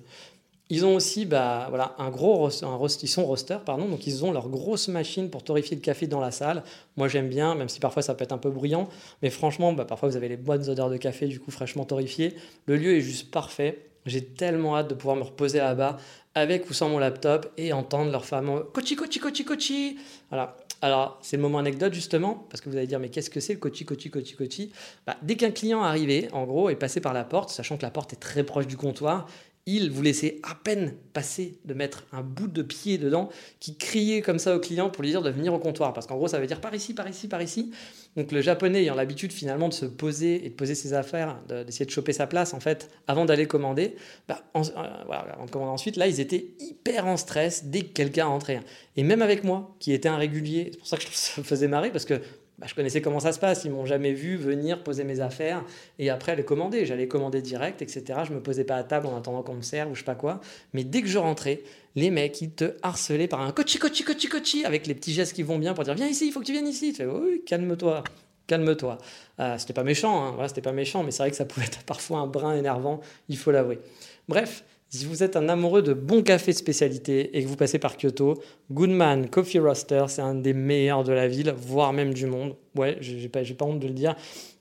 Ils 0.68 0.84
ont 0.84 0.96
aussi 0.96 1.26
bah, 1.26 1.66
voilà, 1.68 1.94
un 1.98 2.10
gros 2.10 2.46
un 2.46 2.78
ils 3.02 3.08
sont 3.08 3.24
roster, 3.24 3.58
pardon, 3.64 3.88
donc 3.88 4.06
ils 4.06 4.24
ont 4.24 4.32
leur 4.32 4.48
grosse 4.48 4.88
machine 4.88 5.30
pour 5.30 5.44
torréfier 5.44 5.76
le 5.76 5.82
café 5.82 6.08
dans 6.08 6.18
la 6.18 6.32
salle. 6.32 6.64
Moi 6.96 7.06
j'aime 7.06 7.28
bien, 7.28 7.54
même 7.54 7.68
si 7.68 7.78
parfois 7.78 8.02
ça 8.02 8.14
peut 8.14 8.24
être 8.24 8.32
un 8.32 8.38
peu 8.38 8.50
bruyant, 8.50 8.88
mais 9.22 9.30
franchement, 9.30 9.72
bah, 9.72 9.84
parfois 9.84 10.08
vous 10.08 10.16
avez 10.16 10.28
les 10.28 10.36
bonnes 10.36 10.68
odeurs 10.68 10.90
de 10.90 10.96
café 10.96 11.28
du 11.28 11.38
coup 11.38 11.52
fraîchement 11.52 11.84
torréfié. 11.84 12.34
Le 12.66 12.76
lieu 12.76 12.96
est 12.96 13.00
juste 13.00 13.30
parfait. 13.30 13.86
J'ai 14.06 14.24
tellement 14.24 14.76
hâte 14.76 14.88
de 14.88 14.94
pouvoir 14.94 15.16
me 15.16 15.22
reposer 15.22 15.58
là-bas 15.58 15.98
avec 16.34 16.68
ou 16.68 16.74
sans 16.74 16.88
mon 16.88 16.98
laptop 16.98 17.52
et 17.56 17.72
entendre 17.72 18.10
leur 18.10 18.24
fameux 18.24 18.60
cochi 18.60 18.96
cochi 18.96 19.20
cochi 19.20 19.44
cochi. 19.44 19.98
Voilà. 20.30 20.56
Alors, 20.82 21.18
c'est 21.22 21.36
le 21.36 21.42
moment 21.42 21.58
anecdote 21.58 21.94
justement, 21.94 22.46
parce 22.50 22.60
que 22.60 22.68
vous 22.68 22.76
allez 22.76 22.86
dire, 22.86 23.00
mais 23.00 23.08
qu'est-ce 23.08 23.30
que 23.30 23.40
c'est 23.40 23.54
le 23.54 23.58
cochi, 23.58 23.86
cochi, 23.86 24.10
cochi, 24.10 24.34
cochi 24.34 24.72
bah, 25.06 25.16
Dès 25.22 25.36
qu'un 25.36 25.50
client 25.50 25.82
arrivait, 25.82 26.28
en 26.32 26.44
gros, 26.44 26.68
est 26.68 26.76
passé 26.76 27.00
par 27.00 27.14
la 27.14 27.24
porte, 27.24 27.48
sachant 27.48 27.78
que 27.78 27.82
la 27.82 27.90
porte 27.90 28.12
est 28.12 28.20
très 28.20 28.44
proche 28.44 28.66
du 28.66 28.76
comptoir, 28.76 29.26
il 29.66 29.90
vous 29.90 30.02
laissait 30.02 30.38
à 30.44 30.54
peine 30.54 30.94
passer 31.12 31.58
de 31.64 31.74
mettre 31.74 32.06
un 32.12 32.22
bout 32.22 32.46
de 32.46 32.62
pied 32.62 32.98
dedans 32.98 33.28
qui 33.58 33.76
criait 33.76 34.22
comme 34.22 34.38
ça 34.38 34.54
au 34.54 34.60
client 34.60 34.90
pour 34.90 35.02
lui 35.02 35.10
dire 35.10 35.22
de 35.22 35.30
venir 35.30 35.52
au 35.52 35.58
comptoir. 35.58 35.92
Parce 35.92 36.06
qu'en 36.06 36.16
gros, 36.16 36.28
ça 36.28 36.38
veut 36.38 36.46
dire 36.46 36.60
par 36.60 36.72
ici, 36.72 36.94
par 36.94 37.08
ici, 37.08 37.26
par 37.26 37.42
ici. 37.42 37.72
Donc 38.16 38.30
le 38.30 38.40
japonais 38.40 38.82
ayant 38.82 38.94
l'habitude 38.94 39.32
finalement 39.32 39.68
de 39.68 39.74
se 39.74 39.84
poser 39.84 40.46
et 40.46 40.50
de 40.50 40.54
poser 40.54 40.76
ses 40.76 40.94
affaires, 40.94 41.36
d'essayer 41.48 41.84
de, 41.84 41.90
choper 41.90 42.12
sa 42.12 42.26
place 42.26 42.54
en 42.54 42.60
fait 42.60 42.90
avant 43.08 43.24
d'aller 43.24 43.46
commander, 43.46 43.96
bah, 44.28 44.42
euh, 44.56 44.62
voilà, 45.06 45.32
avant 45.32 45.46
de 45.46 45.50
commander 45.50 45.72
ensuite, 45.72 45.96
là 45.96 46.06
ils 46.06 46.20
étaient 46.20 46.46
hyper 46.60 47.06
en 47.06 47.16
stress 47.16 47.64
dès 47.64 47.80
que 47.80 47.92
quelqu'un 47.92 48.26
rentrait. 48.26 48.60
Et 48.96 49.02
même 49.02 49.20
avec 49.20 49.44
moi, 49.44 49.76
qui 49.80 49.92
était 49.92 50.08
un 50.08 50.16
régulier, 50.16 50.70
c'est 50.72 50.78
pour 50.78 50.86
ça 50.86 50.96
que 50.96 51.04
ça 51.10 51.40
me 51.40 51.44
faisait 51.44 51.68
marrer 51.68 51.90
parce 51.90 52.04
que 52.04 52.20
bah, 52.58 52.66
je 52.68 52.74
connaissais 52.74 53.02
comment 53.02 53.20
ça 53.20 53.32
se 53.32 53.38
passe. 53.38 53.64
Ils 53.64 53.70
m'ont 53.70 53.84
jamais 53.84 54.12
vu 54.12 54.36
venir 54.36 54.82
poser 54.82 55.04
mes 55.04 55.20
affaires 55.20 55.64
et 55.98 56.08
après 56.08 56.36
les 56.36 56.44
commander. 56.44 56.86
J'allais 56.86 57.08
commander 57.08 57.42
direct, 57.42 57.82
etc. 57.82 58.20
Je 58.26 58.32
me 58.32 58.40
posais 58.40 58.64
pas 58.64 58.76
à 58.76 58.82
table 58.82 59.06
en 59.06 59.16
attendant 59.16 59.42
qu'on 59.42 59.54
me 59.54 59.62
serve 59.62 59.90
ou 59.90 59.94
je 59.94 60.00
sais 60.00 60.04
pas 60.04 60.14
quoi. 60.14 60.40
Mais 60.72 60.84
dès 60.84 61.02
que 61.02 61.08
je 61.08 61.18
rentrais, 61.18 61.62
les 61.94 62.10
mecs, 62.10 62.40
ils 62.40 62.50
te 62.50 62.76
harcelaient 62.82 63.28
par 63.28 63.40
un 63.40 63.52
cochi, 63.52 63.78
cochi, 63.78 64.04
cochi, 64.04 64.28
cochi, 64.28 64.64
avec 64.64 64.86
les 64.86 64.94
petits 64.94 65.12
gestes 65.12 65.34
qui 65.34 65.42
vont 65.42 65.58
bien 65.58 65.74
pour 65.74 65.84
dire 65.84 65.94
viens 65.94 66.08
ici, 66.08 66.26
il 66.26 66.32
faut 66.32 66.40
que 66.40 66.46
tu 66.46 66.52
viennes 66.52 66.68
ici. 66.68 66.92
Tu 66.92 66.98
fais 66.98 67.06
oui, 67.06 67.42
calme-toi, 67.44 68.04
calme-toi. 68.46 68.98
Euh, 69.40 69.58
c'était 69.58 69.74
pas 69.74 69.84
méchant, 69.84 70.38
hein. 70.40 70.48
c'était 70.48 70.62
pas 70.62 70.72
méchant, 70.72 71.02
mais 71.02 71.10
c'est 71.10 71.22
vrai 71.22 71.30
que 71.30 71.36
ça 71.36 71.44
pouvait 71.44 71.66
être 71.66 71.82
parfois 71.86 72.20
un 72.20 72.26
brin 72.26 72.56
énervant, 72.56 73.00
il 73.28 73.36
faut 73.36 73.50
l'avouer. 73.50 73.80
Bref, 74.28 74.64
si 74.96 75.06
vous 75.06 75.22
êtes 75.22 75.36
un 75.36 75.48
amoureux 75.48 75.82
de 75.82 75.92
bon 75.92 76.22
café 76.22 76.52
spécialité 76.52 77.36
et 77.36 77.42
que 77.42 77.48
vous 77.48 77.56
passez 77.56 77.78
par 77.78 77.96
Kyoto, 77.96 78.42
Goodman 78.70 79.28
Coffee 79.28 79.58
Roaster, 79.58 80.04
c'est 80.08 80.22
un 80.22 80.34
des 80.34 80.54
meilleurs 80.54 81.04
de 81.04 81.12
la 81.12 81.28
ville, 81.28 81.54
voire 81.56 81.92
même 81.92 82.14
du 82.14 82.26
monde. 82.26 82.56
Ouais, 82.74 82.96
j'ai 83.00 83.28
pas, 83.28 83.42
pas 83.42 83.64
honte 83.64 83.80
de 83.80 83.86
le 83.86 83.92
dire. 83.92 84.16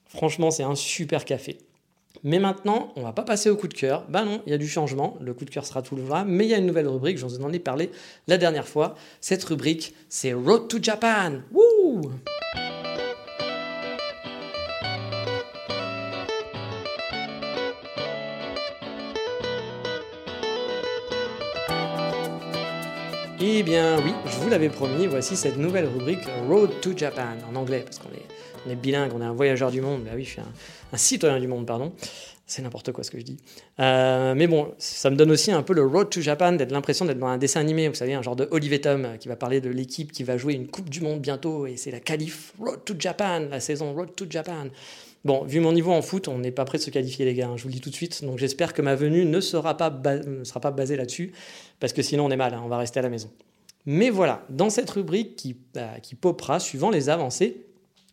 Franchement, 0.05 0.51
c'est 0.51 0.63
un 0.63 0.75
super 0.75 1.25
café. 1.25 1.57
Mais 2.23 2.39
maintenant, 2.39 2.91
on 2.95 3.01
va 3.01 3.13
pas 3.13 3.23
passer 3.23 3.49
au 3.49 3.55
coup 3.55 3.67
de 3.67 3.73
cœur. 3.73 4.05
Bah 4.09 4.23
non, 4.23 4.41
il 4.45 4.51
y 4.51 4.53
a 4.53 4.57
du 4.57 4.67
changement. 4.67 5.17
Le 5.21 5.33
coup 5.33 5.45
de 5.45 5.49
cœur 5.49 5.65
sera 5.65 5.81
tout 5.81 5.95
le 5.95 6.03
temps. 6.03 6.25
Mais 6.25 6.45
il 6.45 6.49
y 6.49 6.53
a 6.53 6.57
une 6.57 6.65
nouvelle 6.65 6.87
rubrique, 6.87 7.17
j'en 7.17 7.27
en 7.43 7.53
ai 7.53 7.59
parlé 7.59 7.91
la 8.27 8.37
dernière 8.37 8.67
fois. 8.67 8.95
Cette 9.21 9.43
rubrique, 9.43 9.93
c'est 10.09 10.33
Road 10.33 10.67
to 10.67 10.77
Japan. 10.81 11.41
Wouh 11.51 12.11
Eh 23.57 23.63
bien 23.63 24.01
oui, 24.03 24.11
je 24.25 24.35
vous 24.39 24.49
l'avais 24.49 24.67
promis, 24.67 25.07
voici 25.07 25.37
cette 25.37 25.55
nouvelle 25.55 25.85
rubrique 25.85 26.25
Road 26.49 26.71
to 26.81 26.91
Japan 26.93 27.37
en 27.49 27.55
anglais, 27.55 27.83
parce 27.85 27.99
qu'on 27.99 28.09
est, 28.69 28.75
bilingue, 28.75 29.13
on 29.15 29.21
est 29.21 29.25
un 29.25 29.31
voyageur 29.31 29.71
du 29.71 29.79
monde, 29.79 30.03
bah 30.03 30.11
oui, 30.13 30.25
je 30.25 30.31
suis 30.31 30.41
un, 30.41 30.97
citoyen 30.97 31.39
du 31.39 31.47
monde, 31.47 31.65
pardon. 31.65 31.93
C'est 32.45 32.61
n'importe 32.61 32.91
quoi 32.91 33.05
ce 33.05 33.11
que 33.11 33.17
je 33.17 33.23
dis. 33.23 33.37
Euh, 33.79 34.33
mais 34.35 34.47
bon, 34.47 34.73
ça 34.77 35.09
me 35.09 35.15
donne 35.15 35.31
aussi 35.31 35.53
un 35.53 35.63
peu 35.63 35.73
le 35.73 35.85
Road 35.85 36.09
to 36.09 36.19
Japan, 36.19 36.51
d'être 36.51 36.71
l'impression 36.71 37.05
d'être 37.05 37.17
dans 37.17 37.27
un 37.27 37.37
dessin 37.37 37.61
animé, 37.61 37.87
vous 37.87 37.95
savez, 37.95 38.13
un 38.13 38.21
genre 38.21 38.35
de 38.35 38.45
Olivier 38.51 38.81
Tom 38.81 39.05
euh, 39.05 39.15
qui 39.15 39.29
va 39.29 39.37
parler 39.37 39.61
de 39.61 39.69
l'équipe 39.69 40.11
qui 40.11 40.23
va 40.25 40.35
jouer 40.35 40.53
une 40.53 40.67
Coupe 40.67 40.89
du 40.89 40.99
Monde 40.99 41.21
bientôt, 41.21 41.65
et 41.65 41.77
c'est 41.77 41.91
la 41.91 42.01
qualif 42.01 42.51
Road 42.59 42.83
to 42.83 42.93
Japan, 42.99 43.39
la 43.49 43.61
saison 43.61 43.93
Road 43.93 44.09
to 44.17 44.25
Japan. 44.29 44.67
Bon, 45.25 45.43
vu 45.43 45.59
mon 45.59 45.71
niveau 45.71 45.91
en 45.91 46.03
foot, 46.03 46.27
on 46.27 46.37
n'est 46.37 46.51
pas 46.51 46.65
prêt 46.65 46.77
de 46.77 46.83
se 46.83 46.91
qualifier, 46.91 47.25
les 47.25 47.33
gars. 47.33 47.47
Hein, 47.47 47.57
je 47.57 47.63
vous 47.63 47.69
le 47.69 47.73
dis 47.73 47.81
tout 47.81 47.89
de 47.89 47.95
suite. 47.95 48.23
Donc 48.23 48.37
j'espère 48.37 48.73
que 48.73 48.83
ma 48.83 48.93
venue 48.93 49.25
ne 49.25 49.39
sera 49.39 49.75
pas 49.75 49.89
basée 49.89 50.95
là-dessus, 50.97 51.33
parce 51.79 51.93
que 51.93 52.01
sinon 52.01 52.25
on 52.25 52.29
est 52.29 52.37
mal. 52.37 52.53
Hein, 52.53 52.61
on 52.63 52.67
va 52.67 52.77
rester 52.77 52.99
à 52.99 53.03
la 53.03 53.09
maison. 53.09 53.29
Mais 53.85 54.09
voilà, 54.09 54.43
dans 54.49 54.69
cette 54.69 54.89
rubrique 54.89 55.35
qui, 55.35 55.55
bah, 55.73 55.99
qui 56.01 56.15
popera 56.15 56.59
suivant 56.59 56.89
les 56.89 57.09
avancées, 57.09 57.65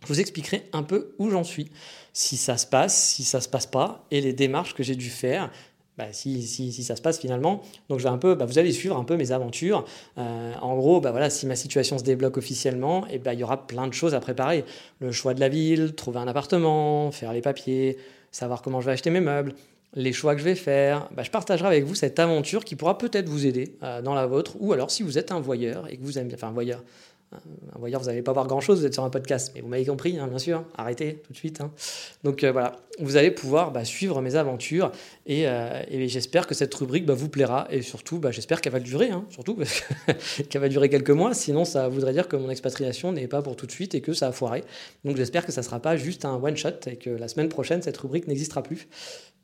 je 0.03 0.09
vous 0.09 0.21
expliquerai 0.21 0.65
un 0.73 0.83
peu 0.83 1.15
où 1.19 1.31
j'en 1.31 1.45
suis, 1.45 1.71
si 2.13 2.37
ça 2.37 2.57
se 2.57 2.67
passe, 2.67 2.97
si 2.97 3.25
ça 3.25 3.41
se 3.41 3.49
passe 3.49 3.67
pas, 3.67 4.05
et 4.11 4.21
les 4.21 4.33
démarches 4.33 4.75
que 4.75 4.83
j'ai 4.83 4.97
dû 4.97 5.09
faire, 5.09 5.51
bah, 5.97 6.07
si, 6.13 6.43
si, 6.43 6.73
si, 6.73 6.85
ça 6.85 6.97
se 6.97 7.03
passe 7.03 7.19
finalement. 7.19 7.63
Donc 7.89 7.99
je 7.99 8.05
vais 8.05 8.11
un 8.11 8.19
peu, 8.19 8.35
bah, 8.35 8.45
vous 8.45 8.59
allez 8.59 8.73
suivre 8.73 8.97
un 8.97 9.05
peu 9.05 9.17
mes 9.17 9.31
aventures. 9.31 9.85
Euh, 10.19 10.55
en 10.61 10.77
gros, 10.77 11.01
bah, 11.01 11.11
voilà, 11.11 11.31
si 11.31 11.47
ma 11.47 11.57
situation 11.57 11.99
se 11.99 12.05
débloque 12.05 12.37
officiellement, 12.37 13.07
et 13.09 13.19
bah, 13.19 13.35
il 13.35 13.41
y 13.41 13.45
aura 13.45 13.67
plein 13.67 13.87
de 13.87 13.93
choses 13.93 14.15
à 14.15 14.21
préparer. 14.21 14.65
Le 15.01 15.13
choix 15.13 15.35
de 15.35 15.41
la 15.41 15.49
ville, 15.49 15.95
trouver 15.95 16.19
un 16.19 16.29
appartement, 16.29 17.11
faire 17.13 17.33
les 17.33 17.43
papiers, 17.43 17.99
savoir 18.31 18.63
comment 18.63 18.81
je 18.81 18.87
vais 18.87 18.93
acheter 18.93 19.11
mes 19.11 19.21
meubles, 19.21 19.55
les 19.95 20.13
choix 20.13 20.35
que 20.35 20.41
je 20.41 20.45
vais 20.45 20.55
faire. 20.55 21.09
Bah, 21.15 21.23
je 21.23 21.31
partagerai 21.31 21.69
avec 21.69 21.85
vous 21.85 21.95
cette 21.95 22.19
aventure 22.19 22.65
qui 22.65 22.77
pourra 22.77 22.99
peut-être 22.99 23.29
vous 23.29 23.47
aider 23.47 23.77
euh, 23.83 24.03
dans 24.03 24.15
la 24.15 24.27
vôtre. 24.27 24.57
Ou 24.61 24.73
alors 24.73 24.91
si 24.91 25.03
vous 25.03 25.19
êtes 25.19 25.33
un 25.33 25.41
voyeur 25.41 25.91
et 25.91 25.97
que 25.97 26.03
vous 26.03 26.19
aimez 26.19 26.29
bien, 26.29 26.37
enfin 26.37 26.49
un 26.49 26.53
voyeur, 26.53 26.83
un 27.75 27.79
voyeur, 27.79 28.01
vous 28.01 28.07
n'allez 28.07 28.23
pas 28.23 28.33
voir 28.33 28.47
grand-chose, 28.47 28.81
vous 28.81 28.87
êtes 28.87 28.93
sur 28.93 29.05
un 29.05 29.11
podcast, 29.11 29.53
mais 29.55 29.61
vous 29.61 29.69
m'avez 29.69 29.87
compris, 29.87 30.19
hein, 30.19 30.27
bien 30.29 30.39
sûr, 30.39 30.65
arrêtez 30.77 31.23
tout 31.25 31.33
de 31.33 31.39
suite. 31.39 31.61
Hein. 31.61 31.71
Donc 32.25 32.45
euh, 32.45 32.53
voilà, 32.53 32.77
vous 32.99 33.17
allez 33.17 33.31
pouvoir 33.31 33.71
bah, 33.71 33.85
suivre 33.85 34.21
mes 34.21 34.35
aventures 34.35 34.93
et, 35.27 35.49
euh, 35.49 35.83
j'espère 36.09 36.47
que 36.47 36.55
cette 36.55 36.75
rubrique 36.75 37.07
bah, 37.07 37.15
vous 37.15 37.29
plaira 37.29 37.67
et 37.71 37.83
surtout, 37.83 38.21
j'espère 38.31 38.61
qu'elle 38.61 38.73
va 38.73 38.81
durer, 38.81 39.11
hein, 39.11 39.25
surtout 39.31 39.57
qu'elle 40.51 40.61
va 40.61 40.69
durer 40.69 40.89
quelques 40.89 41.11
mois, 41.11 41.35
sinon 41.35 41.65
ça 41.65 41.89
voudrait 41.89 42.13
dire 42.13 42.29
que 42.29 42.37
mon 42.37 42.51
expatriation 42.51 43.13
n'est 43.13 43.29
pas 43.29 43.43
pour 43.43 43.57
tout 43.57 43.67
de 43.67 43.73
suite 43.73 43.95
et 43.95 44.01
que 44.01 44.13
ça 44.13 44.29
a 44.29 44.33
foiré. 44.33 44.65
Donc 45.05 45.17
j'espère 45.17 45.47
que 45.47 45.53
ça 45.53 45.63
ne 45.63 45.65
sera 45.65 45.81
pas 45.81 45.97
juste 45.97 46.25
un 46.25 46.35
one-shot 46.35 46.87
et 46.87 46.97
que 46.97 47.11
la 47.11 47.29
semaine 47.29 47.49
prochaine, 47.49 47.83
cette 47.83 47.97
rubrique 47.97 48.27
n'existera 48.29 48.63
plus. 48.63 48.89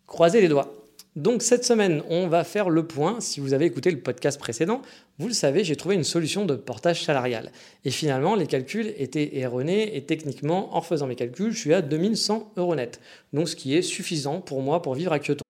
Croisez 0.09 0.40
les 0.40 0.48
doigts. 0.48 0.72
Donc 1.16 1.42
cette 1.42 1.64
semaine, 1.64 2.02
on 2.09 2.28
va 2.28 2.42
faire 2.42 2.70
le 2.70 2.86
point. 2.86 3.20
Si 3.20 3.40
vous 3.40 3.52
avez 3.52 3.66
écouté 3.66 3.90
le 3.90 4.00
podcast 4.00 4.40
précédent, 4.40 4.80
vous 5.18 5.28
le 5.28 5.34
savez, 5.34 5.64
j'ai 5.64 5.76
trouvé 5.76 5.96
une 5.96 6.04
solution 6.04 6.46
de 6.46 6.54
portage 6.54 7.04
salarial. 7.04 7.52
Et 7.84 7.90
finalement, 7.90 8.34
les 8.34 8.46
calculs 8.46 8.94
étaient 8.96 9.36
erronés 9.36 9.96
et 9.96 10.06
techniquement, 10.06 10.74
en 10.74 10.80
faisant 10.80 11.06
mes 11.06 11.14
calculs, 11.14 11.52
je 11.52 11.59
suis 11.59 11.74
à 11.74 11.82
2100 11.82 12.52
euros 12.56 12.74
net. 12.74 13.00
Donc 13.34 13.50
ce 13.50 13.56
qui 13.56 13.76
est 13.76 13.82
suffisant 13.82 14.40
pour 14.40 14.62
moi 14.62 14.80
pour 14.80 14.94
vivre 14.94 15.12
à 15.12 15.18
Kyoto. 15.18 15.42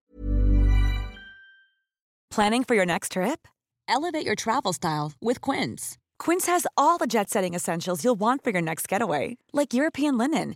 Planning 2.29 2.63
for 2.65 2.75
your 2.75 2.85
next 2.85 3.13
trip? 3.13 3.47
Elevate 3.87 4.25
your 4.25 4.35
travel 4.35 4.73
style 4.73 5.13
with 5.21 5.39
Quince. 5.39 5.97
Quince 6.19 6.47
has 6.47 6.67
all 6.75 6.97
the 6.97 7.07
jet-setting 7.07 7.53
essentials 7.53 8.03
you'll 8.03 8.19
want 8.19 8.43
for 8.43 8.51
your 8.51 8.61
next 8.61 8.89
getaway, 8.89 9.37
like 9.53 9.73
European 9.73 10.17
linen, 10.17 10.55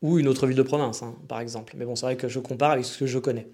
Ou 0.00 0.18
une 0.18 0.28
autre 0.28 0.46
ville 0.46 0.56
de 0.56 0.62
province, 0.62 1.02
hein, 1.02 1.16
par 1.26 1.40
exemple. 1.40 1.74
Mais 1.76 1.84
bon, 1.84 1.96
c'est 1.96 2.06
vrai 2.06 2.16
que 2.16 2.28
je 2.28 2.38
compare 2.38 2.70
avec 2.72 2.84
ce 2.84 2.98
que 2.98 3.06
je 3.06 3.18
connais. 3.18 3.48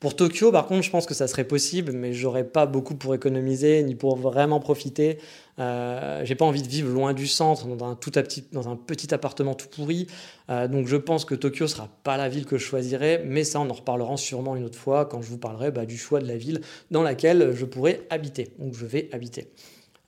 Pour 0.00 0.14
Tokyo, 0.14 0.52
par 0.52 0.66
contre, 0.66 0.82
je 0.82 0.90
pense 0.90 1.06
que 1.06 1.14
ça 1.14 1.26
serait 1.26 1.42
possible, 1.42 1.90
mais 1.90 2.12
j'aurais 2.12 2.44
pas 2.44 2.66
beaucoup 2.66 2.94
pour 2.94 3.16
économiser 3.16 3.82
ni 3.82 3.96
pour 3.96 4.14
vraiment 4.14 4.60
profiter. 4.60 5.18
Euh, 5.58 6.24
j'ai 6.24 6.36
pas 6.36 6.44
envie 6.44 6.62
de 6.62 6.68
vivre 6.68 6.88
loin 6.88 7.14
du 7.14 7.26
centre, 7.26 7.66
dans 7.66 7.84
un, 7.84 7.96
tout 7.96 8.12
petit, 8.12 8.44
dans 8.52 8.68
un 8.68 8.76
petit 8.76 9.12
appartement 9.12 9.54
tout 9.54 9.66
pourri. 9.66 10.06
Euh, 10.50 10.68
donc 10.68 10.86
je 10.86 10.94
pense 10.94 11.24
que 11.24 11.34
Tokyo 11.34 11.66
sera 11.66 11.88
pas 12.04 12.16
la 12.16 12.28
ville 12.28 12.46
que 12.46 12.58
je 12.58 12.64
choisirais, 12.64 13.24
mais 13.26 13.42
ça, 13.42 13.58
on 13.58 13.68
en 13.68 13.72
reparlera 13.72 14.16
sûrement 14.16 14.54
une 14.54 14.62
autre 14.62 14.78
fois 14.78 15.04
quand 15.04 15.20
je 15.20 15.30
vous 15.30 15.38
parlerai 15.38 15.72
bah, 15.72 15.84
du 15.84 15.98
choix 15.98 16.20
de 16.20 16.28
la 16.28 16.36
ville 16.36 16.60
dans 16.92 17.02
laquelle 17.02 17.50
je 17.52 17.64
pourrais 17.64 18.02
habiter, 18.08 18.52
donc 18.60 18.74
je 18.74 18.86
vais 18.86 19.08
habiter. 19.10 19.50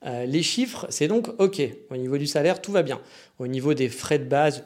Euh, 0.05 0.25
les 0.25 0.41
chiffres, 0.41 0.87
c'est 0.89 1.09
donc 1.09 1.27
OK. 1.37 1.61
Au 1.89 1.97
niveau 1.97 2.17
du 2.17 2.27
salaire, 2.27 2.61
tout 2.61 2.71
va 2.71 2.81
bien. 2.81 3.01
Au 3.39 3.47
niveau 3.47 3.73
des 3.73 3.89
frais 3.89 4.19
de 4.19 4.23
base, 4.23 4.63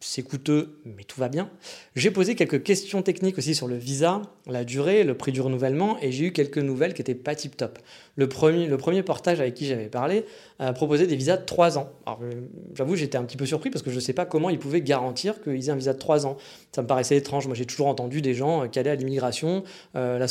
c'est 0.00 0.22
coûteux, 0.22 0.78
mais 0.84 1.02
tout 1.02 1.18
va 1.18 1.28
bien. 1.28 1.50
J'ai 1.96 2.12
posé 2.12 2.36
quelques 2.36 2.62
questions 2.62 3.02
techniques 3.02 3.36
aussi 3.36 3.56
sur 3.56 3.66
le 3.66 3.76
visa, 3.76 4.22
la 4.46 4.62
durée, 4.62 5.02
le 5.02 5.16
prix 5.16 5.32
du 5.32 5.40
renouvellement, 5.40 5.98
et 6.00 6.12
j'ai 6.12 6.26
eu 6.26 6.32
quelques 6.32 6.58
nouvelles 6.58 6.94
qui 6.94 7.00
n'étaient 7.00 7.16
pas 7.16 7.34
tip 7.34 7.56
top. 7.56 7.80
Le 8.14 8.28
premier, 8.28 8.66
le 8.66 8.76
premier 8.76 9.02
portage 9.02 9.40
avec 9.40 9.54
qui 9.54 9.66
j'avais 9.66 9.88
parlé 9.88 10.24
euh, 10.60 10.72
proposait 10.72 11.08
des 11.08 11.16
visas 11.16 11.36
de 11.36 11.44
3 11.44 11.78
ans. 11.78 11.90
Alors, 12.06 12.20
euh, 12.22 12.30
j'avoue, 12.74 12.94
j'étais 12.94 13.18
un 13.18 13.24
petit 13.24 13.36
peu 13.36 13.44
surpris 13.44 13.70
parce 13.70 13.82
que 13.82 13.90
je 13.90 13.96
ne 13.96 14.00
sais 14.00 14.12
pas 14.12 14.24
comment 14.24 14.50
ils 14.50 14.58
pouvaient 14.60 14.82
garantir 14.82 15.42
qu'ils 15.42 15.68
aient 15.68 15.72
un 15.72 15.76
visa 15.76 15.94
de 15.94 15.98
3 15.98 16.26
ans. 16.26 16.36
Ça 16.72 16.82
me 16.82 16.86
paraissait 16.86 17.16
étrange. 17.16 17.46
Moi, 17.46 17.56
j'ai 17.56 17.66
toujours 17.66 17.88
entendu 17.88 18.22
des 18.22 18.34
gens 18.34 18.64
euh, 18.64 18.66
qui 18.68 18.78
allaient 18.78 18.90
à 18.90 18.96
l'immigration, 18.96 19.64
la, 19.94 20.28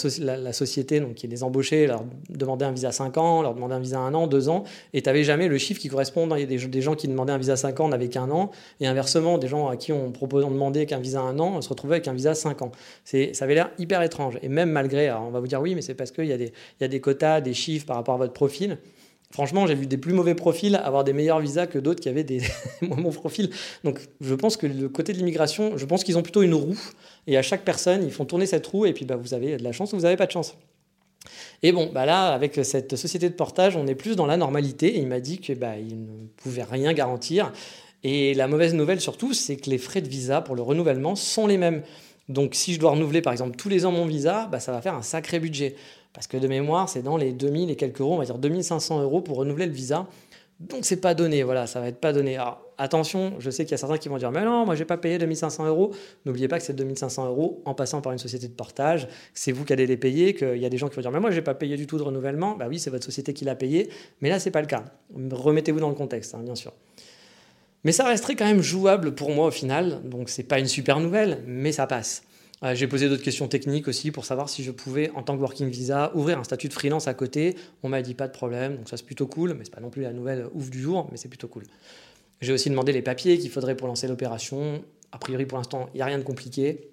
société 0.53 1.01
donc, 1.01 1.15
qui 1.15 1.28
les 1.28 1.43
embauchait, 1.43 1.88
leur 1.88 2.05
demandait 2.30 2.65
un 2.65 2.72
visa 2.72 2.93
5 2.93 3.18
ans, 3.18 3.41
leur 3.41 3.53
demandait 3.53 3.76
un 3.76 3.80
visa 3.80 3.99
1 3.99 4.13
an, 4.13 4.28
2 4.28 4.47
ans, 4.47 4.63
et 4.93 5.01
tu 5.01 5.09
n'avais 5.09 5.24
jamais 5.24 5.49
le 5.49 5.57
chiffre 5.57 5.82
qui 5.82 5.89
correspond. 5.89 6.28
Il 6.36 6.39
y 6.39 6.43
a 6.43 6.45
des, 6.45 6.57
des 6.68 6.82
gens 6.82 6.95
qui 6.95 7.07
demandaient 7.07 7.34
un 7.34 7.38
visa 7.38 7.57
5 7.57 7.80
ans 7.82 7.89
n'avaient 7.89 8.09
qu'un 8.09 8.30
an, 8.32 8.51
et 8.80 8.88
inversement, 8.88 9.38
des 9.38 9.47
gens 9.47 9.57
à 9.66 9.78
qui 9.78 9.91
on, 9.91 10.12
proposait, 10.12 10.45
on 10.45 10.51
demandait 10.51 10.86
qu'un 10.86 10.99
visa 10.99 11.22
1 11.22 11.39
an, 11.39 11.62
se 11.62 11.70
retrouvait 11.70 11.95
avec 11.95 12.08
un 12.08 12.14
visa 12.14 12.36
5 12.36 12.62
ans. 12.62 12.72
Ça 13.03 13.18
avait 13.41 13.55
l'air 13.55 13.72
hyper 13.80 14.01
étrange. 14.01 14.38
Et 14.41 14.49
même 14.49 14.70
malgré, 14.70 15.12
on 15.12 15.32
va 15.32 15.39
vous 15.39 15.47
dire 15.47 15.62
oui, 15.62 15.76
mais 15.76 15.82
c'est 15.82 15.95
parce 15.95 16.12
qu'il 16.12 16.26
y, 16.26 16.34
a 16.34 16.38
des, 16.38 16.53
y 16.80 16.84
a 16.84 16.88
des 16.88 17.01
quotas, 17.01 17.41
des 17.41 17.53
chiffres 17.53 17.86
par 17.86 17.95
rapport 17.95 18.16
à 18.16 18.18
votre 18.18 18.34
profil. 18.34 18.78
Franchement, 19.32 19.68
j'ai 19.68 19.76
vu 19.76 19.88
des 19.88 19.97
plus 19.97 20.14
mauvais 20.14 20.36
profils 20.36 20.76
avoir 20.76 21.03
des 21.03 21.12
meilleurs 21.12 21.41
visas 21.41 21.68
que 21.68 21.80
d'autres 21.80 21.99
qui 21.99 22.08
avaient 22.08 22.24
des 22.24 22.41
mon 22.82 23.12
profil. 23.12 23.49
Donc, 23.84 23.99
je 24.22 24.34
pense 24.36 24.55
que 24.55 24.68
le 24.68 24.88
côté 24.88 25.12
de 25.12 25.18
l'immigration, 25.18 25.78
je 25.78 25.86
pense 25.86 26.03
qu'ils 26.03 26.18
ont 26.18 26.24
plutôt 26.24 26.43
une 26.43 26.53
roue. 26.53 26.80
Et 27.28 27.38
à 27.38 27.41
chaque 27.41 27.66
personne, 27.66 28.03
ils 28.03 28.12
font 28.12 28.24
tourner 28.24 28.45
cette 28.45 28.66
roue. 28.66 28.86
Et 28.86 28.93
puis, 28.93 29.03
bah, 29.03 29.18
vous 29.18 29.34
avez 29.34 29.58
de 29.58 29.64
la 29.64 29.74
chance 29.74 29.91
ou 29.91 29.97
vous 29.97 30.03
n'avez 30.03 30.16
pas 30.16 30.28
de 30.28 30.32
chance. 30.32 30.55
Et 31.62 31.72
bon, 31.74 31.89
bah 31.91 32.05
là, 32.05 32.34
avec 32.34 32.60
cette 32.64 32.95
société 32.95 33.28
de 33.30 33.34
portage, 33.34 33.76
on 33.76 33.88
est 33.88 33.95
plus 33.95 34.16
dans 34.16 34.28
la 34.28 34.38
normalité. 34.38 34.97
Il 34.97 35.08
m'a 35.08 35.20
dit 35.20 35.39
que 35.39 35.53
bah, 35.53 35.76
ne 35.76 36.28
pouvait 36.38 36.64
rien 36.64 36.93
garantir. 36.93 37.51
Et 38.04 38.34
la 38.34 38.48
mauvaise 38.48 38.74
nouvelle 38.74 39.02
surtout, 39.02 39.34
c'est 39.34 39.58
que 39.58 39.70
les 39.70 39.78
frais 39.78 40.02
de 40.02 40.08
visa 40.08 40.41
pour 40.41 40.56
le 40.56 40.62
renouvellement 40.62 41.16
sont 41.16 41.48
les 41.48 41.58
mêmes. 41.58 41.84
Donc 42.30 42.56
si 42.56 42.74
je 42.74 42.80
dois 42.80 42.91
renouveler 42.91 43.22
par 43.22 43.34
exemple 43.34 43.56
tous 43.56 43.70
les 43.70 43.86
ans 43.86 43.91
mon 43.91 44.06
visa, 44.06 44.48
bah, 44.52 44.60
ça 44.60 44.72
va 44.72 44.82
faire 44.82 44.95
un 44.95 45.02
sacré 45.02 45.39
budget. 45.39 45.76
Parce 46.14 46.28
que 46.28 46.38
de 46.38 46.48
mémoire, 46.48 46.89
c'est 46.89 47.02
dans 47.02 47.18
les 47.18 47.32
2000 47.32 47.70
et 47.70 47.76
quelques 47.76 48.02
euros, 48.02 48.16
on 48.16 48.18
va 48.18 48.26
dire 48.26 48.38
2500 48.38 49.02
euros 49.02 49.22
pour 49.22 49.38
renouveler 49.38 49.66
le 49.66 49.72
visa. 49.72 50.08
Donc 50.60 50.86
c'est 50.86 51.00
pas 51.00 51.14
donné, 51.14 51.43
voilà, 51.43 51.68
ça 51.68 51.80
va 51.80 51.88
être 51.88 52.00
pas 52.00 52.14
donné. 52.14 52.36
Alors 52.36 52.60
attention, 52.80 53.34
je 53.38 53.52
sais 53.52 53.64
qu'il 53.64 53.72
y 53.72 53.76
a 53.76 53.78
certains 53.78 54.00
qui 54.00 54.10
vont 54.10 54.18
dire 54.18 54.32
mais 54.32 54.43
non, 54.43 54.66
moi 54.66 54.74
j'ai 54.74 54.86
pas 54.86 54.98
payé 54.98 55.20
2500 55.20 55.68
euros. 55.68 55.91
N'oubliez 56.26 56.48
pas 56.48 56.58
que 56.58 56.64
c'est 56.64 56.74
2500 56.74 57.28
euros 57.28 57.62
en 57.66 57.76
passant 57.76 58.02
par 58.02 58.12
une 58.12 58.18
société 58.18 58.48
de 58.48 58.54
portage, 58.54 59.08
c'est 59.36 59.52
vous 59.52 59.66
qui 59.66 59.74
allez 59.74 59.86
les 59.86 59.98
payer. 59.98 60.34
Qu'il 60.34 60.58
y 60.58 60.66
a 60.66 60.70
des 60.70 60.78
gens 60.78 60.88
qui 60.88 60.95
vont 60.95 61.02
dire 61.04 61.12
mais 61.12 61.20
moi 61.20 61.30
j'ai 61.30 61.43
pas 61.43 61.54
payé 61.54 61.78
du 61.78 61.86
tout 61.86 61.98
de 61.98 62.04
renouvellement. 62.04 62.56
Bah 62.58 62.66
oui, 62.68 62.80
c'est 62.80 62.89
votre 62.89 63.06
société 63.06 63.34
qui 63.34 63.45
l'a 63.45 63.56
payé, 63.56 63.89
mais 64.22 64.30
là 64.30 64.39
c'est 64.39 64.52
pas 64.52 64.62
le 64.62 64.68
cas. 64.68 64.86
Remettez-vous 65.32 65.80
dans 65.80 65.89
le 65.89 65.95
contexte, 65.95 66.34
hein, 66.34 66.41
bien 66.43 66.56
sûr. 66.56 66.74
Mais 67.88 67.94
ça 67.94 68.04
resterait 68.04 68.36
quand 68.36 68.44
même 68.44 68.62
jouable 68.62 69.16
pour 69.16 69.32
moi 69.32 69.48
au 69.48 69.52
final, 69.52 70.02
donc 70.04 70.28
c'est 70.28 70.44
pas 70.44 70.60
une 70.60 70.66
super 70.66 71.00
nouvelle, 71.00 71.42
mais 71.48 71.72
ça 71.72 71.88
passe. 71.88 72.24
Euh, 72.62 72.76
j'ai 72.76 72.86
posé 72.86 73.08
d'autres 73.08 73.24
questions 73.24 73.48
techniques 73.48 73.88
aussi 73.88 74.12
pour 74.12 74.26
savoir 74.26 74.50
si 74.50 74.62
je 74.62 74.72
pouvais, 74.72 75.10
en 75.12 75.24
tant 75.24 75.38
que 75.38 75.40
working 75.40 75.70
visa, 75.70 76.12
ouvrir 76.14 76.38
un 76.38 76.44
statut 76.44 76.68
de 76.68 76.74
freelance 76.74 77.08
à 77.08 77.14
côté. 77.14 77.56
On 77.84 77.88
m'a 77.88 78.02
dit 78.02 78.14
pas 78.14 78.28
de 78.28 78.34
problème, 78.34 78.76
donc 78.76 78.90
ça 78.90 78.98
c'est 78.98 79.06
plutôt 79.06 79.26
cool, 79.26 79.54
mais 79.54 79.64
c'est 79.64 79.74
pas 79.74 79.80
non 79.80 79.90
plus 79.90 80.02
la 80.02 80.12
nouvelle 80.12 80.48
ouf 80.54 80.70
du 80.70 80.82
jour, 80.82 81.08
mais 81.12 81.16
c'est 81.16 81.30
plutôt 81.30 81.48
cool. 81.48 81.64
J'ai 82.42 82.52
aussi 82.52 82.70
demandé 82.70 82.92
les 82.92 83.02
papiers 83.02 83.38
qu'il 83.38 83.50
faudrait 83.50 83.78
pour 83.78 83.88
lancer 83.88 84.10
l'opération. 84.10 84.84
A 85.14 85.18
priori, 85.18 85.46
pour 85.46 85.58
l'instant, 85.58 85.88
il 85.94 86.00
n'y 86.00 86.02
a 86.02 86.08
rien 86.08 86.18
de 86.18 86.24
compliqué. 86.24 86.90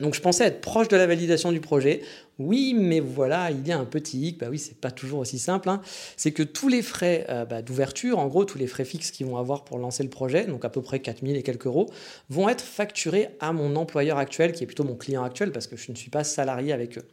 Donc 0.00 0.14
je 0.14 0.20
pensais 0.20 0.44
être 0.44 0.60
proche 0.60 0.88
de 0.88 0.96
la 0.96 1.06
validation 1.06 1.52
du 1.52 1.60
projet. 1.60 2.00
Oui, 2.38 2.74
mais 2.74 3.00
voilà, 3.00 3.50
il 3.50 3.66
y 3.66 3.72
a 3.72 3.78
un 3.78 3.84
petit 3.84 4.18
hic. 4.18 4.38
Bah 4.38 4.46
oui, 4.50 4.58
c'est 4.58 4.76
pas 4.76 4.90
toujours 4.90 5.20
aussi 5.20 5.38
simple. 5.38 5.68
Hein. 5.68 5.82
C'est 6.16 6.32
que 6.32 6.42
tous 6.42 6.68
les 6.68 6.82
frais 6.82 7.26
euh, 7.28 7.44
bah, 7.44 7.60
d'ouverture, 7.60 8.18
en 8.18 8.26
gros, 8.26 8.44
tous 8.44 8.56
les 8.56 8.66
frais 8.66 8.86
fixes 8.86 9.10
qu'ils 9.10 9.26
vont 9.26 9.36
avoir 9.36 9.64
pour 9.64 9.78
lancer 9.78 10.02
le 10.02 10.08
projet, 10.08 10.46
donc 10.46 10.64
à 10.64 10.70
peu 10.70 10.80
près 10.80 11.00
4000 11.00 11.36
et 11.36 11.42
quelques 11.42 11.66
euros, 11.66 11.90
vont 12.30 12.48
être 12.48 12.64
facturés 12.64 13.28
à 13.40 13.52
mon 13.52 13.76
employeur 13.76 14.16
actuel, 14.16 14.52
qui 14.52 14.64
est 14.64 14.66
plutôt 14.66 14.84
mon 14.84 14.96
client 14.96 15.22
actuel, 15.22 15.52
parce 15.52 15.66
que 15.66 15.76
je 15.76 15.92
ne 15.92 15.96
suis 15.96 16.10
pas 16.10 16.24
salarié 16.24 16.72
avec 16.72 16.96
eux. 16.96 17.04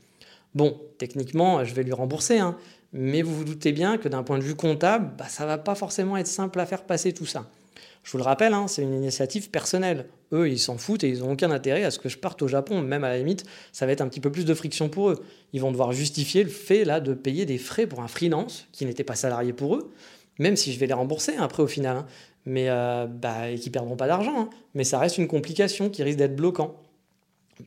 Bon, 0.55 0.79
techniquement, 0.97 1.63
je 1.65 1.73
vais 1.73 1.83
lui 1.83 1.93
rembourser, 1.93 2.39
hein, 2.39 2.57
mais 2.93 3.21
vous 3.21 3.35
vous 3.35 3.43
doutez 3.43 3.73
bien 3.73 3.97
que 3.97 4.07
d'un 4.07 4.23
point 4.23 4.37
de 4.37 4.43
vue 4.43 4.55
comptable, 4.55 5.11
bah, 5.17 5.27
ça 5.27 5.45
va 5.45 5.57
pas 5.57 5.75
forcément 5.75 6.15
être 6.15 6.27
simple 6.27 6.59
à 6.59 6.65
faire 6.65 6.83
passer 6.83 7.13
tout 7.13 7.25
ça. 7.25 7.49
Je 8.07 8.13
vous 8.13 8.19
le 8.19 8.23
rappelle, 8.23 8.53
hein, 8.53 8.69
c'est 8.69 8.83
une 8.83 8.93
initiative 8.93 9.49
personnelle. 9.49 10.05
Eux, 10.31 10.49
ils 10.49 10.59
s'en 10.59 10.77
foutent 10.77 11.03
et 11.03 11.09
ils 11.09 11.19
n'ont 11.19 11.33
aucun 11.33 11.51
intérêt 11.51 11.83
à 11.83 11.91
ce 11.91 11.99
que 11.99 12.07
je 12.07 12.17
parte 12.17 12.41
au 12.41 12.47
Japon. 12.47 12.81
Même 12.81 13.03
à 13.03 13.09
la 13.09 13.17
limite, 13.17 13.43
ça 13.73 13.85
va 13.85 13.91
être 13.91 13.99
un 13.99 14.07
petit 14.07 14.21
peu 14.21 14.31
plus 14.31 14.45
de 14.45 14.53
friction 14.53 14.87
pour 14.87 15.09
eux. 15.09 15.25
Ils 15.51 15.59
vont 15.59 15.71
devoir 15.71 15.91
justifier 15.91 16.45
le 16.45 16.49
fait 16.49 16.85
là 16.85 17.01
de 17.01 17.13
payer 17.13 17.45
des 17.45 17.57
frais 17.57 17.85
pour 17.85 17.99
un 18.01 18.07
freelance 18.07 18.69
qui 18.71 18.85
n'était 18.85 19.03
pas 19.03 19.15
salarié 19.15 19.51
pour 19.51 19.75
eux, 19.75 19.91
même 20.39 20.55
si 20.55 20.71
je 20.71 20.79
vais 20.79 20.87
les 20.87 20.93
rembourser 20.93 21.35
après 21.35 21.61
au 21.61 21.67
final, 21.67 21.97
hein. 21.97 22.05
mais 22.45 22.69
euh, 22.69 23.07
bah, 23.07 23.47
perdront 23.73 23.97
pas 23.97 24.07
d'argent. 24.07 24.39
Hein. 24.39 24.49
Mais 24.73 24.85
ça 24.85 24.99
reste 24.99 25.17
une 25.17 25.27
complication 25.27 25.89
qui 25.89 26.01
risque 26.01 26.19
d'être 26.19 26.35
bloquant. 26.37 26.79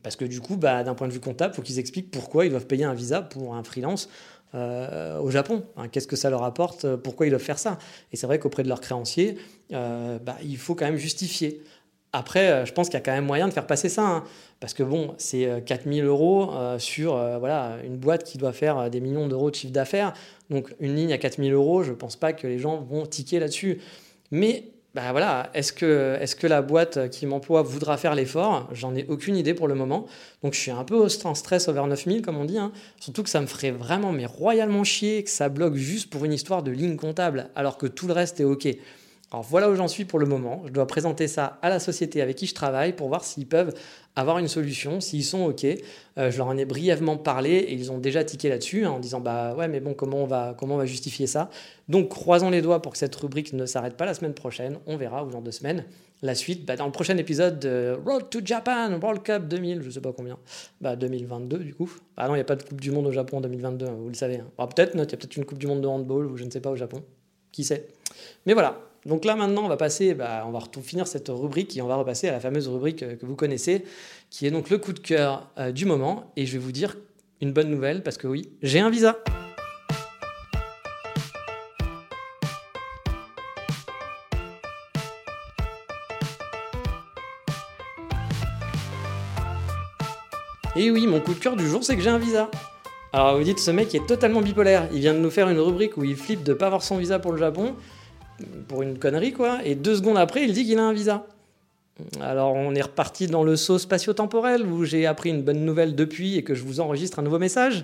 Parce 0.01 0.15
que 0.15 0.25
du 0.25 0.41
coup, 0.41 0.57
bah, 0.57 0.83
d'un 0.83 0.95
point 0.95 1.07
de 1.07 1.13
vue 1.13 1.19
comptable, 1.19 1.53
il 1.53 1.57
faut 1.57 1.61
qu'ils 1.61 1.77
expliquent 1.77 2.09
pourquoi 2.09 2.47
ils 2.47 2.49
doivent 2.49 2.65
payer 2.65 2.85
un 2.85 2.95
visa 2.95 3.21
pour 3.21 3.53
un 3.53 3.63
freelance 3.63 4.09
euh, 4.53 5.17
au 5.19 5.31
Japon. 5.31 5.63
Hein, 5.77 5.87
qu'est-ce 5.87 6.07
que 6.07 6.17
ça 6.17 6.29
leur 6.29 6.43
apporte 6.43 6.83
euh, 6.83 6.97
Pourquoi 6.97 7.25
ils 7.25 7.29
doivent 7.29 7.41
faire 7.41 7.59
ça? 7.59 7.79
Et 8.11 8.17
c'est 8.17 8.27
vrai 8.27 8.37
qu'auprès 8.37 8.63
de 8.63 8.67
leurs 8.67 8.81
créanciers, 8.81 9.37
euh, 9.71 10.19
bah, 10.19 10.37
il 10.43 10.57
faut 10.57 10.75
quand 10.75 10.83
même 10.83 10.97
justifier. 10.97 11.61
Après, 12.11 12.65
je 12.65 12.73
pense 12.73 12.87
qu'il 12.87 12.95
y 12.95 12.97
a 12.97 13.01
quand 13.01 13.13
même 13.13 13.25
moyen 13.25 13.47
de 13.47 13.53
faire 13.53 13.65
passer 13.65 13.87
ça. 13.87 14.05
Hein, 14.05 14.23
parce 14.59 14.73
que 14.73 14.83
bon, 14.83 15.15
c'est 15.17 15.63
4000 15.65 16.03
euros 16.03 16.51
sur 16.77 17.15
voilà, 17.39 17.77
une 17.85 17.95
boîte 17.95 18.25
qui 18.25 18.37
doit 18.37 18.51
faire 18.51 18.89
des 18.89 18.99
millions 18.99 19.29
d'euros 19.29 19.49
de 19.49 19.55
chiffre 19.55 19.71
d'affaires. 19.71 20.13
Donc 20.49 20.75
une 20.81 20.93
ligne 20.93 21.13
à 21.13 21.17
4000 21.17 21.53
euros, 21.53 21.83
je 21.83 21.91
ne 21.91 21.95
pense 21.95 22.17
pas 22.17 22.33
que 22.33 22.45
les 22.47 22.59
gens 22.59 22.81
vont 22.81 23.05
tiquer 23.05 23.39
là-dessus. 23.39 23.79
Mais 24.29 24.65
bah 24.93 25.11
voilà, 25.11 25.49
est-ce 25.53 25.71
que, 25.71 26.47
la 26.47 26.61
boîte 26.61 27.09
qui 27.11 27.25
m'emploie 27.25 27.61
voudra 27.61 27.95
faire 27.95 28.13
l'effort? 28.13 28.67
J'en 28.73 28.93
ai 28.93 29.05
aucune 29.07 29.37
idée 29.37 29.53
pour 29.53 29.69
le 29.69 29.75
moment. 29.75 30.05
Donc 30.43 30.53
je 30.53 30.59
suis 30.59 30.71
un 30.71 30.83
peu 30.83 31.01
en 31.23 31.35
stress 31.35 31.69
over 31.69 31.83
9000, 31.87 32.21
comme 32.21 32.37
on 32.37 32.43
dit. 32.43 32.57
Hein. 32.57 32.73
Surtout 32.99 33.23
que 33.23 33.29
ça 33.29 33.39
me 33.39 33.45
ferait 33.45 33.71
vraiment, 33.71 34.11
mais 34.11 34.25
royalement 34.25 34.83
chier 34.83 35.23
que 35.23 35.29
ça 35.29 35.47
bloque 35.47 35.75
juste 35.75 36.09
pour 36.09 36.25
une 36.25 36.33
histoire 36.33 36.61
de 36.61 36.71
ligne 36.71 36.97
comptable, 36.97 37.49
alors 37.55 37.77
que 37.77 37.87
tout 37.87 38.05
le 38.05 38.13
reste 38.13 38.41
est 38.41 38.43
OK. 38.43 38.67
Alors 39.33 39.45
voilà 39.45 39.69
où 39.69 39.75
j'en 39.75 39.87
suis 39.87 40.03
pour 40.03 40.19
le 40.19 40.25
moment. 40.25 40.63
Je 40.65 40.73
dois 40.73 40.85
présenter 40.85 41.29
ça 41.29 41.57
à 41.61 41.69
la 41.69 41.79
société 41.79 42.21
avec 42.21 42.35
qui 42.35 42.47
je 42.47 42.53
travaille 42.53 42.93
pour 42.93 43.07
voir 43.07 43.23
s'ils 43.23 43.47
peuvent 43.47 43.73
avoir 44.17 44.39
une 44.39 44.49
solution, 44.49 44.99
s'ils 44.99 45.23
sont 45.23 45.45
OK. 45.45 45.63
Euh, 45.63 46.29
je 46.29 46.37
leur 46.37 46.47
en 46.47 46.57
ai 46.57 46.65
brièvement 46.65 47.15
parlé 47.15 47.51
et 47.51 47.73
ils 47.73 47.93
ont 47.93 47.97
déjà 47.97 48.25
tiqué 48.25 48.49
là-dessus 48.49 48.83
hein, 48.83 48.91
en 48.91 48.99
disant 48.99 49.21
bah 49.21 49.55
ouais 49.55 49.69
mais 49.69 49.79
bon 49.79 49.93
comment 49.93 50.17
on 50.17 50.25
va 50.25 50.53
comment 50.59 50.75
on 50.75 50.79
va 50.79 50.85
justifier 50.85 51.27
ça? 51.27 51.49
Donc 51.87 52.09
croisons 52.09 52.49
les 52.49 52.61
doigts 52.61 52.81
pour 52.81 52.91
que 52.91 52.97
cette 52.97 53.15
rubrique 53.15 53.53
ne 53.53 53.65
s'arrête 53.65 53.95
pas 53.95 54.05
la 54.05 54.13
semaine 54.13 54.33
prochaine. 54.33 54.79
On 54.85 54.97
verra 54.97 55.23
ou 55.23 55.31
dans 55.31 55.41
deux 55.41 55.51
semaines. 55.51 55.85
La 56.21 56.35
suite 56.35 56.65
bah, 56.65 56.75
dans 56.75 56.85
le 56.85 56.91
prochain 56.91 57.15
épisode 57.15 57.57
de 57.57 57.97
Road 58.05 58.29
to 58.29 58.39
Japan 58.43 58.99
World 59.01 59.23
Cup 59.23 59.47
2000, 59.47 59.81
je 59.81 59.91
sais 59.91 60.01
pas 60.01 60.11
combien. 60.11 60.37
Bah 60.81 60.97
2022 60.97 61.59
du 61.59 61.73
coup. 61.73 61.89
Ah 62.17 62.27
non 62.27 62.35
il 62.35 62.39
n'y 62.39 62.41
a 62.41 62.45
pas 62.45 62.57
de 62.57 62.63
Coupe 62.63 62.81
du 62.81 62.91
Monde 62.91 63.07
au 63.07 63.13
Japon 63.13 63.37
en 63.37 63.41
2022, 63.41 63.85
hein, 63.85 63.95
vous 63.97 64.09
le 64.09 64.13
savez. 64.13 64.41
Hein. 64.41 64.67
peut-être 64.67 64.91
il 64.93 64.99
y 64.99 65.01
a 65.01 65.05
peut-être 65.05 65.37
une 65.37 65.45
Coupe 65.45 65.57
du 65.57 65.67
Monde 65.67 65.79
de 65.79 65.87
handball 65.87 66.25
ou 66.25 66.35
je 66.35 66.43
ne 66.43 66.49
sais 66.49 66.59
pas 66.59 66.69
au 66.69 66.75
Japon. 66.75 67.01
Qui 67.53 67.63
sait? 67.63 67.87
Mais 68.45 68.53
voilà, 68.53 68.90
donc 69.05 69.25
là 69.25 69.35
maintenant, 69.35 69.63
on 69.63 69.67
va 69.67 69.77
passer, 69.77 70.13
bah, 70.13 70.43
on 70.47 70.51
va 70.51 70.59
finir 70.83 71.07
cette 71.07 71.29
rubrique 71.29 71.75
et 71.75 71.81
on 71.81 71.87
va 71.87 71.95
repasser 71.95 72.27
à 72.27 72.31
la 72.31 72.39
fameuse 72.39 72.67
rubrique 72.67 73.01
euh, 73.01 73.15
que 73.15 73.25
vous 73.25 73.35
connaissez, 73.35 73.83
qui 74.29 74.45
est 74.45 74.51
donc 74.51 74.69
le 74.69 74.77
coup 74.77 74.93
de 74.93 74.99
cœur 74.99 75.49
euh, 75.57 75.71
du 75.71 75.85
moment. 75.85 76.31
Et 76.35 76.45
je 76.45 76.53
vais 76.53 76.59
vous 76.59 76.71
dire 76.71 76.95
une 77.41 77.51
bonne 77.51 77.69
nouvelle 77.69 78.03
parce 78.03 78.17
que 78.17 78.27
oui, 78.27 78.49
j'ai 78.61 78.79
un 78.79 78.91
visa. 78.91 79.17
Et 90.75 90.91
oui, 90.91 91.07
mon 91.07 91.19
coup 91.19 91.33
de 91.33 91.39
cœur 91.39 91.55
du 91.55 91.67
jour, 91.67 91.83
c'est 91.83 91.95
que 91.95 92.01
j'ai 92.03 92.09
un 92.09 92.19
visa. 92.19 92.51
Alors 93.13 93.35
vous 93.35 93.43
dites, 93.43 93.59
ce 93.59 93.71
mec 93.71 93.93
est 93.95 94.05
totalement 94.05 94.41
bipolaire. 94.41 94.87
Il 94.93 94.99
vient 94.99 95.15
de 95.15 95.19
nous 95.19 95.31
faire 95.31 95.49
une 95.49 95.59
rubrique 95.59 95.97
où 95.97 96.03
il 96.03 96.15
flippe 96.15 96.43
de 96.43 96.53
pas 96.53 96.67
avoir 96.67 96.83
son 96.83 96.97
visa 96.97 97.17
pour 97.17 97.31
le 97.31 97.39
Japon 97.39 97.75
pour 98.67 98.81
une 98.81 98.97
connerie, 98.97 99.33
quoi. 99.33 99.59
Et 99.65 99.75
deux 99.75 99.95
secondes 99.95 100.17
après, 100.17 100.43
il 100.43 100.53
dit 100.53 100.65
qu'il 100.65 100.77
a 100.79 100.83
un 100.83 100.93
visa. 100.93 101.25
Alors 102.19 102.53
on 102.53 102.73
est 102.73 102.81
reparti 102.81 103.27
dans 103.27 103.43
le 103.43 103.55
saut 103.55 103.77
spatio-temporel 103.77 104.65
où 104.65 104.85
j'ai 104.85 105.05
appris 105.05 105.29
une 105.29 105.43
bonne 105.43 105.65
nouvelle 105.65 105.95
depuis 105.95 106.37
et 106.37 106.43
que 106.43 106.55
je 106.55 106.63
vous 106.63 106.79
enregistre 106.79 107.19
un 107.19 107.21
nouveau 107.21 107.39
message. 107.39 107.83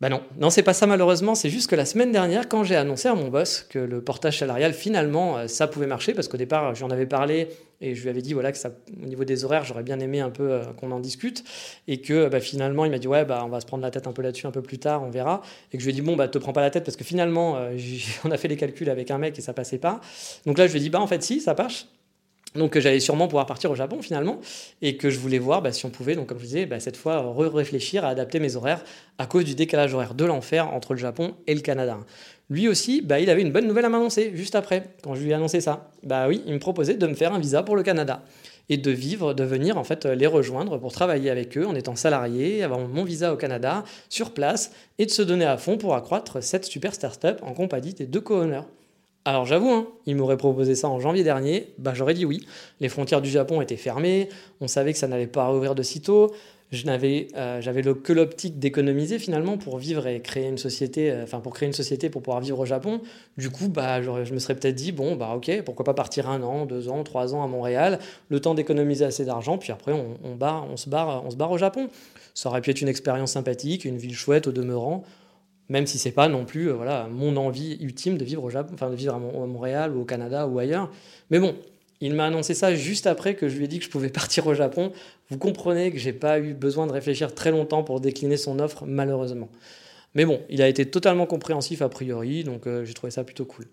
Bah 0.00 0.08
non, 0.08 0.22
non 0.38 0.50
c'est 0.50 0.62
pas 0.62 0.74
ça 0.74 0.86
malheureusement, 0.86 1.34
c'est 1.34 1.50
juste 1.50 1.68
que 1.68 1.74
la 1.74 1.84
semaine 1.84 2.12
dernière 2.12 2.48
quand 2.48 2.62
j'ai 2.62 2.76
annoncé 2.76 3.08
à 3.08 3.14
mon 3.14 3.28
boss 3.28 3.66
que 3.68 3.80
le 3.80 4.00
portage 4.00 4.38
salarial 4.38 4.72
finalement 4.72 5.38
euh, 5.38 5.48
ça 5.48 5.66
pouvait 5.66 5.88
marcher 5.88 6.14
parce 6.14 6.28
qu'au 6.28 6.36
départ 6.36 6.74
j'en 6.76 6.90
avais 6.90 7.06
parlé 7.06 7.48
et 7.80 7.94
je 7.94 8.02
lui 8.02 8.08
avais 8.08 8.22
dit 8.22 8.34
voilà 8.34 8.50
que 8.50 8.58
ça, 8.58 8.70
au 9.00 9.06
niveau 9.06 9.24
des 9.24 9.44
horaires 9.44 9.64
j'aurais 9.64 9.82
bien 9.82 10.00
aimé 10.00 10.20
un 10.20 10.30
peu 10.30 10.50
euh, 10.50 10.64
qu'on 10.76 10.90
en 10.90 11.00
discute. 11.00 11.44
Et 11.86 12.00
que 12.00 12.28
bah, 12.28 12.40
finalement 12.40 12.84
il 12.84 12.90
m'a 12.90 12.98
dit 12.98 13.08
ouais 13.08 13.24
bah 13.24 13.42
on 13.44 13.48
va 13.48 13.60
se 13.60 13.66
prendre 13.66 13.82
la 13.82 13.90
tête 13.90 14.06
un 14.06 14.12
peu 14.12 14.22
là-dessus 14.22 14.46
un 14.46 14.50
peu 14.50 14.62
plus 14.62 14.78
tard 14.78 15.02
on 15.02 15.10
verra. 15.10 15.42
Et 15.72 15.76
que 15.76 15.82
je 15.82 15.88
lui 15.88 15.92
ai 15.92 15.94
dit 15.94 16.02
bon 16.02 16.16
bah 16.16 16.28
te 16.28 16.38
prends 16.38 16.52
pas 16.52 16.60
la 16.60 16.70
tête 16.70 16.84
parce 16.84 16.96
que 16.96 17.04
finalement 17.04 17.56
euh, 17.56 17.76
on 18.24 18.30
a 18.30 18.36
fait 18.36 18.48
les 18.48 18.56
calculs 18.56 18.90
avec 18.90 19.10
un 19.10 19.18
mec 19.18 19.38
et 19.38 19.42
ça 19.42 19.52
passait 19.52 19.78
pas. 19.78 20.00
Donc 20.46 20.58
là 20.58 20.66
je 20.66 20.72
lui 20.72 20.80
ai 20.80 20.82
dit 20.82 20.90
bah 20.90 21.00
en 21.00 21.06
fait 21.06 21.22
si 21.22 21.40
ça 21.40 21.54
passe 21.54 21.86
Donc 22.56 22.72
que 22.72 22.80
j'allais 22.80 23.00
sûrement 23.00 23.28
pouvoir 23.28 23.46
partir 23.46 23.70
au 23.70 23.76
Japon 23.76 24.02
finalement. 24.02 24.40
Et 24.82 24.96
que 24.96 25.08
je 25.10 25.18
voulais 25.20 25.38
voir 25.38 25.62
bah, 25.62 25.72
si 25.72 25.86
on 25.86 25.90
pouvait, 25.90 26.16
donc 26.16 26.26
comme 26.26 26.38
je 26.38 26.44
disais, 26.44 26.66
bah, 26.66 26.80
cette 26.80 26.96
fois 26.96 27.32
réfléchir 27.36 28.04
à 28.04 28.08
adapter 28.08 28.40
mes 28.40 28.56
horaires 28.56 28.82
à 29.18 29.26
cause 29.26 29.44
du 29.44 29.54
décalage 29.54 29.94
horaire 29.94 30.14
de 30.14 30.24
l'enfer 30.24 30.72
entre 30.72 30.94
le 30.94 30.98
Japon 30.98 31.34
et 31.46 31.54
le 31.54 31.60
Canada. 31.60 31.98
Lui 32.50 32.68
aussi, 32.68 33.02
bah, 33.02 33.20
il 33.20 33.28
avait 33.28 33.42
une 33.42 33.52
bonne 33.52 33.66
nouvelle 33.66 33.84
à 33.84 33.88
m'annoncer 33.90 34.32
juste 34.34 34.54
après, 34.54 34.94
quand 35.02 35.14
je 35.14 35.22
lui 35.22 35.30
ai 35.30 35.34
annoncé 35.34 35.60
ça. 35.60 35.90
Bah 36.02 36.28
oui, 36.28 36.42
il 36.46 36.54
me 36.54 36.58
proposait 36.58 36.94
de 36.94 37.06
me 37.06 37.14
faire 37.14 37.34
un 37.34 37.38
visa 37.38 37.62
pour 37.62 37.76
le 37.76 37.82
Canada 37.82 38.22
et 38.68 38.76
de 38.76 38.90
vivre, 38.90 39.34
de 39.34 39.44
venir 39.44 39.78
en 39.78 39.84
fait 39.84 40.04
les 40.06 40.26
rejoindre 40.26 40.78
pour 40.78 40.92
travailler 40.92 41.30
avec 41.30 41.56
eux 41.56 41.66
en 41.66 41.74
étant 41.74 41.96
salarié, 41.96 42.62
avoir 42.62 42.80
mon 42.80 43.04
visa 43.04 43.32
au 43.32 43.36
Canada 43.36 43.84
sur 44.08 44.32
place 44.32 44.72
et 44.98 45.06
de 45.06 45.10
se 45.10 45.22
donner 45.22 45.44
à 45.44 45.56
fond 45.56 45.78
pour 45.78 45.94
accroître 45.94 46.42
cette 46.42 46.64
super 46.64 46.94
startup 46.94 47.38
en 47.42 47.54
compagnie 47.54 47.94
des 47.94 48.06
deux 48.06 48.20
co-owners. 48.20 48.62
Alors 49.24 49.44
j'avoue, 49.44 49.70
hein, 49.70 49.88
il 50.06 50.16
m'aurait 50.16 50.36
proposé 50.36 50.74
ça 50.74 50.88
en 50.88 51.00
janvier 51.00 51.22
dernier, 51.22 51.74
bah 51.78 51.92
j'aurais 51.94 52.14
dit 52.14 52.24
oui. 52.24 52.46
Les 52.80 52.88
frontières 52.88 53.20
du 53.20 53.28
Japon 53.28 53.60
étaient 53.60 53.76
fermées, 53.76 54.28
on 54.60 54.68
savait 54.68 54.92
que 54.92 54.98
ça 54.98 55.08
n'allait 55.08 55.26
pas 55.26 55.46
rouvrir 55.48 55.74
de 55.74 55.82
sitôt, 55.82 56.32
je 56.70 56.84
n'avais 56.84 57.28
euh, 57.34 57.60
j'avais 57.62 57.82
que 57.82 58.12
l'optique 58.12 58.58
d'économiser 58.58 59.18
finalement 59.18 59.56
pour 59.56 59.78
vivre 59.78 60.06
et 60.06 60.20
créer 60.20 60.48
une 60.48 60.58
société 60.58 61.10
euh, 61.10 61.22
enfin 61.22 61.40
pour 61.40 61.54
créer 61.54 61.66
une 61.66 61.72
société 61.72 62.10
pour 62.10 62.22
pouvoir 62.22 62.40
vivre 62.40 62.58
au 62.58 62.66
Japon. 62.66 63.00
Du 63.38 63.48
coup 63.50 63.68
bah 63.68 64.02
je 64.02 64.34
me 64.34 64.38
serais 64.38 64.54
peut-être 64.54 64.74
dit 64.74 64.92
bon 64.92 65.16
bah 65.16 65.32
ok 65.34 65.62
pourquoi 65.64 65.84
pas 65.84 65.94
partir 65.94 66.28
un 66.28 66.42
an 66.42 66.66
deux 66.66 66.88
ans 66.88 67.02
trois 67.04 67.34
ans 67.34 67.42
à 67.42 67.46
Montréal 67.46 67.98
le 68.28 68.40
temps 68.40 68.54
d'économiser 68.54 69.04
assez 69.04 69.24
d'argent 69.24 69.56
puis 69.56 69.72
après 69.72 69.92
on, 69.92 70.16
se 70.76 70.88
barre 70.88 71.24
on 71.24 71.30
se 71.30 71.36
barre 71.36 71.50
au 71.50 71.58
Japon. 71.58 71.88
Ça 72.34 72.50
aurait 72.50 72.60
pu 72.60 72.70
être 72.70 72.82
une 72.82 72.88
expérience 72.88 73.32
sympathique 73.32 73.84
une 73.86 73.96
ville 73.96 74.14
chouette 74.14 74.46
au 74.46 74.52
demeurant 74.52 75.04
même 75.70 75.86
si 75.86 75.98
c'est 75.98 76.12
pas 76.12 76.28
non 76.28 76.44
plus 76.44 76.68
euh, 76.68 76.74
voilà 76.74 77.08
mon 77.10 77.36
envie 77.36 77.78
ultime 77.80 78.18
de 78.18 78.24
vivre 78.24 78.44
au 78.44 78.50
Japon 78.50 78.74
de 78.90 78.94
vivre 78.94 79.14
à 79.14 79.18
Montréal 79.18 79.96
ou 79.96 80.02
au 80.02 80.04
Canada 80.04 80.46
ou 80.46 80.58
ailleurs. 80.58 80.90
Mais 81.30 81.38
bon 81.38 81.54
il 82.00 82.14
m'a 82.14 82.26
annoncé 82.26 82.54
ça 82.54 82.74
juste 82.74 83.06
après 83.06 83.34
que 83.34 83.48
je 83.48 83.56
lui 83.56 83.64
ai 83.64 83.68
dit 83.68 83.78
que 83.78 83.84
je 83.84 83.90
pouvais 83.90 84.08
partir 84.10 84.46
au 84.46 84.54
Japon. 84.54 84.92
Vous 85.30 85.38
comprenez 85.38 85.90
que 85.90 85.98
j'ai 85.98 86.12
pas 86.12 86.38
eu 86.38 86.54
besoin 86.54 86.86
de 86.86 86.92
réfléchir 86.92 87.34
très 87.34 87.50
longtemps 87.50 87.82
pour 87.82 88.00
décliner 88.00 88.36
son 88.36 88.58
offre, 88.58 88.84
malheureusement. 88.86 89.48
Mais 90.14 90.24
bon, 90.24 90.40
il 90.48 90.62
a 90.62 90.68
été 90.68 90.86
totalement 90.86 91.26
compréhensif 91.26 91.82
a 91.82 91.88
priori, 91.88 92.44
donc 92.44 92.66
euh, 92.66 92.84
j'ai 92.84 92.94
trouvé 92.94 93.10
ça 93.10 93.24
plutôt 93.24 93.44
cool. 93.44 93.66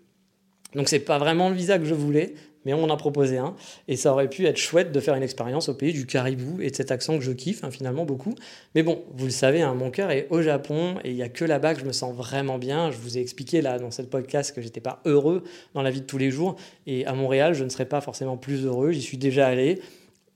Donc 0.74 0.88
c'est 0.88 1.00
pas 1.00 1.18
vraiment 1.18 1.48
le 1.48 1.54
visa 1.54 1.78
que 1.78 1.84
je 1.84 1.94
voulais, 1.94 2.34
mais 2.66 2.74
on 2.74 2.82
en 2.82 2.90
a 2.90 2.96
proposé 2.96 3.38
un. 3.38 3.54
Et 3.86 3.96
ça 3.96 4.12
aurait 4.12 4.28
pu 4.28 4.44
être 4.44 4.56
chouette 4.56 4.90
de 4.90 4.98
faire 4.98 5.14
une 5.14 5.22
expérience 5.22 5.68
au 5.68 5.74
pays 5.74 5.92
du 5.92 6.04
caribou 6.04 6.60
et 6.60 6.68
de 6.68 6.74
cet 6.74 6.90
accent 6.90 7.16
que 7.16 7.22
je 7.22 7.30
kiffe 7.30 7.62
hein, 7.62 7.70
finalement 7.70 8.04
beaucoup. 8.04 8.34
Mais 8.74 8.82
bon, 8.82 9.04
vous 9.14 9.26
le 9.26 9.30
savez, 9.30 9.62
hein, 9.62 9.72
mon 9.74 9.90
cœur 9.90 10.10
est 10.10 10.26
au 10.30 10.42
Japon 10.42 10.96
et 11.04 11.10
il 11.10 11.14
n'y 11.14 11.22
a 11.22 11.28
que 11.28 11.44
là-bas 11.44 11.74
que 11.74 11.80
je 11.80 11.86
me 11.86 11.92
sens 11.92 12.12
vraiment 12.14 12.58
bien. 12.58 12.90
Je 12.90 12.98
vous 12.98 13.16
ai 13.16 13.20
expliqué 13.20 13.62
là 13.62 13.78
dans 13.78 13.92
cette 13.92 14.10
podcast 14.10 14.52
que 14.52 14.60
j'étais 14.60 14.80
pas 14.80 15.00
heureux 15.04 15.44
dans 15.74 15.82
la 15.82 15.92
vie 15.92 16.00
de 16.00 16.06
tous 16.06 16.18
les 16.18 16.32
jours. 16.32 16.56
Et 16.88 17.06
à 17.06 17.14
Montréal, 17.14 17.54
je 17.54 17.62
ne 17.62 17.68
serais 17.68 17.86
pas 17.86 18.00
forcément 18.00 18.36
plus 18.36 18.66
heureux. 18.66 18.90
J'y 18.90 19.02
suis 19.02 19.16
déjà 19.16 19.46
allé. 19.46 19.80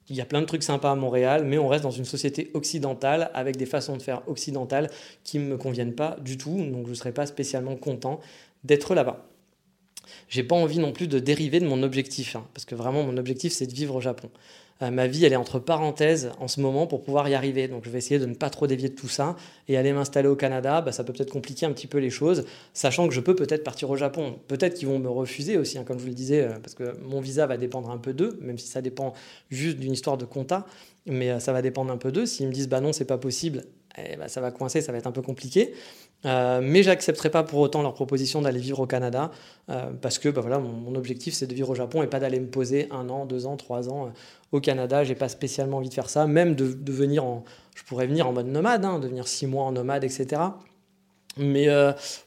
Il 0.09 0.15
y 0.15 0.21
a 0.21 0.25
plein 0.25 0.41
de 0.41 0.47
trucs 0.47 0.63
sympas 0.63 0.93
à 0.93 0.95
Montréal, 0.95 1.45
mais 1.45 1.59
on 1.59 1.67
reste 1.67 1.83
dans 1.83 1.91
une 1.91 2.05
société 2.05 2.53
occidentale 2.55 3.33
avec 3.35 3.57
des 3.57 3.67
façons 3.67 3.97
de 3.97 4.03
faire 4.03 4.23
occidentales 4.29 4.89
qui 5.25 5.41
ne 5.41 5.47
me 5.47 5.57
conviennent 5.57 5.95
pas 5.95 6.17
du 6.21 6.39
tout. 6.39 6.57
Donc 6.57 6.87
je 6.87 6.91
ne 6.91 6.95
serais 6.95 7.13
pas 7.13 7.27
spécialement 7.27 7.75
content 7.75 8.21
d'être 8.63 8.95
là-bas 8.95 9.30
j'ai 10.31 10.45
pas 10.45 10.57
envie 10.57 10.79
non 10.79 10.93
plus 10.93 11.09
de 11.09 11.19
dériver 11.19 11.61
de 11.61 11.67
mon 11.67 11.83
objectif, 11.83 12.37
hein, 12.37 12.47
parce 12.55 12.65
que 12.65 12.75
vraiment 12.75 13.03
mon 13.03 13.19
objectif 13.19 13.53
c'est 13.53 13.67
de 13.67 13.75
vivre 13.75 13.97
au 13.97 14.01
Japon. 14.01 14.31
Euh, 14.83 14.91
ma 14.91 15.07
vie 15.07 15.27
elle 15.27 15.35
est 15.35 15.37
entre 15.37 15.59
parenthèses 15.59 16.31
en 16.39 16.49
ce 16.49 16.61
moment 16.61 16.87
pour 16.87 17.03
pouvoir 17.03 17.29
y 17.29 17.35
arriver, 17.35 17.69
donc 17.69 17.85
je 17.85 17.91
vais 17.91 17.99
essayer 17.99 18.19
de 18.19 18.25
ne 18.25 18.35
pas 18.35 18.49
trop 18.49 18.67
dévier 18.67 18.89
de 18.89 18.95
tout 18.95 19.09
ça 19.09 19.37
et 19.69 19.77
aller 19.77 19.93
m'installer 19.93 20.29
au 20.29 20.37
Canada, 20.37 20.81
bah, 20.81 20.93
ça 20.93 21.05
peut 21.05 21.13
peut-être 21.13 21.33
compliquer 21.33 21.67
un 21.67 21.73
petit 21.73 21.87
peu 21.89 21.99
les 21.99 22.09
choses, 22.09 22.47
sachant 22.73 23.07
que 23.09 23.13
je 23.13 23.21
peux 23.21 23.35
peut-être 23.35 23.65
partir 23.65 23.91
au 23.91 23.97
Japon. 23.97 24.39
Peut-être 24.49 24.75
qu'ils 24.75 24.89
vont 24.89 24.99
me 24.99 25.11
refuser 25.11 25.59
aussi, 25.59 25.77
hein, 25.77 25.85
comme 25.85 25.99
je 25.99 26.05
vous 26.05 26.09
le 26.09 26.15
disais, 26.15 26.43
euh, 26.43 26.59
parce 26.61 26.75
que 26.75 26.97
mon 27.03 27.21
visa 27.21 27.47
va 27.47 27.59
dépendre 27.59 27.91
un 27.91 27.99
peu 27.99 28.15
d'eux, 28.15 28.39
même 28.41 28.57
si 28.57 28.69
ça 28.69 28.81
dépend 28.81 29.13
juste 29.51 29.79
d'une 29.79 29.93
histoire 29.93 30.17
de 30.17 30.25
compta, 30.25 30.65
mais 31.07 31.31
euh, 31.31 31.41
ça 31.41 31.53
va 31.53 31.61
dépendre 31.61 31.93
un 31.93 31.99
peu 31.99 32.13
d'eux. 32.13 32.25
S'ils 32.25 32.47
me 32.47 32.53
disent 32.53 32.69
bah 32.69 32.81
non 32.81 32.93
c'est 32.93 33.05
pas 33.05 33.19
possible, 33.19 33.65
eh 33.99 34.17
ben, 34.17 34.29
ça 34.29 34.41
va 34.41 34.51
coincer, 34.51 34.81
ça 34.81 34.93
va 34.93 34.99
être 34.99 35.07
un 35.07 35.13
peu 35.13 35.23
compliqué. 35.23 35.75
Euh, 36.27 36.61
mais 36.63 36.83
j'accepterai 36.83 37.31
pas 37.31 37.43
pour 37.43 37.61
autant 37.61 37.83
leur 37.83 37.95
proposition 37.95 38.43
d'aller 38.43 38.61
vivre 38.61 38.81
au 38.81 38.87
Canada 38.87 39.31
euh, 39.71 39.91
parce 40.03 40.19
que 40.19 40.29
bah, 40.29 40.43
voilà, 40.43 40.59
mon, 40.59 40.95
objectif 40.95 41.33
c'est 41.33 41.47
de 41.47 41.55
vivre 41.55 41.71
au 41.71 41.75
Japon 41.75 42.03
et 42.03 42.07
pas 42.07 42.21
d'aller 42.21 42.41
me 42.41 42.49
poser 42.49 42.89
un 42.91 43.09
an, 43.09 43.25
deux 43.25 43.47
ans, 43.47 43.57
trois 43.57 43.89
ans 43.89 44.07
euh, 44.07 44.11
au 44.53 44.61
Canada. 44.61 45.03
J'ai 45.03 45.15
pas 45.15 45.29
spécialement 45.29 45.79
envie 45.79 45.89
de 45.89 45.95
faire 45.95 46.11
ça, 46.11 46.27
même 46.27 46.55
de, 46.55 46.93
venir 46.93 47.25
en, 47.25 47.45
je 47.75 47.85
pourrais 47.85 48.07
venir 48.07 48.29
en 48.29 48.33
mode 48.33 48.49
nomade, 48.49 48.85
hein, 48.85 48.99
de 48.99 49.09
venir 49.09 49.27
six 49.29 49.47
mois 49.47 49.65
en 49.65 49.73
nomade, 49.73 50.05
etc. 50.05 50.43
Mais 51.37 51.69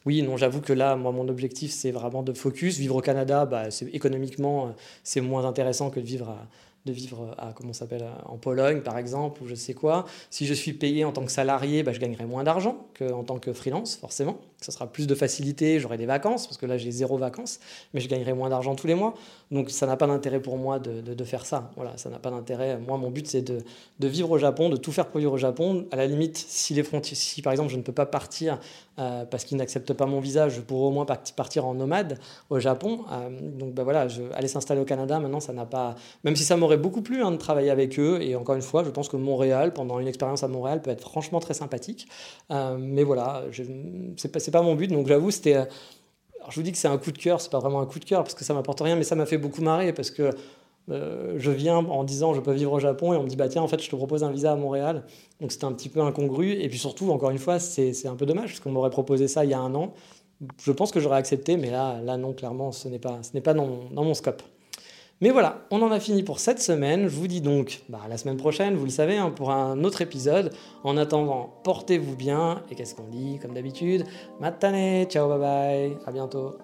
oui, 0.06 0.22
non, 0.22 0.38
j'avoue 0.38 0.62
que 0.62 0.72
là, 0.72 0.96
moi, 0.96 1.12
mon 1.12 1.28
objectif, 1.28 1.70
c'est 1.70 1.90
vraiment 1.90 2.22
de 2.22 2.32
focus. 2.32 2.78
Vivre 2.78 2.96
au 2.96 3.00
Canada, 3.02 3.44
bah, 3.44 3.64
économiquement, 3.92 4.74
c'est 5.04 5.20
moins 5.20 5.44
intéressant 5.44 5.90
que 5.90 6.00
de 6.00 6.06
vivre 6.06 6.30
à, 6.30 6.48
de 6.84 6.92
vivre 6.92 7.34
à, 7.38 7.52
comment 7.54 7.72
s'appelle, 7.72 8.04
en 8.26 8.36
Pologne, 8.36 8.82
par 8.82 8.98
exemple, 8.98 9.42
ou 9.42 9.46
je 9.46 9.54
sais 9.54 9.74
quoi. 9.74 10.04
Si 10.30 10.46
je 10.46 10.54
suis 10.54 10.74
payé 10.74 11.04
en 11.04 11.12
tant 11.12 11.24
que 11.24 11.32
salarié, 11.32 11.82
bah, 11.82 11.92
je 11.92 12.00
gagnerai 12.00 12.26
moins 12.26 12.44
d'argent 12.44 12.86
qu'en 12.98 13.24
tant 13.24 13.38
que 13.38 13.52
freelance, 13.52 13.96
forcément. 13.96 14.38
Ça 14.64 14.72
sera 14.72 14.86
plus 14.86 15.06
de 15.06 15.14
facilité, 15.14 15.78
j'aurai 15.78 15.98
des 15.98 16.06
vacances, 16.06 16.46
parce 16.46 16.56
que 16.56 16.64
là, 16.64 16.78
j'ai 16.78 16.90
zéro 16.90 17.18
vacances, 17.18 17.60
mais 17.92 18.00
je 18.00 18.08
gagnerai 18.08 18.32
moins 18.32 18.48
d'argent 18.48 18.74
tous 18.74 18.86
les 18.86 18.94
mois. 18.94 19.14
Donc, 19.50 19.68
ça 19.68 19.86
n'a 19.86 19.96
pas 19.96 20.06
d'intérêt 20.06 20.40
pour 20.40 20.56
moi 20.56 20.78
de, 20.78 21.00
de, 21.00 21.24
faire 21.24 21.44
ça. 21.44 21.70
Voilà, 21.76 21.96
ça 21.96 22.08
n'a 22.08 22.18
pas 22.18 22.30
d'intérêt. 22.30 22.78
Moi, 22.78 22.96
mon 22.96 23.10
but, 23.10 23.26
c'est 23.26 23.42
de, 23.42 23.58
de, 24.00 24.08
vivre 24.08 24.30
au 24.30 24.38
Japon, 24.38 24.70
de 24.70 24.76
tout 24.76 24.90
faire 24.90 25.06
vivre 25.14 25.32
au 25.32 25.36
Japon. 25.36 25.86
À 25.92 25.96
la 25.96 26.06
limite, 26.06 26.38
si, 26.38 26.72
les 26.72 26.82
frontières, 26.82 27.16
si 27.16 27.42
par 27.42 27.52
exemple, 27.52 27.70
je 27.70 27.76
ne 27.76 27.82
peux 27.82 27.92
pas 27.92 28.06
partir 28.06 28.58
euh, 28.98 29.24
parce 29.24 29.44
qu'ils 29.44 29.58
n'acceptent 29.58 29.92
pas 29.92 30.06
mon 30.06 30.20
visa, 30.20 30.48
je 30.48 30.60
pourrais 30.60 30.86
au 30.86 30.90
moins 30.90 31.04
partir 31.04 31.66
en 31.66 31.74
nomade 31.74 32.18
au 32.48 32.58
Japon. 32.58 33.04
Euh, 33.12 33.28
donc, 33.40 33.74
bah, 33.74 33.84
voilà, 33.84 34.08
je, 34.08 34.22
aller 34.34 34.48
s'installer 34.48 34.80
au 34.80 34.84
Canada, 34.84 35.18
maintenant, 35.18 35.40
ça 35.40 35.52
n'a 35.52 35.66
pas... 35.66 35.94
Même 36.24 36.36
si 36.36 36.44
ça 36.44 36.56
m'aurait 36.56 36.78
beaucoup 36.78 37.02
plu 37.02 37.22
hein, 37.22 37.30
de 37.30 37.36
travailler 37.36 37.70
avec 37.70 37.98
eux. 37.98 38.20
Et 38.22 38.36
encore 38.36 38.54
une 38.54 38.62
fois, 38.62 38.82
je 38.84 38.90
pense 38.90 39.08
que 39.08 39.16
Montréal, 39.16 39.72
pendant 39.72 39.98
une 40.00 40.08
expérience 40.08 40.42
à 40.42 40.48
Montréal, 40.48 40.80
peut 40.80 40.90
être 40.90 41.02
franchement 41.02 41.40
très 41.40 41.54
sympathique. 41.54 42.08
Euh, 42.50 42.76
mais 42.78 43.02
voilà, 43.02 43.42
c'est 44.16 44.50
pas, 44.52 44.53
pas 44.54 44.62
mon 44.62 44.74
but. 44.74 44.88
Donc 44.88 45.06
j'avoue, 45.06 45.30
c'était. 45.30 45.56
Euh, 45.56 45.64
je 46.48 46.56
vous 46.56 46.62
dis 46.62 46.72
que 46.72 46.78
c'est 46.78 46.88
un 46.88 46.98
coup 46.98 47.10
de 47.10 47.18
cœur, 47.18 47.40
c'est 47.40 47.50
pas 47.50 47.58
vraiment 47.58 47.80
un 47.80 47.86
coup 47.86 47.98
de 47.98 48.04
cœur 48.04 48.22
parce 48.22 48.34
que 48.34 48.44
ça 48.44 48.52
m'apporte 48.52 48.80
rien, 48.80 48.96
mais 48.96 49.04
ça 49.04 49.14
m'a 49.14 49.24
fait 49.24 49.38
beaucoup 49.38 49.62
marrer 49.62 49.94
parce 49.94 50.10
que 50.10 50.30
euh, 50.90 51.36
je 51.38 51.50
viens 51.50 51.78
en 51.78 52.04
disant 52.04 52.34
je 52.34 52.40
peux 52.40 52.52
vivre 52.52 52.72
au 52.72 52.78
Japon 52.80 53.14
et 53.14 53.16
on 53.16 53.22
me 53.22 53.28
dit 53.28 53.36
bah 53.36 53.48
tiens 53.48 53.62
en 53.62 53.68
fait 53.68 53.82
je 53.82 53.88
te 53.88 53.96
propose 53.96 54.22
un 54.22 54.30
visa 54.30 54.52
à 54.52 54.56
Montréal 54.56 55.04
donc 55.40 55.50
c'était 55.50 55.64
un 55.64 55.72
petit 55.72 55.88
peu 55.88 56.02
incongru 56.02 56.50
et 56.50 56.68
puis 56.68 56.78
surtout 56.78 57.10
encore 57.10 57.30
une 57.30 57.38
fois 57.38 57.58
c'est 57.58 58.06
un 58.06 58.16
peu 58.16 58.26
dommage 58.26 58.50
parce 58.50 58.60
qu'on 58.60 58.70
m'aurait 58.70 58.90
proposé 58.90 59.26
ça 59.26 59.46
il 59.46 59.50
y 59.50 59.54
a 59.54 59.60
un 59.60 59.74
an 59.74 59.94
je 60.62 60.72
pense 60.72 60.90
que 60.92 61.00
j'aurais 61.00 61.16
accepté 61.16 61.56
mais 61.56 61.70
là 61.70 62.02
là 62.02 62.18
non 62.18 62.34
clairement 62.34 62.70
ce 62.70 62.88
n'est 62.88 62.98
pas 62.98 63.20
ce 63.22 63.38
pas 63.38 63.54
dans, 63.54 63.88
dans 63.92 64.04
mon 64.04 64.12
scope 64.12 64.42
mais 65.24 65.30
voilà, 65.30 65.62
on 65.70 65.80
en 65.80 65.90
a 65.90 66.00
fini 66.00 66.22
pour 66.22 66.38
cette 66.38 66.60
semaine. 66.60 67.04
Je 67.08 67.16
vous 67.16 67.28
dis 67.28 67.40
donc 67.40 67.80
bah, 67.88 68.00
la 68.10 68.18
semaine 68.18 68.36
prochaine, 68.36 68.74
vous 68.74 68.84
le 68.84 68.90
savez, 68.90 69.16
hein, 69.16 69.30
pour 69.30 69.52
un 69.52 69.82
autre 69.82 70.02
épisode. 70.02 70.52
En 70.82 70.98
attendant, 70.98 71.48
portez-vous 71.64 72.14
bien. 72.14 72.60
Et 72.70 72.74
qu'est-ce 72.74 72.94
qu'on 72.94 73.08
dit? 73.08 73.38
Comme 73.40 73.54
d'habitude 73.54 74.04
Matane, 74.38 75.06
ciao, 75.06 75.26
bye 75.26 75.38
bye, 75.38 75.96
à 76.04 76.12
bientôt. 76.12 76.58